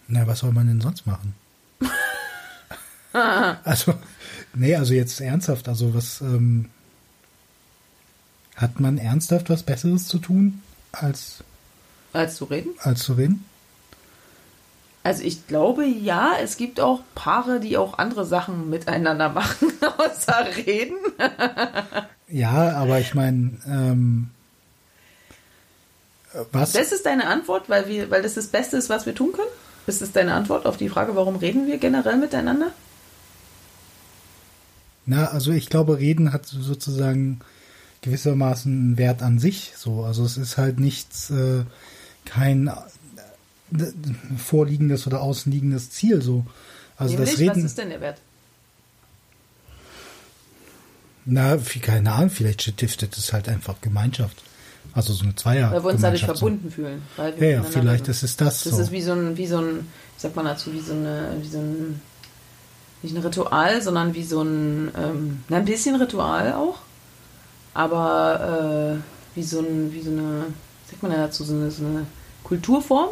na, 0.07 0.27
was 0.27 0.39
soll 0.39 0.51
man 0.51 0.67
denn 0.67 0.81
sonst 0.81 1.07
machen? 1.07 1.33
also, 3.63 3.95
nee, 4.53 4.75
also 4.75 4.93
jetzt 4.93 5.21
ernsthaft, 5.21 5.67
also 5.67 5.93
was 5.93 6.21
ähm, 6.21 6.69
hat 8.55 8.79
man 8.79 8.97
ernsthaft 8.97 9.49
was 9.49 9.63
Besseres 9.63 10.07
zu 10.07 10.19
tun, 10.19 10.61
als, 11.01 11.43
Als 12.13 12.35
zu 12.35 12.45
reden? 12.45 12.71
als 12.79 13.03
zu 13.03 13.13
reden? 13.13 13.45
Also 15.03 15.23
ich 15.23 15.45
glaube 15.45 15.85
ja, 15.85 16.33
es 16.41 16.57
gibt 16.57 16.79
auch 16.79 17.01
Paare, 17.13 17.59
die 17.59 17.77
auch 17.77 17.99
andere 17.99 18.25
Sachen 18.25 18.71
miteinander 18.71 19.29
machen, 19.29 19.71
außer 19.97 20.47
reden. 20.65 20.97
Ja, 22.27 22.71
aber 22.75 22.99
ich 22.99 23.13
meine, 23.13 23.51
ähm, 23.67 24.31
was? 26.51 26.71
Das 26.73 26.91
ist 26.91 27.05
deine 27.05 27.27
Antwort, 27.27 27.69
weil 27.69 27.87
wir, 27.87 28.09
weil 28.09 28.23
das 28.23 28.33
das 28.33 28.47
Beste 28.47 28.77
ist, 28.77 28.89
was 28.89 29.05
wir 29.05 29.13
tun 29.13 29.31
können? 29.31 29.47
Ist 29.87 30.01
das 30.01 30.11
deine 30.11 30.33
Antwort 30.33 30.65
auf 30.65 30.77
die 30.77 30.89
Frage, 30.89 31.15
warum 31.15 31.35
reden 31.35 31.67
wir 31.67 31.77
generell 31.77 32.17
miteinander? 32.17 32.71
Na, 35.05 35.27
also 35.27 35.51
ich 35.51 35.69
glaube, 35.69 35.99
Reden 35.99 36.33
hat 36.33 36.47
sozusagen 36.47 37.41
gewissermaßen 38.05 38.71
einen 38.71 38.97
Wert 38.97 39.21
an 39.21 39.39
sich. 39.39 39.73
So, 39.75 40.03
also 40.03 40.23
es 40.23 40.37
ist 40.37 40.57
halt 40.57 40.79
nichts, 40.79 41.29
äh, 41.29 41.63
kein 42.23 42.67
äh, 42.67 42.73
vorliegendes 44.37 45.05
oder 45.05 45.21
außenliegendes 45.21 45.89
Ziel. 45.89 46.21
So, 46.21 46.45
also 46.97 47.13
Nämlich, 47.13 47.31
das 47.31 47.39
Reden. 47.39 47.55
was 47.57 47.63
ist 47.63 47.77
denn 47.77 47.89
der 47.89 48.01
Wert? 48.01 48.21
Na, 51.25 51.57
keine 51.81 52.11
Ahnung, 52.11 52.29
vielleicht 52.29 52.61
stiftet 52.61 53.17
es 53.17 53.33
halt 53.33 53.49
einfach 53.49 53.81
Gemeinschaft. 53.81 54.43
Also 54.93 55.13
so 55.13 55.23
eine 55.23 55.35
Zweier. 55.35 55.71
Weil 55.71 55.83
wir 55.83 55.89
uns 55.89 56.01
dadurch 56.01 56.23
verbunden 56.23 56.69
fühlen. 56.69 57.01
So. 57.17 57.23
wir 57.23 57.49
Ja, 57.49 57.57
ja, 57.57 57.63
vielleicht 57.63 58.07
ist 58.07 58.23
es 58.23 58.37
das. 58.37 58.63
Das 58.63 58.75
so. 58.75 58.81
ist 58.81 58.91
wie 58.91 59.01
so 59.01 59.13
ein, 59.13 59.35
wie 59.35 59.47
so 59.47 59.57
ein, 59.57 59.79
wie 59.79 60.21
sagt 60.21 60.35
man 60.35 60.45
dazu, 60.45 60.71
wie 60.71 60.79
so 60.79 60.93
eine, 60.93 61.35
wie 61.41 61.47
so 61.47 61.57
ein, 61.57 61.99
nicht 63.01 63.15
ein 63.15 63.21
Ritual, 63.21 63.81
sondern 63.81 64.13
wie 64.13 64.23
so 64.23 64.43
ein, 64.43 64.91
ähm, 64.95 65.43
na, 65.49 65.57
ein 65.57 65.65
bisschen 65.65 65.95
Ritual 65.95 66.53
auch, 66.53 66.77
aber 67.75 68.97
äh, 68.97 69.37
wie 69.37 69.43
so 69.43 69.59
ein, 69.59 69.93
wie 69.93 70.01
so 70.01 70.09
eine, 70.09 70.47
wie 70.47 70.89
sagt 70.89 71.03
man 71.03 71.11
denn 71.11 71.21
dazu, 71.21 71.43
so 71.43 71.53
eine, 71.53 71.69
so 71.69 71.85
eine 71.85 72.07
Kulturform 72.43 73.09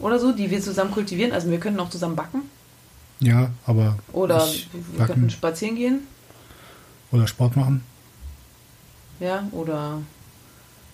oder 0.00 0.18
so, 0.18 0.32
die 0.32 0.50
wir 0.50 0.60
zusammen 0.60 0.90
kultivieren. 0.90 1.32
Also 1.32 1.50
wir 1.50 1.58
können 1.58 1.80
auch 1.80 1.88
zusammen 1.88 2.16
backen 2.16 2.42
ja, 3.20 3.50
aber 3.66 3.98
oder 4.12 4.46
wir 4.72 5.06
könnten 5.06 5.30
spazieren 5.30 5.76
gehen, 5.76 6.00
oder 7.12 7.26
Sport 7.26 7.56
machen. 7.56 7.82
ja, 9.20 9.48
oder 9.52 10.02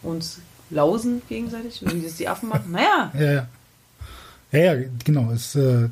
uns 0.02 0.38
lausen 0.70 1.22
gegenseitig, 1.28 1.82
wie 1.82 2.02
das 2.02 2.16
die 2.16 2.28
Affen 2.28 2.48
machen. 2.48 2.70
Naja, 2.72 3.11
Ja, 3.18 3.32
ja. 3.32 3.48
Ja, 4.52 4.74
ja, 4.74 4.84
genau. 5.04 5.30
Es, 5.30 5.54
äh, 5.54 5.84
äh, 5.84 5.88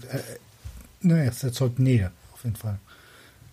ne, 1.02 1.26
es 1.26 1.44
erzeugt 1.44 1.78
Nähe, 1.78 2.10
auf 2.32 2.42
jeden 2.42 2.56
Fall. 2.56 2.78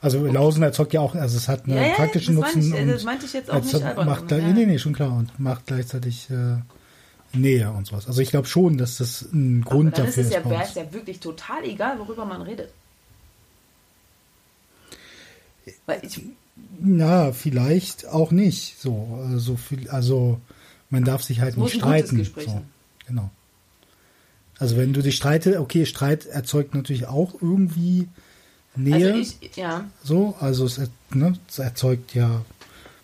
Also 0.06 0.24
Lausen 0.24 0.62
erzeugt 0.62 0.94
ja 0.94 1.02
auch, 1.02 1.16
also 1.16 1.36
es 1.36 1.48
hat 1.48 1.66
einen 1.66 1.78
Ja, 1.78 1.96
praktischen 1.96 2.40
das 2.40 2.54
Nutzen 2.54 2.76
ich, 2.76 2.86
das 2.86 3.02
und 3.02 3.06
meinte 3.06 3.26
ich 3.26 3.34
jetzt 3.34 3.50
auch 3.50 3.64
nicht 3.64 3.74
albern, 3.74 4.06
macht, 4.06 4.30
ja. 4.30 4.38
nee, 4.38 4.68
nee, 4.68 4.78
schon 4.78 4.94
klar 4.94 5.12
und 5.18 5.40
macht 5.40 5.66
gleichzeitig 5.66 6.30
äh, 6.30 6.58
Nähe 7.36 7.72
und 7.72 7.88
sowas. 7.88 8.06
Also 8.06 8.22
ich 8.22 8.30
glaube 8.30 8.48
schon, 8.48 8.78
dass 8.78 8.98
das 8.98 9.24
ein 9.34 9.64
Grund 9.64 9.98
dann 9.98 10.06
ist 10.06 10.18
dafür 10.18 10.22
es 10.22 10.28
ist. 10.28 10.34
ja, 10.36 10.48
wäre 10.48 10.64
es 10.64 10.76
ja 10.76 10.94
wirklich 10.94 11.20
total 11.20 11.64
egal, 11.64 11.98
worüber 11.98 12.24
man 12.24 12.44
redet. 12.44 12.70
Weil 15.88 16.02
ich, 16.04 16.22
Na, 16.80 17.32
vielleicht 17.32 18.08
auch 18.08 18.30
nicht. 18.30 18.80
So, 18.80 19.28
äh, 19.34 19.40
so 19.40 19.56
viel, 19.58 19.90
also 19.90 20.40
man 20.92 21.04
darf 21.04 21.24
sich 21.24 21.42
halt 21.42 21.58
nicht 21.58 21.78
streiten. 21.78 22.24
So, 22.24 22.62
genau. 23.08 23.32
Also 24.60 24.78
wenn 24.78 24.94
du 24.94 25.02
dich 25.02 25.16
streitest, 25.16 25.58
okay, 25.58 25.88
Streit 25.88 26.28
erzeugt 26.28 26.76
natürlich 26.76 27.08
auch 27.08 27.34
irgendwie 27.42 28.08
Nähe. 28.76 29.14
also 29.14 29.36
ich, 29.42 29.56
ja, 29.56 29.86
So, 30.04 30.36
also 30.40 30.66
es, 30.66 30.80
ne, 31.12 31.38
es 31.48 31.60
erzeugt 31.60 32.14
ja 32.14 32.42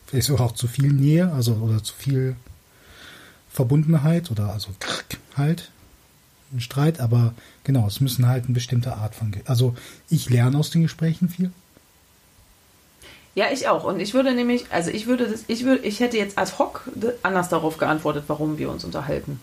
vielleicht 0.05 0.27
sogar 0.27 0.47
auch 0.47 0.51
zu 0.53 0.67
viel 0.67 0.91
Nähe, 0.91 1.31
also 1.31 1.53
oder 1.53 1.83
zu 1.83 1.93
viel 1.93 2.35
Verbundenheit 3.49 4.31
oder 4.31 4.51
also 4.51 4.69
halt 5.37 5.71
ein 6.53 6.59
Streit, 6.59 6.99
aber 6.99 7.33
genau, 7.63 7.87
es 7.87 8.01
müssen 8.01 8.27
halt 8.27 8.45
eine 8.45 8.53
bestimmte 8.53 8.95
Art 8.95 9.15
von, 9.15 9.33
also 9.45 9.75
ich 10.09 10.29
lerne 10.29 10.57
aus 10.57 10.69
den 10.69 10.81
Gesprächen 10.81 11.29
viel. 11.29 11.51
ja, 13.35 13.45
ich 13.51 13.67
auch. 13.67 13.85
Und 13.85 13.99
ich 13.99 14.13
würde 14.13 14.33
nämlich, 14.33 14.65
also 14.69 14.89
ich 14.91 15.07
würde 15.07 15.29
das, 15.29 15.45
ich 15.47 15.63
würde, 15.63 15.85
ich 15.85 15.99
hätte 16.01 16.17
jetzt 16.17 16.37
ad 16.37 16.51
hoc 16.59 16.83
anders 17.23 17.49
darauf 17.49 17.77
geantwortet, 17.77 18.25
warum 18.27 18.57
wir 18.57 18.69
uns 18.69 18.83
unterhalten. 18.83 19.39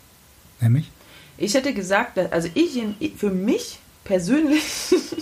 Nämlich, 0.60 0.90
Ich 1.38 1.54
hätte 1.54 1.72
gesagt, 1.72 2.18
also 2.18 2.48
ich, 2.54 2.82
für 3.16 3.30
mich 3.30 3.78
persönlich 4.04 4.62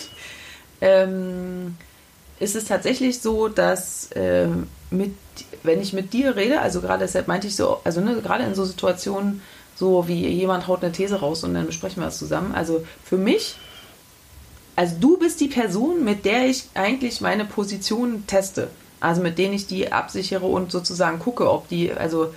ähm, 0.80 1.76
ist 2.38 2.56
es 2.56 2.66
tatsächlich 2.66 3.20
so, 3.20 3.48
dass 3.48 4.10
ähm, 4.14 4.68
mit, 4.90 5.14
wenn 5.62 5.80
ich 5.80 5.92
mit 5.92 6.12
dir 6.12 6.36
rede, 6.36 6.60
also 6.60 6.80
gerade 6.80 7.04
deshalb 7.04 7.28
meinte 7.28 7.46
ich 7.46 7.56
so, 7.56 7.80
also 7.84 8.00
ne, 8.00 8.20
gerade 8.22 8.44
in 8.44 8.54
so 8.54 8.64
Situationen, 8.64 9.42
so 9.74 10.08
wie 10.08 10.26
jemand 10.28 10.66
haut 10.66 10.82
eine 10.82 10.92
These 10.92 11.16
raus 11.16 11.44
und 11.44 11.54
dann 11.54 11.66
besprechen 11.66 12.02
wir 12.02 12.06
das 12.06 12.18
zusammen. 12.18 12.54
Also 12.54 12.84
für 13.04 13.18
mich, 13.18 13.56
also 14.74 14.96
du 15.00 15.18
bist 15.18 15.40
die 15.40 15.48
Person, 15.48 16.04
mit 16.04 16.24
der 16.24 16.46
ich 16.46 16.64
eigentlich 16.74 17.20
meine 17.20 17.44
Position 17.44 18.26
teste. 18.26 18.68
Also 19.00 19.20
mit 19.22 19.38
denen 19.38 19.54
ich 19.54 19.66
die 19.66 19.92
absichere 19.92 20.46
und 20.46 20.72
sozusagen 20.72 21.18
gucke, 21.18 21.50
ob 21.50 21.68
die, 21.68 21.92
also 21.92 22.34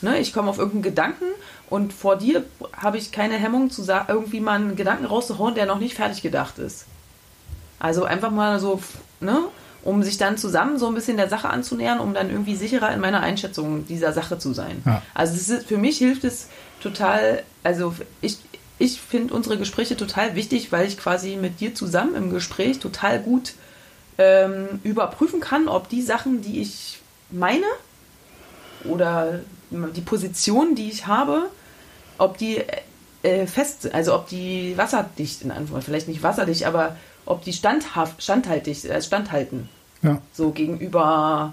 ne, 0.00 0.18
ich 0.18 0.32
komme 0.32 0.50
auf 0.50 0.58
irgendeinen 0.58 0.82
Gedanken 0.82 1.24
und 1.68 1.92
vor 1.92 2.16
dir 2.16 2.44
habe 2.72 2.96
ich 2.96 3.12
keine 3.12 3.34
Hemmung 3.34 3.70
zu 3.70 3.82
sagen, 3.82 4.06
irgendwie 4.08 4.40
mal 4.40 4.54
einen 4.54 4.76
Gedanken 4.76 5.04
rauszuhauen, 5.04 5.54
der 5.54 5.66
noch 5.66 5.78
nicht 5.78 5.94
fertig 5.94 6.22
gedacht 6.22 6.58
ist. 6.58 6.86
Also 7.78 8.04
einfach 8.04 8.30
mal 8.30 8.58
so, 8.60 8.80
ne, 9.20 9.40
um 9.82 10.02
sich 10.02 10.18
dann 10.18 10.36
zusammen 10.36 10.78
so 10.78 10.88
ein 10.88 10.94
bisschen 10.94 11.16
der 11.16 11.28
Sache 11.28 11.50
anzunähern, 11.50 12.00
um 12.00 12.14
dann 12.14 12.30
irgendwie 12.30 12.56
sicherer 12.56 12.92
in 12.92 13.00
meiner 13.00 13.20
Einschätzung 13.20 13.86
dieser 13.86 14.12
Sache 14.12 14.38
zu 14.38 14.52
sein. 14.52 14.82
Ja. 14.84 15.02
Also 15.14 15.34
ist, 15.34 15.66
für 15.66 15.78
mich 15.78 15.98
hilft 15.98 16.24
es 16.24 16.48
total, 16.82 17.42
also 17.62 17.94
ich, 18.20 18.38
ich 18.78 19.00
finde 19.00 19.34
unsere 19.34 19.56
Gespräche 19.56 19.96
total 19.96 20.34
wichtig, 20.34 20.72
weil 20.72 20.86
ich 20.86 20.98
quasi 20.98 21.36
mit 21.36 21.60
dir 21.60 21.74
zusammen 21.74 22.14
im 22.16 22.30
Gespräch 22.30 22.80
total 22.80 23.20
gut 23.20 23.54
ähm, 24.18 24.80
überprüfen 24.82 25.40
kann, 25.40 25.68
ob 25.68 25.88
die 25.88 26.02
Sachen, 26.02 26.42
die 26.42 26.60
ich 26.60 26.98
meine 27.30 27.66
oder 28.84 29.40
die 29.70 30.00
Position, 30.00 30.74
die 30.74 30.90
ich 30.90 31.06
habe, 31.06 31.50
ob 32.18 32.38
die 32.38 32.62
äh, 33.22 33.46
fest, 33.46 33.92
also 33.92 34.14
ob 34.14 34.28
die 34.28 34.76
wasserdicht 34.76 35.42
in 35.42 35.50
Anführungszeichen, 35.50 35.84
vielleicht 35.84 36.08
nicht 36.08 36.22
wasserdicht, 36.22 36.64
aber 36.64 36.96
ob 37.28 37.44
die 37.44 37.52
standhaft, 37.52 38.22
standhaltig, 38.22 38.84
äh, 38.86 39.02
standhalten, 39.02 39.68
ja, 40.02 40.22
so 40.32 40.50
gegenüber 40.50 41.52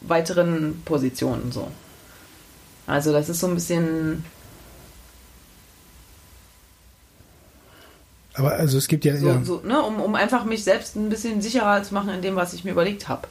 weiteren 0.00 0.80
Positionen 0.84 1.52
so. 1.52 1.68
Also 2.86 3.12
das 3.12 3.28
ist 3.28 3.40
so 3.40 3.46
ein 3.46 3.54
bisschen 3.54 4.24
aber 8.34 8.52
also 8.52 8.78
es 8.78 8.86
gibt 8.86 9.04
ja, 9.04 9.16
so, 9.16 9.42
so 9.42 9.60
ne, 9.64 9.82
um, 9.82 10.00
um 10.00 10.14
einfach 10.14 10.44
mich 10.44 10.62
selbst 10.62 10.94
ein 10.94 11.08
bisschen 11.08 11.42
sicherer 11.42 11.82
zu 11.82 11.92
machen 11.92 12.10
in 12.10 12.22
dem, 12.22 12.36
was 12.36 12.54
ich 12.54 12.64
mir 12.64 12.70
überlegt 12.70 13.08
habe. 13.08 13.26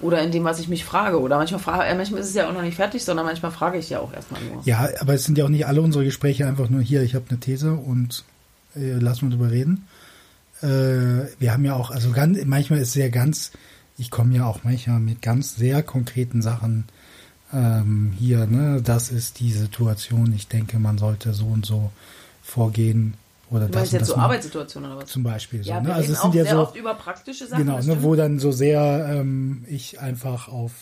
Oder 0.00 0.20
in 0.22 0.32
dem, 0.32 0.42
was 0.42 0.58
ich 0.58 0.66
mich 0.66 0.84
frage. 0.84 1.20
Oder 1.20 1.36
manchmal 1.36 1.60
frage, 1.60 1.84
äh, 1.84 1.94
manchmal 1.94 2.22
ist 2.22 2.28
es 2.28 2.34
ja 2.34 2.48
auch 2.48 2.52
noch 2.52 2.62
nicht 2.62 2.74
fertig, 2.74 3.04
sondern 3.04 3.26
manchmal 3.26 3.52
frage 3.52 3.78
ich 3.78 3.88
ja 3.88 4.00
auch 4.00 4.12
erstmal 4.12 4.42
nur. 4.42 4.62
ja, 4.64 4.88
aber 4.98 5.14
es 5.14 5.24
sind 5.24 5.38
ja 5.38 5.44
auch 5.44 5.48
nicht 5.48 5.66
alle 5.66 5.80
unsere 5.80 6.04
Gespräche 6.04 6.46
einfach 6.48 6.68
nur 6.68 6.80
hier, 6.80 7.02
ich 7.02 7.14
habe 7.14 7.26
eine 7.28 7.38
These 7.38 7.74
und 7.74 8.24
äh, 8.76 8.94
lass 8.98 9.22
mal 9.22 9.30
drüber 9.30 9.50
reden. 9.50 9.86
Äh, 10.62 10.66
wir 11.38 11.52
haben 11.52 11.64
ja 11.64 11.74
auch, 11.74 11.90
also 11.90 12.10
ganz, 12.12 12.38
manchmal 12.44 12.80
ist 12.80 12.94
ja 12.94 13.08
ganz, 13.08 13.52
ich 13.96 14.10
komme 14.10 14.36
ja 14.36 14.46
auch 14.46 14.64
manchmal 14.64 15.00
mit 15.00 15.22
ganz 15.22 15.56
sehr 15.56 15.82
konkreten 15.82 16.42
Sachen 16.42 16.84
ähm, 17.52 18.12
hier, 18.18 18.46
ne, 18.46 18.80
das 18.82 19.10
ist 19.10 19.40
die 19.40 19.52
Situation, 19.52 20.32
ich 20.34 20.48
denke, 20.48 20.78
man 20.78 20.98
sollte 20.98 21.32
so 21.32 21.46
und 21.46 21.66
so 21.66 21.90
vorgehen 22.42 23.14
oder 23.50 23.66
Du 23.66 23.72
das 23.72 23.76
meinst 23.80 23.92
und 23.92 23.98
jetzt 23.98 24.08
das 24.08 24.14
so. 24.16 24.20
Arbeitssituationen 24.20 24.92
oder 24.92 25.02
was? 25.02 25.10
zum 25.10 25.22
Beispiel 25.22 25.62
so. 25.64 25.70
Ja, 25.70 25.80
ne? 25.80 25.88
wir 25.88 25.94
Also 25.94 26.12
es 26.12 26.20
sind 26.20 26.30
auch 26.30 26.34
ja 26.34 26.44
sehr 26.44 26.52
so 26.54 26.60
oft 26.60 26.76
über 26.76 26.94
praktische 26.94 27.46
Sachen. 27.46 27.64
genau, 27.66 27.80
ne, 27.80 28.02
wo 28.02 28.14
dann 28.14 28.38
so 28.38 28.52
sehr 28.52 29.08
ähm, 29.10 29.64
ich 29.68 30.00
einfach 30.00 30.48
auf 30.48 30.72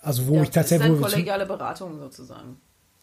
also 0.00 0.26
wo 0.26 0.36
ja, 0.36 0.42
ich 0.42 0.50
das 0.50 0.64
ist 0.64 0.70
tatsächlich 0.70 1.00
dann 1.00 1.10
kollegiale 1.10 1.46
Beratung 1.46 1.98
sozusagen. 1.98 2.56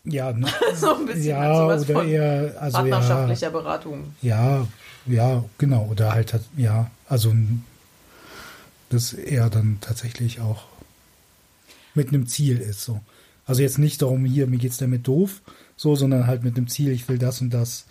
Ja, 0.06 0.32
ne, 0.34 0.47
so 0.76 0.95
ein 0.95 1.06
bisschen 1.06 1.24
ja 1.24 1.56
sowas 1.56 1.89
oder 1.89 2.03
eher 2.06 2.62
also 2.62 2.78
ja, 2.78 2.84
partnerschaftlicher 2.84 3.51
Beratung. 3.51 4.16
ja, 4.22 4.68
ja, 5.06 5.43
genau 5.58 5.88
oder 5.91 6.14
halt 6.14 6.34
ja, 6.58 6.89
also 7.08 7.34
das 8.89 9.14
eher 9.14 9.49
dann 9.49 9.78
tatsächlich 9.82 10.39
auch 10.39 10.64
mit 11.93 12.10
einem 12.10 12.28
Ziel 12.28 12.58
ist 12.58 12.84
so. 12.84 13.01
Also 13.45 13.62
jetzt 13.62 13.78
nicht 13.78 14.01
darum 14.01 14.26
hier 14.26 14.47
mir 14.47 14.58
geht's 14.58 14.78
damit 14.78 15.08
doof, 15.08 15.41
so, 15.78 15.95
sondern 15.95 16.28
halt 16.28 16.43
mit 16.43 16.58
einem 16.58 16.68
Ziel, 16.68 16.91
ich 16.91 17.08
will 17.08 17.18
das 17.18 17.41
und 17.41 17.51
das. 17.51 17.86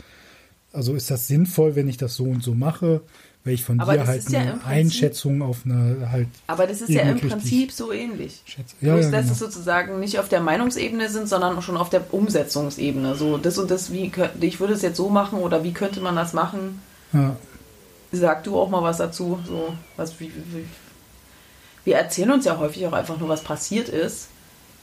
Also 0.73 0.95
ist 0.95 1.11
das 1.11 1.29
sinnvoll, 1.29 1.77
wenn 1.77 1.89
ich 1.89 1.97
das 1.97 2.17
so 2.17 2.25
und 2.25 2.43
so 2.43 2.55
mache, 2.55 3.01
weil 3.45 3.55
ich 3.55 3.63
von 3.65 3.79
Aber 3.79 3.93
dir 3.93 3.99
das 3.99 4.09
halt 4.09 4.19
ist 4.21 4.31
ja 4.33 4.41
eine 4.41 4.51
Prinzip- 4.53 4.67
Einschätzung 4.69 5.43
auf 5.43 5.59
eine 5.65 6.09
halt 6.11 6.29
Aber 6.47 6.67
das 6.67 6.81
ist 6.81 6.89
ja 6.91 7.03
im 7.03 7.21
Prinzip 7.21 7.73
so 7.73 7.93
ähnlich. 7.93 8.41
Schätze. 8.47 8.75
Ja, 8.81 8.95
Bloß, 8.95 9.05
ja, 9.07 9.11
dass 9.11 9.21
genau. 9.23 9.33
es 9.33 9.39
sozusagen 9.39 10.01
nicht 10.01 10.19
auf 10.19 10.29
der 10.29 10.41
Meinungsebene 10.41 11.09
sind, 11.11 11.29
sondern 11.29 11.61
schon 11.63 11.77
auf 11.77 11.91
der 11.91 12.13
Umsetzungsebene. 12.15 13.15
So, 13.17 13.37
das 13.39 13.59
und 13.59 13.71
das, 13.71 13.93
wie 13.93 14.11
ich 14.41 14.61
würde 14.61 14.73
es 14.75 14.83
jetzt 14.83 14.97
so 14.97 15.09
machen 15.11 15.39
oder 15.41 15.63
wie 15.63 15.73
könnte 15.73 16.01
man 16.01 16.17
das 16.17 16.33
machen? 16.33 16.81
ja, 17.13 17.37
Sag 18.13 18.45
du 18.45 18.57
auch 18.59 18.71
mal 18.71 18.83
was 18.83 18.99
dazu. 18.99 19.41
So, 19.47 19.75
was, 19.97 20.19
wie, 20.21 20.31
wie, 20.53 20.65
wir 21.85 21.97
erzählen 21.97 22.31
uns 22.31 22.45
ja 22.45 22.57
häufig 22.59 22.87
auch 22.87 22.93
einfach 22.93 23.19
nur, 23.19 23.29
was 23.29 23.43
passiert 23.43 23.89
ist. 23.89 24.29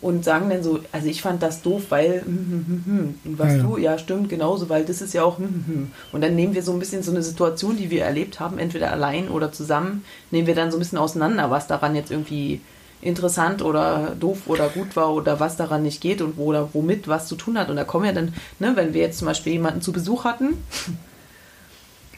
Und 0.01 0.25
sagen 0.25 0.49
dann 0.49 0.63
so, 0.63 0.79
also 0.91 1.07
ich 1.07 1.21
fand 1.21 1.43
das 1.43 1.61
doof, 1.61 1.83
weil, 1.89 2.23
hm, 2.25 2.25
hm, 2.25 2.65
hm, 2.67 2.83
hm. 2.85 3.15
Und 3.23 3.39
was 3.39 3.51
Ja, 3.51 3.57
ja. 3.57 3.63
du, 3.63 3.77
ja, 3.77 3.97
stimmt, 3.99 4.29
genauso, 4.29 4.67
weil 4.67 4.83
das 4.83 4.99
ist 5.01 5.13
ja 5.13 5.23
auch, 5.23 5.37
hm, 5.37 5.45
hm, 5.45 5.63
hm. 5.67 5.91
Und 6.11 6.21
dann 6.21 6.35
nehmen 6.35 6.55
wir 6.55 6.63
so 6.63 6.73
ein 6.73 6.79
bisschen 6.79 7.03
so 7.03 7.11
eine 7.11 7.21
Situation, 7.21 7.77
die 7.77 7.91
wir 7.91 8.03
erlebt 8.03 8.39
haben, 8.39 8.57
entweder 8.57 8.91
allein 8.91 9.29
oder 9.29 9.51
zusammen, 9.51 10.03
nehmen 10.31 10.47
wir 10.47 10.55
dann 10.55 10.71
so 10.71 10.77
ein 10.77 10.79
bisschen 10.79 10.97
auseinander, 10.97 11.51
was 11.51 11.67
daran 11.67 11.95
jetzt 11.95 12.09
irgendwie 12.09 12.61
interessant 13.01 13.61
oder 13.61 14.15
doof 14.19 14.41
oder 14.47 14.69
gut 14.69 14.95
war 14.95 15.13
oder 15.13 15.39
was 15.39 15.57
daran 15.57 15.83
nicht 15.83 16.01
geht 16.01 16.21
und 16.21 16.37
wo 16.37 16.45
oder 16.45 16.69
womit 16.73 17.07
was 17.07 17.27
zu 17.27 17.35
tun 17.35 17.57
hat. 17.57 17.69
Und 17.69 17.75
da 17.75 17.83
kommen 17.83 18.05
ja 18.05 18.11
dann, 18.11 18.33
ne, 18.59 18.71
wenn 18.75 18.93
wir 18.93 19.01
jetzt 19.01 19.19
zum 19.19 19.27
Beispiel 19.27 19.53
jemanden 19.53 19.81
zu 19.81 19.91
Besuch 19.91 20.23
hatten, 20.23 20.57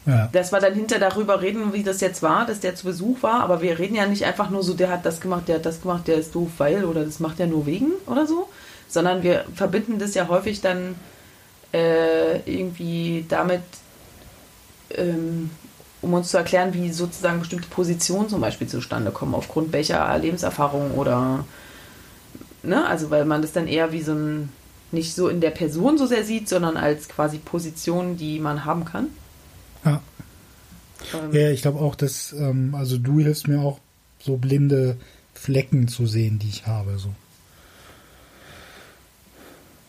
Ja. 0.05 0.27
Dass 0.33 0.51
wir 0.51 0.59
dann 0.59 0.73
hinter 0.73 0.99
darüber 0.99 1.41
reden, 1.41 1.71
wie 1.71 1.83
das 1.83 2.01
jetzt 2.01 2.21
war, 2.21 2.45
dass 2.45 2.59
der 2.59 2.75
zu 2.75 2.85
Besuch 2.85 3.23
war, 3.23 3.41
aber 3.41 3.61
wir 3.61 3.79
reden 3.79 3.95
ja 3.95 4.05
nicht 4.05 4.25
einfach 4.25 4.49
nur 4.49 4.61
so, 4.61 4.73
der 4.73 4.89
hat 4.89 5.05
das 5.05 5.21
gemacht, 5.21 5.47
der 5.47 5.55
hat 5.55 5.65
das 5.65 5.81
gemacht, 5.81 6.07
der 6.07 6.17
ist 6.17 6.35
doof, 6.35 6.49
weil 6.57 6.83
oder 6.83 7.05
das 7.05 7.21
macht 7.21 7.39
er 7.39 7.47
nur 7.47 7.65
wegen 7.65 7.91
oder 8.05 8.27
so, 8.27 8.49
sondern 8.89 9.23
wir 9.23 9.45
verbinden 9.55 9.99
das 9.99 10.13
ja 10.13 10.27
häufig 10.27 10.59
dann 10.59 10.95
äh, 11.73 12.39
irgendwie 12.39 13.25
damit, 13.29 13.61
ähm, 14.91 15.49
um 16.01 16.13
uns 16.13 16.29
zu 16.29 16.37
erklären, 16.37 16.73
wie 16.73 16.91
sozusagen 16.91 17.39
bestimmte 17.39 17.69
Positionen 17.69 18.27
zum 18.27 18.41
Beispiel 18.41 18.67
zustande 18.67 19.11
kommen, 19.11 19.33
aufgrund 19.33 19.71
welcher 19.71 20.17
Lebenserfahrung 20.17 20.91
oder, 20.91 21.45
ne, 22.61 22.85
also 22.85 23.09
weil 23.09 23.23
man 23.23 23.41
das 23.41 23.53
dann 23.53 23.67
eher 23.67 23.93
wie 23.93 24.01
so 24.01 24.11
ein, 24.11 24.49
nicht 24.91 25.15
so 25.15 25.29
in 25.29 25.39
der 25.39 25.51
Person 25.51 25.97
so 25.97 26.05
sehr 26.05 26.25
sieht, 26.25 26.49
sondern 26.49 26.75
als 26.75 27.07
quasi 27.07 27.37
Position, 27.37 28.17
die 28.17 28.39
man 28.39 28.65
haben 28.65 28.83
kann. 28.83 29.07
Ja. 29.85 30.01
Ähm, 31.13 31.33
Ja, 31.33 31.49
ich 31.49 31.61
glaube 31.61 31.79
auch, 31.79 31.95
dass, 31.95 32.33
ähm, 32.33 32.75
also 32.75 32.97
du 32.97 33.19
hilfst 33.19 33.47
mir 33.47 33.59
auch, 33.59 33.79
so 34.19 34.37
blinde 34.37 34.97
Flecken 35.33 35.87
zu 35.89 36.05
sehen, 36.07 36.39
die 36.39 36.47
ich 36.47 36.65
habe. 36.65 36.97
So. 36.97 37.13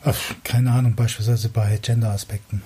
Ach, 0.04 0.18
keine 0.42 0.72
Ahnung, 0.72 0.96
beispielsweise 0.96 1.48
bei 1.48 1.78
Gender-Aspekten. 1.80 2.62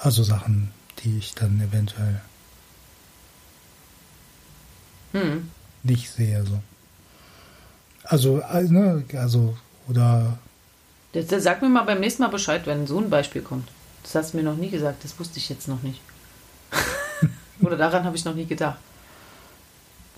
Also 0.00 0.24
Sachen, 0.24 0.72
die 1.04 1.18
ich 1.18 1.34
dann 1.34 1.60
eventuell 1.60 2.20
Hm. 5.12 5.50
nicht 5.84 6.10
sehe. 6.10 6.44
So. 6.44 6.58
Also, 8.04 8.40
äh, 8.40 8.62
ne, 8.64 9.04
also, 9.14 9.56
oder 9.88 10.38
das, 11.12 11.26
sag 11.44 11.60
mir 11.62 11.68
mal 11.68 11.84
beim 11.84 12.00
nächsten 12.00 12.22
Mal 12.22 12.28
Bescheid, 12.30 12.66
wenn 12.66 12.86
so 12.86 12.98
ein 12.98 13.10
Beispiel 13.10 13.42
kommt. 13.42 13.68
Das 14.02 14.14
hast 14.14 14.32
du 14.32 14.38
mir 14.38 14.42
noch 14.42 14.56
nie 14.56 14.70
gesagt, 14.70 15.04
das 15.04 15.18
wusste 15.18 15.38
ich 15.38 15.48
jetzt 15.48 15.68
noch 15.68 15.82
nicht. 15.82 16.00
Oder 17.60 17.76
daran 17.76 18.04
habe 18.04 18.16
ich 18.16 18.24
noch 18.24 18.34
nie 18.34 18.46
gedacht. 18.46 18.78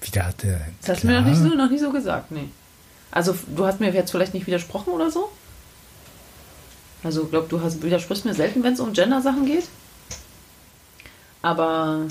wieder 0.00 0.26
hat 0.26 0.42
der. 0.42 0.60
Das 0.80 0.90
hast 0.90 1.02
du 1.02 1.08
mir 1.08 1.20
noch 1.20 1.28
nicht, 1.28 1.38
so, 1.38 1.48
noch 1.48 1.70
nie 1.70 1.78
so 1.78 1.90
gesagt, 1.90 2.30
nee. 2.30 2.48
Also 3.10 3.36
du 3.54 3.66
hast 3.66 3.80
mir 3.80 3.92
jetzt 3.92 4.10
vielleicht 4.10 4.34
nicht 4.34 4.46
widersprochen 4.46 4.92
oder 4.92 5.10
so? 5.10 5.30
Also 7.02 7.24
ich 7.24 7.30
glaube, 7.30 7.48
du 7.48 7.60
hast, 7.60 7.82
widersprichst 7.82 8.24
mir 8.24 8.34
selten, 8.34 8.62
wenn 8.62 8.72
es 8.72 8.80
um 8.80 8.92
Gender-Sachen 8.92 9.46
geht. 9.46 9.68
Aber 11.42 12.06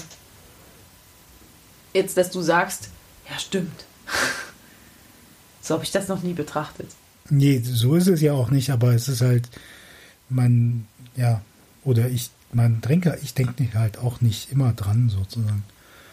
jetzt, 1.93 2.15
dass 2.15 2.29
du 2.29 2.41
sagst, 2.41 2.89
ja 3.29 3.39
stimmt. 3.39 3.85
so 5.61 5.73
habe 5.73 5.83
ich 5.83 5.91
das 5.91 6.07
noch 6.07 6.21
nie 6.21 6.33
betrachtet. 6.33 6.89
Nee, 7.29 7.59
so 7.63 7.95
ist 7.95 8.07
es 8.07 8.21
ja 8.21 8.33
auch 8.33 8.51
nicht, 8.51 8.69
aber 8.69 8.93
es 8.93 9.07
ist 9.07 9.21
halt, 9.21 9.49
man, 10.29 10.87
ja, 11.15 11.41
oder 11.85 12.09
ich, 12.09 12.29
man 12.51 12.81
denke, 12.81 13.17
ich 13.21 13.33
denke 13.33 13.67
halt 13.73 13.97
auch 13.97 14.21
nicht 14.21 14.51
immer 14.51 14.73
dran, 14.73 15.09
sozusagen. 15.09 15.63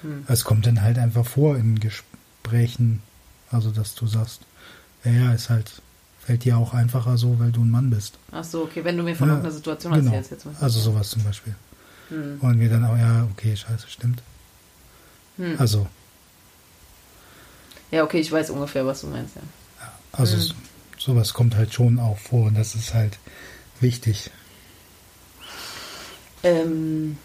Hm. 0.03 0.25
Es 0.29 0.45
kommt 0.45 0.67
dann 0.67 0.83
halt 0.83 0.99
einfach 0.99 1.27
vor 1.27 1.57
in 1.57 1.79
Gesprächen, 1.81 3.03
also 3.51 3.71
dass 3.71 3.95
du 3.95 4.07
sagst, 4.07 4.41
ja, 5.05 5.13
ja, 5.13 5.33
ist 5.35 5.51
halt, 5.51 5.83
fällt 6.21 6.45
dir 6.45 6.57
auch 6.59 6.73
einfacher 6.75 7.17
so, 7.19 7.39
weil 7.39 7.53
du 7.53 7.63
ein 7.63 7.71
Mann 7.71 7.91
bist. 7.91 8.19
Ach 8.33 8.45
so, 8.45 8.63
okay, 8.63 8.85
wenn 8.85 8.97
du 8.97 9.03
mir 9.03 9.15
von 9.15 9.29
Ja, 9.29 9.35
irgendeiner 9.35 9.55
Situation 9.55 9.93
genau. 9.93 10.07
erzählst 10.13 10.31
jetzt. 10.31 10.47
mal. 10.47 10.55
Also 10.61 10.81
sowas 10.81 11.11
zum 11.11 11.23
Beispiel. 11.25 11.55
Hm. 12.09 12.39
Und 12.41 12.59
wir 12.61 12.69
dann 12.71 12.85
auch, 12.85 12.97
ja, 12.97 13.27
okay, 13.31 13.55
scheiße, 13.57 13.89
stimmt. 13.89 14.23
Hm. 15.37 15.55
Also, 15.59 15.87
Ja, 17.91 18.05
okay, 18.05 18.21
ich 18.21 18.31
weiß 18.31 18.51
ungefähr, 18.51 18.87
was 18.87 19.01
du 19.01 19.09
meinst, 19.09 19.35
ja. 19.37 19.43
also 20.13 20.37
s- 20.37 20.55
sowas 20.99 21.33
kommt 21.35 21.57
halt 21.57 21.73
schon 21.75 21.99
auch 21.99 22.19
vor 22.19 22.47
und 22.47 22.55
das 22.55 22.75
ist 22.75 22.95
halt 22.95 23.19
wichtig. 23.81 24.31
Ähm, 26.43 27.17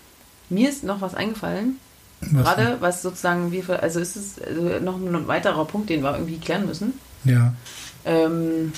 mir 0.49 0.69
ist 0.69 0.83
noch 0.83 1.01
was 1.01 1.15
eingefallen, 1.15 1.79
Was- 2.21 2.31
gerade 2.31 2.77
was 2.81 3.01
sozusagen 3.01 3.51
für- 3.63 3.81
also 3.81 3.99
ist 3.99 4.15
es 4.15 4.41
also 4.41 4.79
noch 4.79 4.95
ein 4.97 5.27
weiterer 5.27 5.65
Punkt, 5.65 5.89
den 5.89 6.01
wir 6.03 6.13
irgendwie 6.13 6.37
klären 6.37 6.65
müssen. 6.65 6.93
Ja, 7.23 7.53
Ähm, 8.05 8.71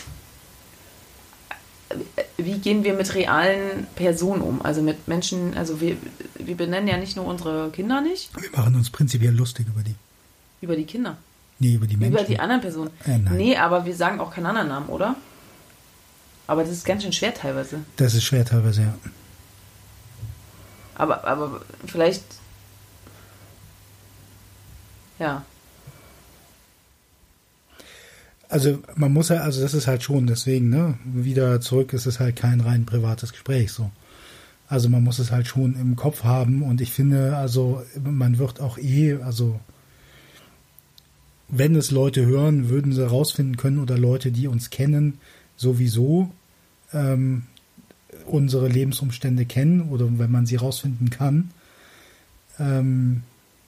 wie 2.38 2.60
gehen 2.60 2.84
wir 2.84 2.94
mit 2.94 3.14
realen 3.16 3.88
Personen 3.96 4.42
um? 4.42 4.62
Also 4.62 4.82
mit 4.82 5.08
Menschen, 5.08 5.56
also 5.58 5.80
wir, 5.82 5.96
wir 6.38 6.56
benennen 6.56 6.88
ja 6.88 6.98
nicht 6.98 7.16
nur 7.16 7.26
unsere 7.26 7.70
Kinder 7.72 8.02
nicht, 8.02 8.30
wir 8.40 8.50
machen 8.52 8.76
uns 8.76 8.90
prinzipiell 8.90 9.34
lustig 9.34 9.68
über 9.68 9.82
die. 9.82 9.96
über 10.62 10.76
die 10.76 10.84
Kinder, 10.86 11.18
Nee, 11.60 11.76
über 11.76 11.88
die 11.88 11.96
Menschen. 11.98 12.14
über 12.18 12.24
die 12.24 12.40
anderen 12.40 12.62
Personen. 12.62 12.90
Äh, 13.06 13.18
nein. 13.18 13.36
Nee, 13.38 13.58
aber 13.58 13.86
wir 13.86 13.96
sagen 13.96 14.20
auch 14.20 14.32
keinen 14.34 14.46
anderen 14.48 14.68
Namen, 14.68 14.90
oder? 14.90 15.16
Aber 16.46 16.64
das 16.64 16.72
ist 16.74 16.86
ganz 16.86 17.04
schön 17.04 17.14
schwer 17.14 17.34
teilweise. 17.34 17.80
Das 17.98 18.14
ist 18.14 18.24
schwer 18.24 18.46
teilweise, 18.46 18.82
ja. 18.84 18.94
Aber, 20.98 21.26
aber 21.26 21.62
vielleicht. 21.86 22.24
Ja. 25.20 25.45
Also 28.50 28.80
man 28.95 29.14
muss 29.14 29.30
ja, 29.30 29.38
also 29.38 29.62
das 29.62 29.74
ist 29.74 29.88
halt 29.88 30.04
schon, 30.04 30.26
deswegen, 30.26 30.70
ne, 30.70 30.98
wieder 31.04 31.60
zurück 31.62 31.93
ist 31.93 32.06
es 32.06 32.20
halt 32.20 32.36
kein 32.36 32.62
rein 32.62 32.86
privates 32.86 33.32
Gespräch 33.32 33.72
so. 33.72 33.91
Also 34.70 34.89
man 34.89 35.04
muss 35.04 35.20
es 35.20 35.32
halt 35.32 35.48
schon 35.48 35.76
im 35.76 35.95
Kopf 35.95 36.24
haben 36.24 36.64
und 36.64 36.82
ich 36.82 36.91
finde, 36.91 37.38
also 37.38 37.84
man 38.04 38.38
wird 38.38 38.60
auch 38.60 38.78
eh, 38.78 39.20
also 39.22 39.60
wenn 41.50 41.76
es 41.76 41.91
Leute 41.91 42.26
hören, 42.26 42.70
würden 42.70 42.91
sie 42.91 43.08
rausfinden 43.08 43.58
können 43.58 43.80
oder 43.80 43.98
Leute, 43.98 44.32
die 44.32 44.48
uns 44.48 44.70
kennen, 44.70 45.20
sowieso 45.56 46.32
ähm, 46.93 47.43
unsere 48.26 48.68
Lebensumstände 48.68 49.45
kennen 49.45 49.89
oder 49.89 50.08
wenn 50.18 50.32
man 50.32 50.45
sie 50.45 50.55
rausfinden 50.55 51.10
kann, 51.10 51.51
ähm, 52.60 53.24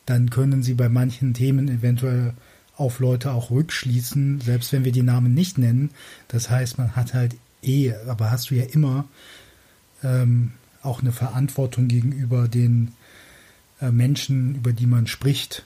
dann 0.06 0.30
können 0.30 0.64
sie 0.64 0.74
bei 0.74 0.90
manchen 0.90 1.34
Themen 1.34 1.68
eventuell 1.68 2.34
auf 2.76 3.00
Leute 3.00 3.32
auch 3.32 3.52
rückschließen, 3.52 4.42
selbst 4.42 4.72
wenn 4.72 4.86
wir 4.86 4.92
die 4.92 5.04
Namen 5.04 5.34
nicht 5.34 5.58
nennen. 5.58 5.92
Das 6.30 6.50
heißt, 6.50 6.78
man 6.78 6.96
hat 6.96 7.14
halt 7.14 7.36
eh, 7.62 7.94
aber 8.08 8.32
hast 8.32 8.50
du 8.50 8.56
ja 8.56 8.64
immer 8.64 9.06
ähm, 10.04 10.54
auch 10.82 11.02
eine 11.02 11.12
Verantwortung 11.12 11.90
gegenüber 11.90 12.48
den 12.48 12.94
äh, 13.82 13.92
Menschen, 13.92 14.56
über 14.56 14.72
die 14.72 14.86
man 14.86 15.08
spricht. 15.08 15.64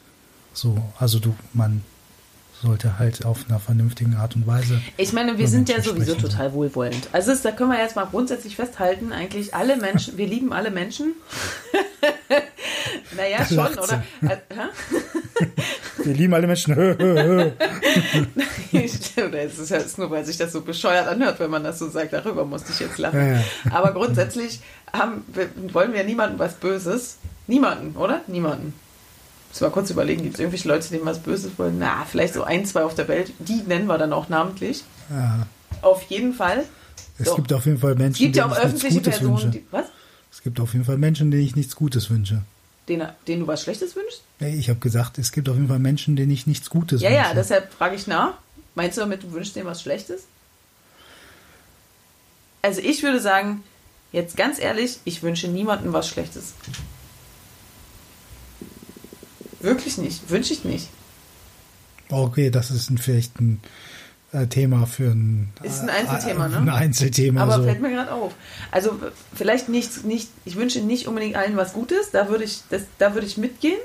So, 0.53 0.83
also 0.97 1.19
du, 1.19 1.35
man 1.53 1.83
sollte 2.63 2.97
halt 2.97 3.25
auf 3.25 3.39
einer 3.47 3.59
vernünftigen 3.59 4.15
Art 4.15 4.35
und 4.35 4.47
Weise. 4.47 4.81
Ich 4.97 5.11
meine, 5.13 5.37
wir 5.37 5.47
sind 5.49 5.69
ja 5.69 5.81
sowieso 5.81 6.13
sprechen. 6.13 6.29
total 6.29 6.53
wohlwollend. 6.53 7.09
Also 7.11 7.31
das, 7.31 7.41
da 7.41 7.51
können 7.51 7.71
wir 7.71 7.79
jetzt 7.79 7.95
mal 7.97 8.05
grundsätzlich 8.05 8.55
festhalten, 8.55 9.11
eigentlich 9.11 9.53
alle 9.53 9.75
Menschen, 9.75 10.17
wir 10.17 10.27
lieben 10.27 10.53
alle 10.53 10.71
Menschen. 10.71 11.13
naja, 13.17 13.39
Da 13.39 13.45
schon, 13.45 13.77
oder? 13.77 14.03
Äh? 14.21 14.37
Wir 16.03 16.13
lieben 16.15 16.33
alle 16.33 16.47
Menschen. 16.47 16.73
Oder 16.77 17.53
es 19.43 19.59
ist 19.59 19.69
jetzt 19.69 19.97
nur, 19.97 20.11
weil 20.11 20.25
sich 20.25 20.37
das 20.37 20.51
so 20.51 20.59
bescheuert 20.61 21.07
anhört, 21.07 21.39
wenn 21.39 21.49
man 21.49 21.63
das 21.63 21.79
so 21.79 21.89
sagt. 21.89 22.11
Darüber 22.11 22.43
musste 22.45 22.73
ich 22.73 22.79
jetzt 22.79 22.97
lachen. 22.97 23.19
Ja, 23.19 23.27
ja. 23.35 23.41
Aber 23.71 23.93
grundsätzlich 23.93 24.59
haben, 24.91 25.23
wollen 25.71 25.93
wir 25.93 26.03
niemandem 26.03 26.39
was 26.39 26.55
Böses. 26.55 27.19
Niemanden, 27.47 27.95
oder? 27.95 28.21
Niemanden. 28.27 28.73
Muss 29.53 29.61
mal 29.61 29.69
kurz 29.69 29.91
überlegen, 29.91 30.23
gibt 30.23 30.33
es 30.33 30.39
irgendwelche 30.39 30.67
Leute, 30.67 30.89
denen 30.89 31.05
was 31.05 31.19
Böses 31.19 31.51
wollen? 31.57 31.77
Na, 31.77 32.05
vielleicht 32.09 32.33
so 32.33 32.43
ein, 32.43 32.65
zwei 32.65 32.83
auf 32.83 32.95
der 32.95 33.07
Welt. 33.07 33.31
Die 33.37 33.57
nennen 33.67 33.85
wir 33.85 33.99
dann 33.99 34.11
auch 34.11 34.27
namentlich. 34.27 34.83
Ja. 35.11 35.45
Auf 35.83 36.01
jeden 36.03 36.33
Fall. 36.33 36.63
Es 37.19 37.27
So. 37.27 37.35
gibt 37.35 37.53
auf 37.53 37.65
jeden 37.67 37.77
Fall 37.77 37.93
Menschen, 37.93 38.13
Es 38.13 38.17
gibt 38.17 38.35
ja 38.35 38.45
denen 38.47 38.53
auch 38.53 38.57
ich 38.57 38.63
nichts 38.63 38.83
öffentliche 38.85 39.03
Gutes 39.03 39.19
Personen, 39.19 39.43
wünsche. 39.43 39.59
die, 39.59 39.65
was? 39.69 39.85
Es 40.31 40.41
gibt 40.41 40.59
auf 40.59 40.73
jeden 40.73 40.85
Fall 40.85 40.97
Menschen, 40.97 41.29
denen 41.29 41.43
ich 41.43 41.55
nichts 41.55 41.75
Gutes 41.75 42.09
wünsche. 42.09 42.41
Denen, 42.89 43.07
denen 43.27 43.41
du 43.41 43.47
was 43.47 43.61
Schlechtes 43.61 43.95
wünschst? 43.95 44.23
Ey, 44.39 44.55
Ich 44.55 44.69
habe 44.69 44.79
gesagt, 44.79 45.19
es 45.19 45.31
gibt 45.31 45.47
auf 45.47 45.55
jeden 45.55 45.67
Fall 45.67 45.77
Menschen, 45.79 46.15
denen 46.15 46.31
ich 46.31 46.47
nichts 46.47 46.69
Gutes 46.71 47.01
Ja, 47.01 47.09
wünsche. 47.11 47.21
ja, 47.23 47.33
deshalb 47.35 47.71
frage 47.73 47.95
ich 47.95 48.07
nach. 48.07 48.33
Meinst 48.73 48.97
du 48.97 49.01
damit, 49.01 49.21
du 49.21 49.31
wünschst 49.33 49.55
denen 49.55 49.67
was 49.67 49.83
Schlechtes? 49.83 50.23
Also 52.63 52.81
ich 52.81 53.03
würde 53.03 53.19
sagen, 53.21 53.63
jetzt 54.11 54.35
ganz 54.35 54.57
ehrlich, 54.59 54.97
ich 55.05 55.21
wünsche 55.21 55.47
niemandem 55.47 55.93
was 55.93 56.07
Schlechtes. 56.09 56.53
Wirklich 59.63 59.97
nicht. 59.97 60.29
Wünsche 60.29 60.53
ich 60.53 60.63
nicht. 60.63 60.89
Okay, 62.09 62.51
das 62.51 62.69
ist 62.69 62.89
ein, 62.89 62.97
vielleicht 62.97 63.39
ein 63.39 63.61
äh, 64.33 64.47
Thema 64.47 64.85
für 64.85 65.11
ein, 65.11 65.49
Ist 65.63 65.81
ein 65.81 65.89
Einzelthema, 65.89 66.47
äh, 66.47 66.49
ne? 66.49 66.57
Ein 66.57 66.69
Einzelthema. 66.69 67.41
Aber 67.43 67.55
so. 67.55 67.63
fällt 67.63 67.81
mir 67.81 67.91
gerade 67.91 68.11
auf. 68.11 68.33
Also 68.71 68.99
vielleicht 69.33 69.69
nicht, 69.69 70.03
nicht, 70.03 70.29
ich 70.43 70.55
wünsche 70.55 70.81
nicht 70.81 71.07
unbedingt 71.07 71.35
allen 71.35 71.55
was 71.55 71.73
Gutes, 71.73 72.11
da 72.11 72.29
würde 72.29 72.43
ich, 72.43 72.61
das, 72.69 72.83
da 72.97 73.13
würde 73.13 73.25
ich 73.25 73.37
mitgehen. 73.37 73.79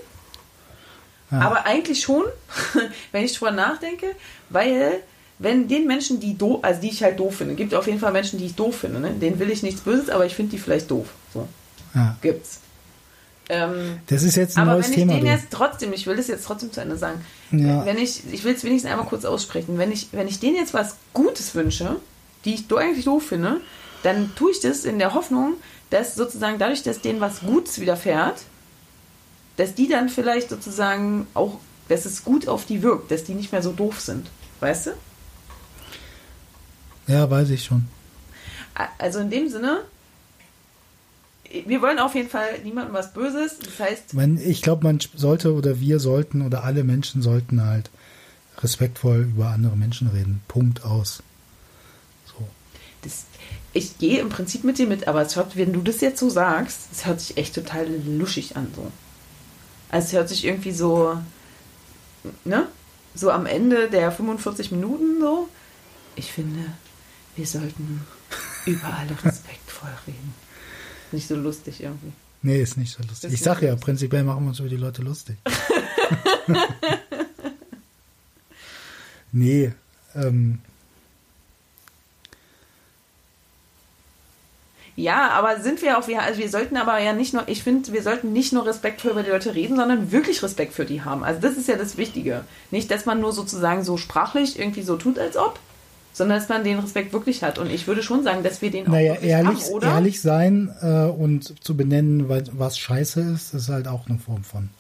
Ja. 1.31 1.41
Aber 1.41 1.67
eigentlich 1.67 2.01
schon, 2.01 2.25
wenn 3.13 3.25
ich 3.25 3.35
drüber 3.35 3.53
nachdenke, 3.53 4.07
weil 4.51 5.01
wenn 5.39 5.69
den 5.69 5.87
Menschen, 5.87 6.19
die 6.19 6.37
doof, 6.37 6.61
also 6.63 6.81
die 6.81 6.89
ich 6.89 7.03
halt 7.03 7.21
doof 7.21 7.37
finde, 7.37 7.55
gibt 7.55 7.75
auf 7.75 7.87
jeden 7.87 8.01
Fall 8.01 8.13
Menschen, 8.13 8.39
die 8.39 8.47
ich 8.47 8.55
doof 8.55 8.79
finde, 8.79 8.99
ne? 8.99 9.13
denen 9.13 9.39
will 9.39 9.51
ich 9.51 9.63
nichts 9.63 9.83
Böses, 9.83 10.11
aber 10.11 10.27
ich 10.27 10.35
finde 10.35 10.53
die 10.53 10.59
vielleicht 10.59 10.91
doof. 10.91 11.09
So, 11.33 11.47
ja. 11.95 12.17
gibt's. 12.21 12.61
Ähm, 13.51 14.01
Das 14.09 14.23
ist 14.23 14.37
jetzt 14.37 14.57
ein 14.57 14.63
aber 14.65 14.73
neues 14.73 14.87
wenn 14.87 14.93
ich 14.93 14.99
Thema. 14.99 15.13
denen 15.15 15.25
du. 15.27 15.31
jetzt 15.33 15.47
trotzdem, 15.51 15.93
ich 15.95 16.07
will 16.07 16.17
das 16.17 16.27
jetzt 16.29 16.45
trotzdem 16.45 16.71
zu 16.73 16.81
Ende 16.81 16.97
sagen, 16.99 17.25
Ja. 17.51 17.85
wenn 17.87 17.97
ich, 17.99 18.23
ich 18.33 18.45
will 18.45 18.55
es 18.55 18.63
wenigstens 18.65 18.91
einmal 18.91 19.07
kurz 19.07 19.25
aussprechen, 19.25 19.79
wenn 19.79 19.91
ich, 19.91 20.09
wenn 20.13 20.29
ich 20.29 20.39
denen 20.39 20.57
jetzt 20.57 20.75
was 20.75 20.97
Gutes 21.15 21.55
wünsche, 21.55 21.97
die 22.45 22.55
ich 22.55 22.65
eigentlich 22.77 23.05
doof 23.07 23.27
finde, 23.27 23.61
dann 24.03 24.35
tue 24.37 24.51
ich 24.53 24.61
das 24.61 24.85
in 24.85 24.99
der 24.99 25.15
Hoffnung, 25.15 25.55
dass 25.91 26.15
sozusagen 26.15 26.59
dadurch, 26.59 26.83
dass 26.83 27.01
denen 27.01 27.21
was 27.21 27.41
Gutes 27.41 27.81
widerfährt, 27.81 28.37
dass 29.57 29.75
die 29.75 29.89
dann 29.89 30.09
vielleicht 30.11 30.51
sozusagen 30.51 31.27
auch, 31.35 31.59
dass 31.89 32.05
es 32.05 32.25
gut 32.25 32.47
auf 32.49 32.67
die 32.67 32.83
wirkt, 32.83 33.11
dass 33.11 33.25
die 33.25 33.35
nicht 33.35 33.51
mehr 33.51 33.63
so 33.63 33.73
doof 33.73 34.01
sind. 34.01 34.29
Weißt 34.61 34.89
du? 34.89 34.91
Ja, 37.07 37.29
weiß 37.31 37.49
ich 37.51 37.65
schon. 37.65 37.87
Also 38.99 39.19
in 39.21 39.31
dem 39.31 39.49
Sinne, 39.49 39.81
wir 41.67 41.81
wollen 41.83 41.99
auf 41.99 42.15
jeden 42.15 42.29
Fall 42.29 42.59
niemandem 42.63 42.95
was 42.95 43.13
Böses. 43.13 43.59
Das 43.59 43.79
heißt. 43.79 44.15
Ich 44.45 44.63
glaube, 44.63 44.85
man 44.85 44.99
sollte 45.15 45.55
oder 45.55 45.81
wir 45.81 46.01
sollten 46.01 46.43
oder 46.43 46.65
alle 46.65 46.85
Menschen 46.85 47.23
sollten 47.23 47.65
halt 47.65 47.91
respektvoll 48.59 49.29
über 49.31 49.49
andere 49.49 49.77
Menschen 49.77 50.09
reden. 50.09 50.43
Punkt 50.49 50.85
aus. 50.85 51.23
So. 52.27 52.47
Das, 53.03 53.25
ich 53.73 53.99
gehe 53.99 54.21
im 54.21 54.29
Prinzip 54.29 54.65
mit 54.65 54.79
dir 54.79 54.87
mit, 54.87 55.09
aber 55.09 55.23
es 55.23 55.37
hört, 55.37 55.57
wenn 55.57 55.73
du 55.73 55.81
das 55.81 56.01
jetzt 56.01 56.21
so 56.21 56.29
sagst, 56.29 56.89
es 56.93 57.07
hört 57.07 57.21
sich 57.21 57.37
echt 57.37 57.55
total 57.55 57.89
luschig 58.07 58.57
an. 58.57 58.69
So. 58.75 58.91
Also 59.91 60.07
es 60.07 60.13
hört 60.13 60.29
sich 60.29 60.45
irgendwie 60.45 60.73
so, 60.73 61.19
ne? 62.45 62.67
So 63.15 63.31
am 63.31 63.47
Ende 63.47 63.89
der 63.89 64.13
45 64.13 64.71
Minuten 64.71 65.21
so. 65.21 65.49
Ich 66.15 66.31
finde, 66.33 66.61
wir 67.37 67.47
sollten 67.47 68.07
über 68.67 68.93
alle 68.93 69.13
respektvoll 69.25 69.91
reden. 70.07 70.35
Nicht 71.13 71.29
so 71.29 71.37
lustig 71.37 71.83
irgendwie. 71.83 72.13
Nee, 72.43 72.63
ist 72.63 72.77
nicht 72.77 72.93
so 72.93 73.03
lustig. 73.03 73.29
Ist 73.29 73.35
ich 73.35 73.43
sag 73.43 73.63
ja, 73.63 73.71
lustig. 73.71 73.85
prinzipiell 73.85 74.25
machen 74.25 74.45
wir 74.45 74.49
uns 74.51 74.61
über 74.61 74.69
die 74.69 74.77
Leute 74.77 75.03
lustig. 75.03 75.37
nee, 79.33 79.73
ähm, 80.15 80.61
Ja, 84.99 85.31
aber 85.31 85.61
sind 85.61 85.81
wir 85.81 85.97
auch, 85.97 86.09
also 86.09 86.41
wir 86.41 86.49
sollten 86.49 86.77
aber 86.77 86.99
ja 86.99 87.13
nicht 87.13 87.33
nur, 87.33 87.47
ich 87.47 87.63
finde, 87.63 87.93
wir 87.93 88.03
sollten 88.03 88.33
nicht 88.33 88.53
nur 88.53 88.67
respektvoll 88.67 89.13
über 89.13 89.23
die 89.23 89.31
Leute 89.31 89.55
reden, 89.55 89.77
sondern 89.77 90.11
wirklich 90.11 90.43
Respekt 90.43 90.75
für 90.75 90.85
die 90.85 91.03
haben. 91.03 91.23
Also 91.23 91.41
das 91.41 91.57
ist 91.57 91.69
ja 91.69 91.77
das 91.77 91.99
Wichtige. 91.99 92.43
Nicht, 92.73 92.91
dass 92.91 93.07
man 93.07 93.21
nur 93.21 93.33
sozusagen 93.33 93.85
so 93.85 93.97
sprachlich 93.97 94.59
irgendwie 94.59 94.83
so 94.83 94.97
tut, 94.97 95.21
als 95.21 95.37
ob, 95.37 95.61
sondern 96.13 96.39
dass 96.39 96.49
man 96.49 96.65
den 96.65 96.79
Respekt 96.79 97.13
wirklich 97.13 97.43
hat. 97.43 97.59
Und 97.59 97.71
ich 97.71 97.87
würde 97.87 98.03
schon 98.03 98.23
sagen, 98.25 98.43
dass 98.43 98.63
wir 98.63 98.71
den 98.71 98.87
auch 98.87 98.93
naja, 98.93 99.15
ehrlich, 99.15 99.65
haben, 99.65 99.73
oder? 99.73 99.89
ehrlich 99.89 100.21
sein 100.21 100.75
äh, 100.81 101.05
und 101.05 101.65
zu 101.65 101.77
benennen, 101.77 102.29
was 102.29 102.79
scheiße 102.79 103.21
ist, 103.21 103.55
ist 103.55 103.69
halt 103.69 103.89
auch 103.89 104.09
eine 104.09 104.19
Form 104.19 104.45
von 104.45 104.71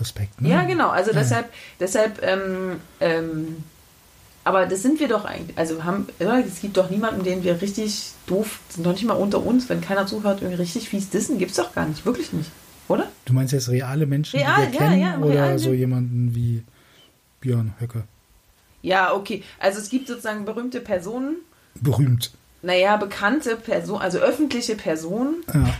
Respekt. 0.00 0.40
Ne? 0.40 0.50
Ja, 0.50 0.64
genau. 0.64 0.90
Also 0.90 1.12
ja. 1.12 1.18
deshalb, 1.20 1.46
deshalb 1.80 2.22
ähm, 2.22 2.80
ähm, 3.00 3.56
aber 4.44 4.66
das 4.66 4.82
sind 4.82 4.98
wir 4.98 5.08
doch 5.08 5.24
eigentlich. 5.24 5.56
Also 5.56 5.84
haben, 5.84 6.08
es 6.18 6.60
gibt 6.60 6.76
doch 6.76 6.90
niemanden, 6.90 7.22
den 7.22 7.44
wir 7.44 7.62
richtig 7.62 8.12
doof, 8.26 8.60
sind 8.68 8.84
doch 8.84 8.92
nicht 8.92 9.04
mal 9.04 9.14
unter 9.14 9.44
uns, 9.44 9.68
wenn 9.68 9.80
keiner 9.80 10.06
zuhört, 10.06 10.42
irgendwie 10.42 10.60
richtig 10.60 10.88
fies 10.88 11.10
dissen, 11.10 11.38
gibt 11.38 11.52
es 11.52 11.56
doch 11.58 11.72
gar 11.74 11.86
nicht, 11.86 12.04
wirklich 12.04 12.32
nicht, 12.32 12.50
oder? 12.88 13.08
Du 13.24 13.34
meinst 13.34 13.52
jetzt 13.52 13.68
reale 13.68 14.06
Menschen, 14.06 14.40
Real, 14.40 14.66
die 14.66 14.72
wir 14.72 14.80
ja, 14.80 14.88
kennen, 14.88 15.00
ja, 15.00 15.18
oder 15.18 15.58
so 15.58 15.72
jemanden 15.72 16.34
wie 16.34 16.64
Björn 17.40 17.74
Höcke? 17.78 18.04
Ja, 18.82 19.14
okay. 19.14 19.42
Also 19.58 19.78
es 19.78 19.88
gibt 19.88 20.08
sozusagen 20.08 20.44
berühmte 20.44 20.80
Personen. 20.80 21.36
Berühmt. 21.80 22.32
Naja, 22.62 22.96
bekannte 22.96 23.56
Personen, 23.56 24.02
also 24.02 24.18
öffentliche 24.18 24.76
Personen. 24.76 25.42
Ja 25.52 25.74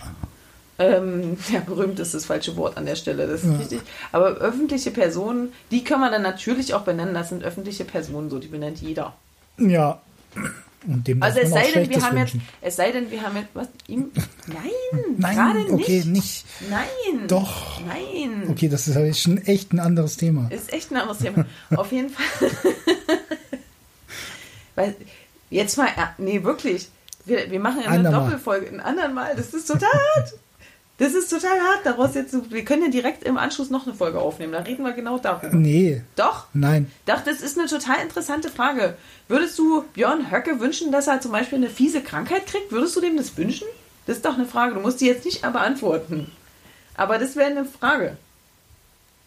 ähm, 0.82 1.36
ja, 1.52 1.60
berühmt 1.60 1.98
ist 2.00 2.14
das 2.14 2.24
falsche 2.24 2.56
Wort 2.56 2.76
an 2.76 2.86
der 2.86 2.96
Stelle, 2.96 3.26
das 3.26 3.44
ist 3.44 3.50
ja. 3.50 3.56
richtig. 3.56 3.80
Aber 4.10 4.28
öffentliche 4.28 4.90
Personen, 4.90 5.52
die 5.70 5.84
können 5.84 6.00
wir 6.00 6.10
dann 6.10 6.22
natürlich 6.22 6.74
auch 6.74 6.82
benennen. 6.82 7.14
Das 7.14 7.28
sind 7.28 7.44
öffentliche 7.44 7.84
Personen, 7.84 8.30
so 8.30 8.38
die 8.38 8.48
benennt 8.48 8.80
jeder. 8.80 9.14
Ja. 9.58 10.00
Und 10.86 11.06
dem 11.06 11.22
also 11.22 11.38
es 11.38 11.50
sei 11.50 11.70
denn, 11.70 11.88
wir 11.88 12.02
haben 12.02 12.16
jetzt, 12.16 12.36
es 12.60 12.76
sei 12.76 12.92
denn, 12.92 13.10
wir 13.10 13.22
haben 13.22 13.36
jetzt 13.36 13.50
was 13.54 13.68
ihm. 13.86 14.10
Nein, 14.46 15.14
Nein 15.18 15.36
gerade 15.36 15.60
nicht. 15.60 15.72
Okay, 15.72 16.04
nicht. 16.04 16.44
Nein. 16.68 17.28
Doch. 17.28 17.80
Nein. 17.86 18.48
Okay, 18.48 18.68
das 18.68 18.88
ist 18.88 19.20
schon 19.20 19.38
echt 19.38 19.72
ein 19.72 19.80
anderes 19.80 20.16
Thema. 20.16 20.48
Ist 20.50 20.72
echt 20.72 20.90
ein 20.90 20.96
anderes 20.96 21.18
Thema. 21.18 21.46
Auf 21.76 21.92
jeden 21.92 22.10
Fall. 22.10 22.50
Weil 24.74 24.96
jetzt 25.50 25.76
mal, 25.76 25.88
nee, 26.18 26.42
wirklich. 26.42 26.88
Wir, 27.24 27.50
wir 27.50 27.60
machen 27.60 27.82
ja 27.82 27.88
eine 27.88 28.08
Andermal. 28.08 28.30
Doppelfolge 28.30 28.68
ein 28.68 28.80
anderen 28.80 29.14
Mal. 29.14 29.36
Das 29.36 29.54
ist 29.54 29.66
total 29.66 29.90
hart. 30.16 30.34
Das 31.02 31.14
ist 31.14 31.30
total 31.30 31.58
hart, 31.58 31.80
daraus 31.82 32.14
jetzt. 32.14 32.52
Wir 32.52 32.64
können 32.64 32.84
ja 32.84 32.88
direkt 32.88 33.24
im 33.24 33.36
Anschluss 33.36 33.70
noch 33.70 33.88
eine 33.88 33.94
Folge 33.96 34.20
aufnehmen. 34.20 34.52
Da 34.52 34.60
reden 34.60 34.84
wir 34.84 34.92
genau 34.92 35.18
darüber. 35.18 35.52
Nee. 35.52 36.00
Doch? 36.14 36.46
Nein. 36.54 36.92
Doch, 37.06 37.24
das 37.24 37.40
ist 37.40 37.58
eine 37.58 37.66
total 37.66 37.96
interessante 38.04 38.48
Frage. 38.48 38.96
Würdest 39.26 39.58
du 39.58 39.82
Björn 39.94 40.30
Höcke 40.30 40.60
wünschen, 40.60 40.92
dass 40.92 41.08
er 41.08 41.20
zum 41.20 41.32
Beispiel 41.32 41.58
eine 41.58 41.70
fiese 41.70 42.02
Krankheit 42.02 42.46
kriegt? 42.46 42.70
Würdest 42.70 42.94
du 42.94 43.00
dem 43.00 43.16
das 43.16 43.36
wünschen? 43.36 43.66
Das 44.06 44.18
ist 44.18 44.24
doch 44.24 44.34
eine 44.34 44.46
Frage. 44.46 44.74
Du 44.74 44.80
musst 44.80 45.00
die 45.00 45.06
jetzt 45.06 45.24
nicht 45.24 45.42
beantworten. 45.42 46.30
Aber 46.94 47.18
das 47.18 47.34
wäre 47.34 47.50
eine 47.50 47.64
Frage. 47.64 48.16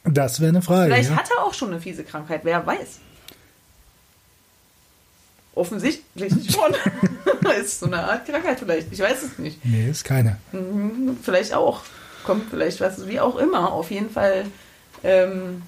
Das 0.05 0.39
wäre 0.39 0.51
eine 0.51 0.61
Frage. 0.61 0.93
Vielleicht 0.93 1.09
ja. 1.09 1.17
hat 1.17 1.29
er 1.29 1.43
auch 1.43 1.53
schon 1.53 1.71
eine 1.71 1.81
fiese 1.81 2.05
Krankheit, 2.05 2.41
wer 2.43 2.65
weiß. 2.65 2.99
Offensichtlich 5.55 6.33
schon. 6.51 6.75
ist 7.61 7.79
so 7.79 7.85
eine 7.85 8.03
Art 8.03 8.25
Krankheit 8.27 8.59
vielleicht. 8.59 8.91
Ich 8.91 8.99
weiß 8.99 9.23
es 9.23 9.39
nicht. 9.39 9.63
Nee, 9.63 9.89
ist 9.89 10.03
keine. 10.03 10.37
Mhm, 10.51 11.17
vielleicht 11.21 11.53
auch. 11.53 11.81
Kommt 12.25 12.49
vielleicht 12.49 12.81
was, 12.81 13.07
wie 13.07 13.19
auch 13.19 13.37
immer. 13.37 13.71
Auf 13.71 13.91
jeden 13.91 14.09
Fall 14.09 14.45
ähm, 15.03 15.61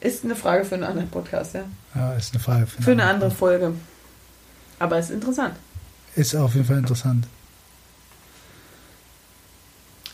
ist 0.00 0.24
eine 0.24 0.36
Frage 0.36 0.64
für 0.64 0.74
einen 0.74 0.84
anderen 0.84 1.10
Podcast, 1.10 1.54
ja. 1.54 1.64
Ja, 1.94 2.14
ist 2.14 2.32
eine 2.32 2.42
Frage 2.42 2.66
für, 2.66 2.82
für 2.82 2.92
eine 2.92 3.04
andere 3.04 3.30
Folge. 3.30 3.74
Aber 4.78 4.98
ist 4.98 5.10
interessant. 5.10 5.54
Ist 6.14 6.34
auf 6.34 6.54
jeden 6.54 6.66
Fall 6.66 6.78
interessant. 6.78 7.26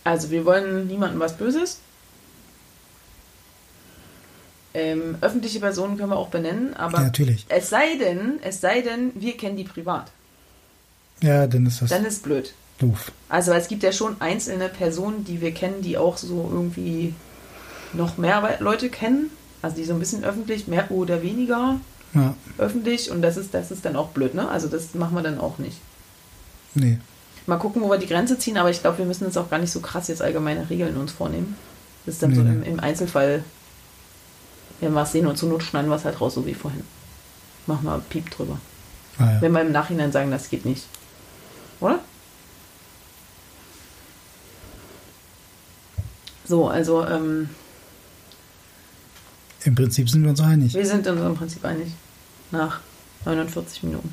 Also, 0.03 0.31
wir 0.31 0.45
wollen 0.45 0.87
niemandem 0.87 1.21
was 1.21 1.37
Böses. 1.37 1.79
Ähm, 4.75 5.17
öffentliche 5.21 5.61
Personen 5.61 5.97
können 5.97 6.11
wir 6.11 6.17
auch 6.17 6.31
benennen, 6.31 6.75
aber 6.75 6.99
ja, 6.99 7.05
natürlich. 7.05 7.47
es 7.49 7.71
sei 7.71 7.97
denn, 7.97 8.41
es 8.43 8.61
sei 8.61 8.81
denn, 8.81 9.13
wir 9.15 9.37
kennen 9.37 9.57
die 9.57 9.65
privat. 9.65 10.11
Ja, 11.23 11.47
dann 11.47 11.65
ist 11.67 11.81
das. 11.81 11.91
Dann 11.91 12.05
ist 12.05 12.25
blöd. 12.25 12.53
Doof. 12.79 13.13
Also 13.29 13.53
es 13.53 13.69
gibt 13.69 13.85
ja 13.85 13.93
schon 13.93 14.21
einzelne 14.21 14.69
Personen, 14.69 15.25
die 15.25 15.41
wir 15.41 15.53
kennen, 15.53 15.81
die 15.81 15.97
auch 15.97 16.17
so 16.17 16.51
irgendwie 16.53 17.15
noch 17.93 18.19
mehr 18.19 18.57
Leute 18.59 18.89
kennen. 18.89 19.31
Also 19.63 19.77
die 19.77 19.85
so 19.85 19.95
ein 19.95 20.01
bisschen 20.01 20.25
öffentlich, 20.25 20.67
mehr 20.67 20.91
oder 20.91 21.23
weniger 21.23 21.81
ja. 22.15 22.35
öffentlich. 22.59 23.11
Und 23.11 23.23
das 23.23 23.37
ist, 23.37 23.55
das 23.55 23.71
ist 23.71 23.85
dann 23.85 23.97
auch 23.97 24.09
blöd, 24.09 24.35
ne? 24.35 24.49
Also 24.49 24.69
das 24.69 24.95
machen 24.95 25.15
wir 25.15 25.23
dann 25.23 25.39
auch 25.39 25.59
nicht. 25.59 25.79
Nee. 26.75 26.99
Mal 27.47 27.59
gucken, 27.59 27.81
wo 27.81 27.91
wir 27.91 27.99
die 27.99 28.07
Grenze 28.07 28.39
ziehen, 28.39 28.57
aber 28.57 28.71
ich 28.71 28.81
glaube, 28.81 28.99
wir 28.99 29.05
müssen 29.05 29.25
jetzt 29.25 29.39
auch 29.39 29.51
gar 29.51 29.59
nicht 29.59 29.71
so 29.71 29.81
krass 29.81 30.09
jetzt 30.09 30.23
allgemeine 30.23 30.69
Regeln 30.69 30.97
uns 30.97 31.13
vornehmen. 31.13 31.57
Das 32.05 32.17
ist 32.17 32.23
dann 32.23 32.31
nee, 32.31 32.37
so 32.37 32.43
im, 32.43 32.63
im 32.63 32.81
Einzelfall 32.81 33.45
werden 34.85 34.95
wir 34.95 35.03
es 35.03 35.13
sehen 35.13 35.27
und 35.27 35.37
zur 35.37 35.49
Not 35.49 35.63
schneiden 35.63 35.91
wir 35.91 35.97
es 35.97 36.05
halt 36.05 36.21
raus, 36.21 36.35
so 36.35 36.47
wie 36.47 36.55
vorhin. 36.55 36.85
Machen 37.67 37.85
wir 37.85 37.99
Piep 38.09 38.31
drüber. 38.31 38.59
Ah, 39.19 39.33
ja. 39.33 39.41
Wenn 39.41 39.53
wir 39.53 39.63
im 39.63 39.73
Nachhinein 39.73 40.13
sagen, 40.13 40.31
das 40.31 40.51
geht 40.51 40.65
nicht. 40.65 40.85
Oder? 41.81 42.01
So, 46.45 46.69
also. 46.69 47.07
Ähm, 47.07 47.49
Im 49.65 49.75
Prinzip 49.75 50.11
sind 50.11 50.23
wir 50.23 50.31
uns 50.31 50.41
einig. 50.41 50.75
Wir 50.75 50.87
sind 50.87 51.07
uns 51.07 51.21
im 51.21 51.35
Prinzip 51.35 51.65
einig. 51.65 51.93
Nach 52.51 52.81
49 53.25 53.85
Minuten. 53.85 54.13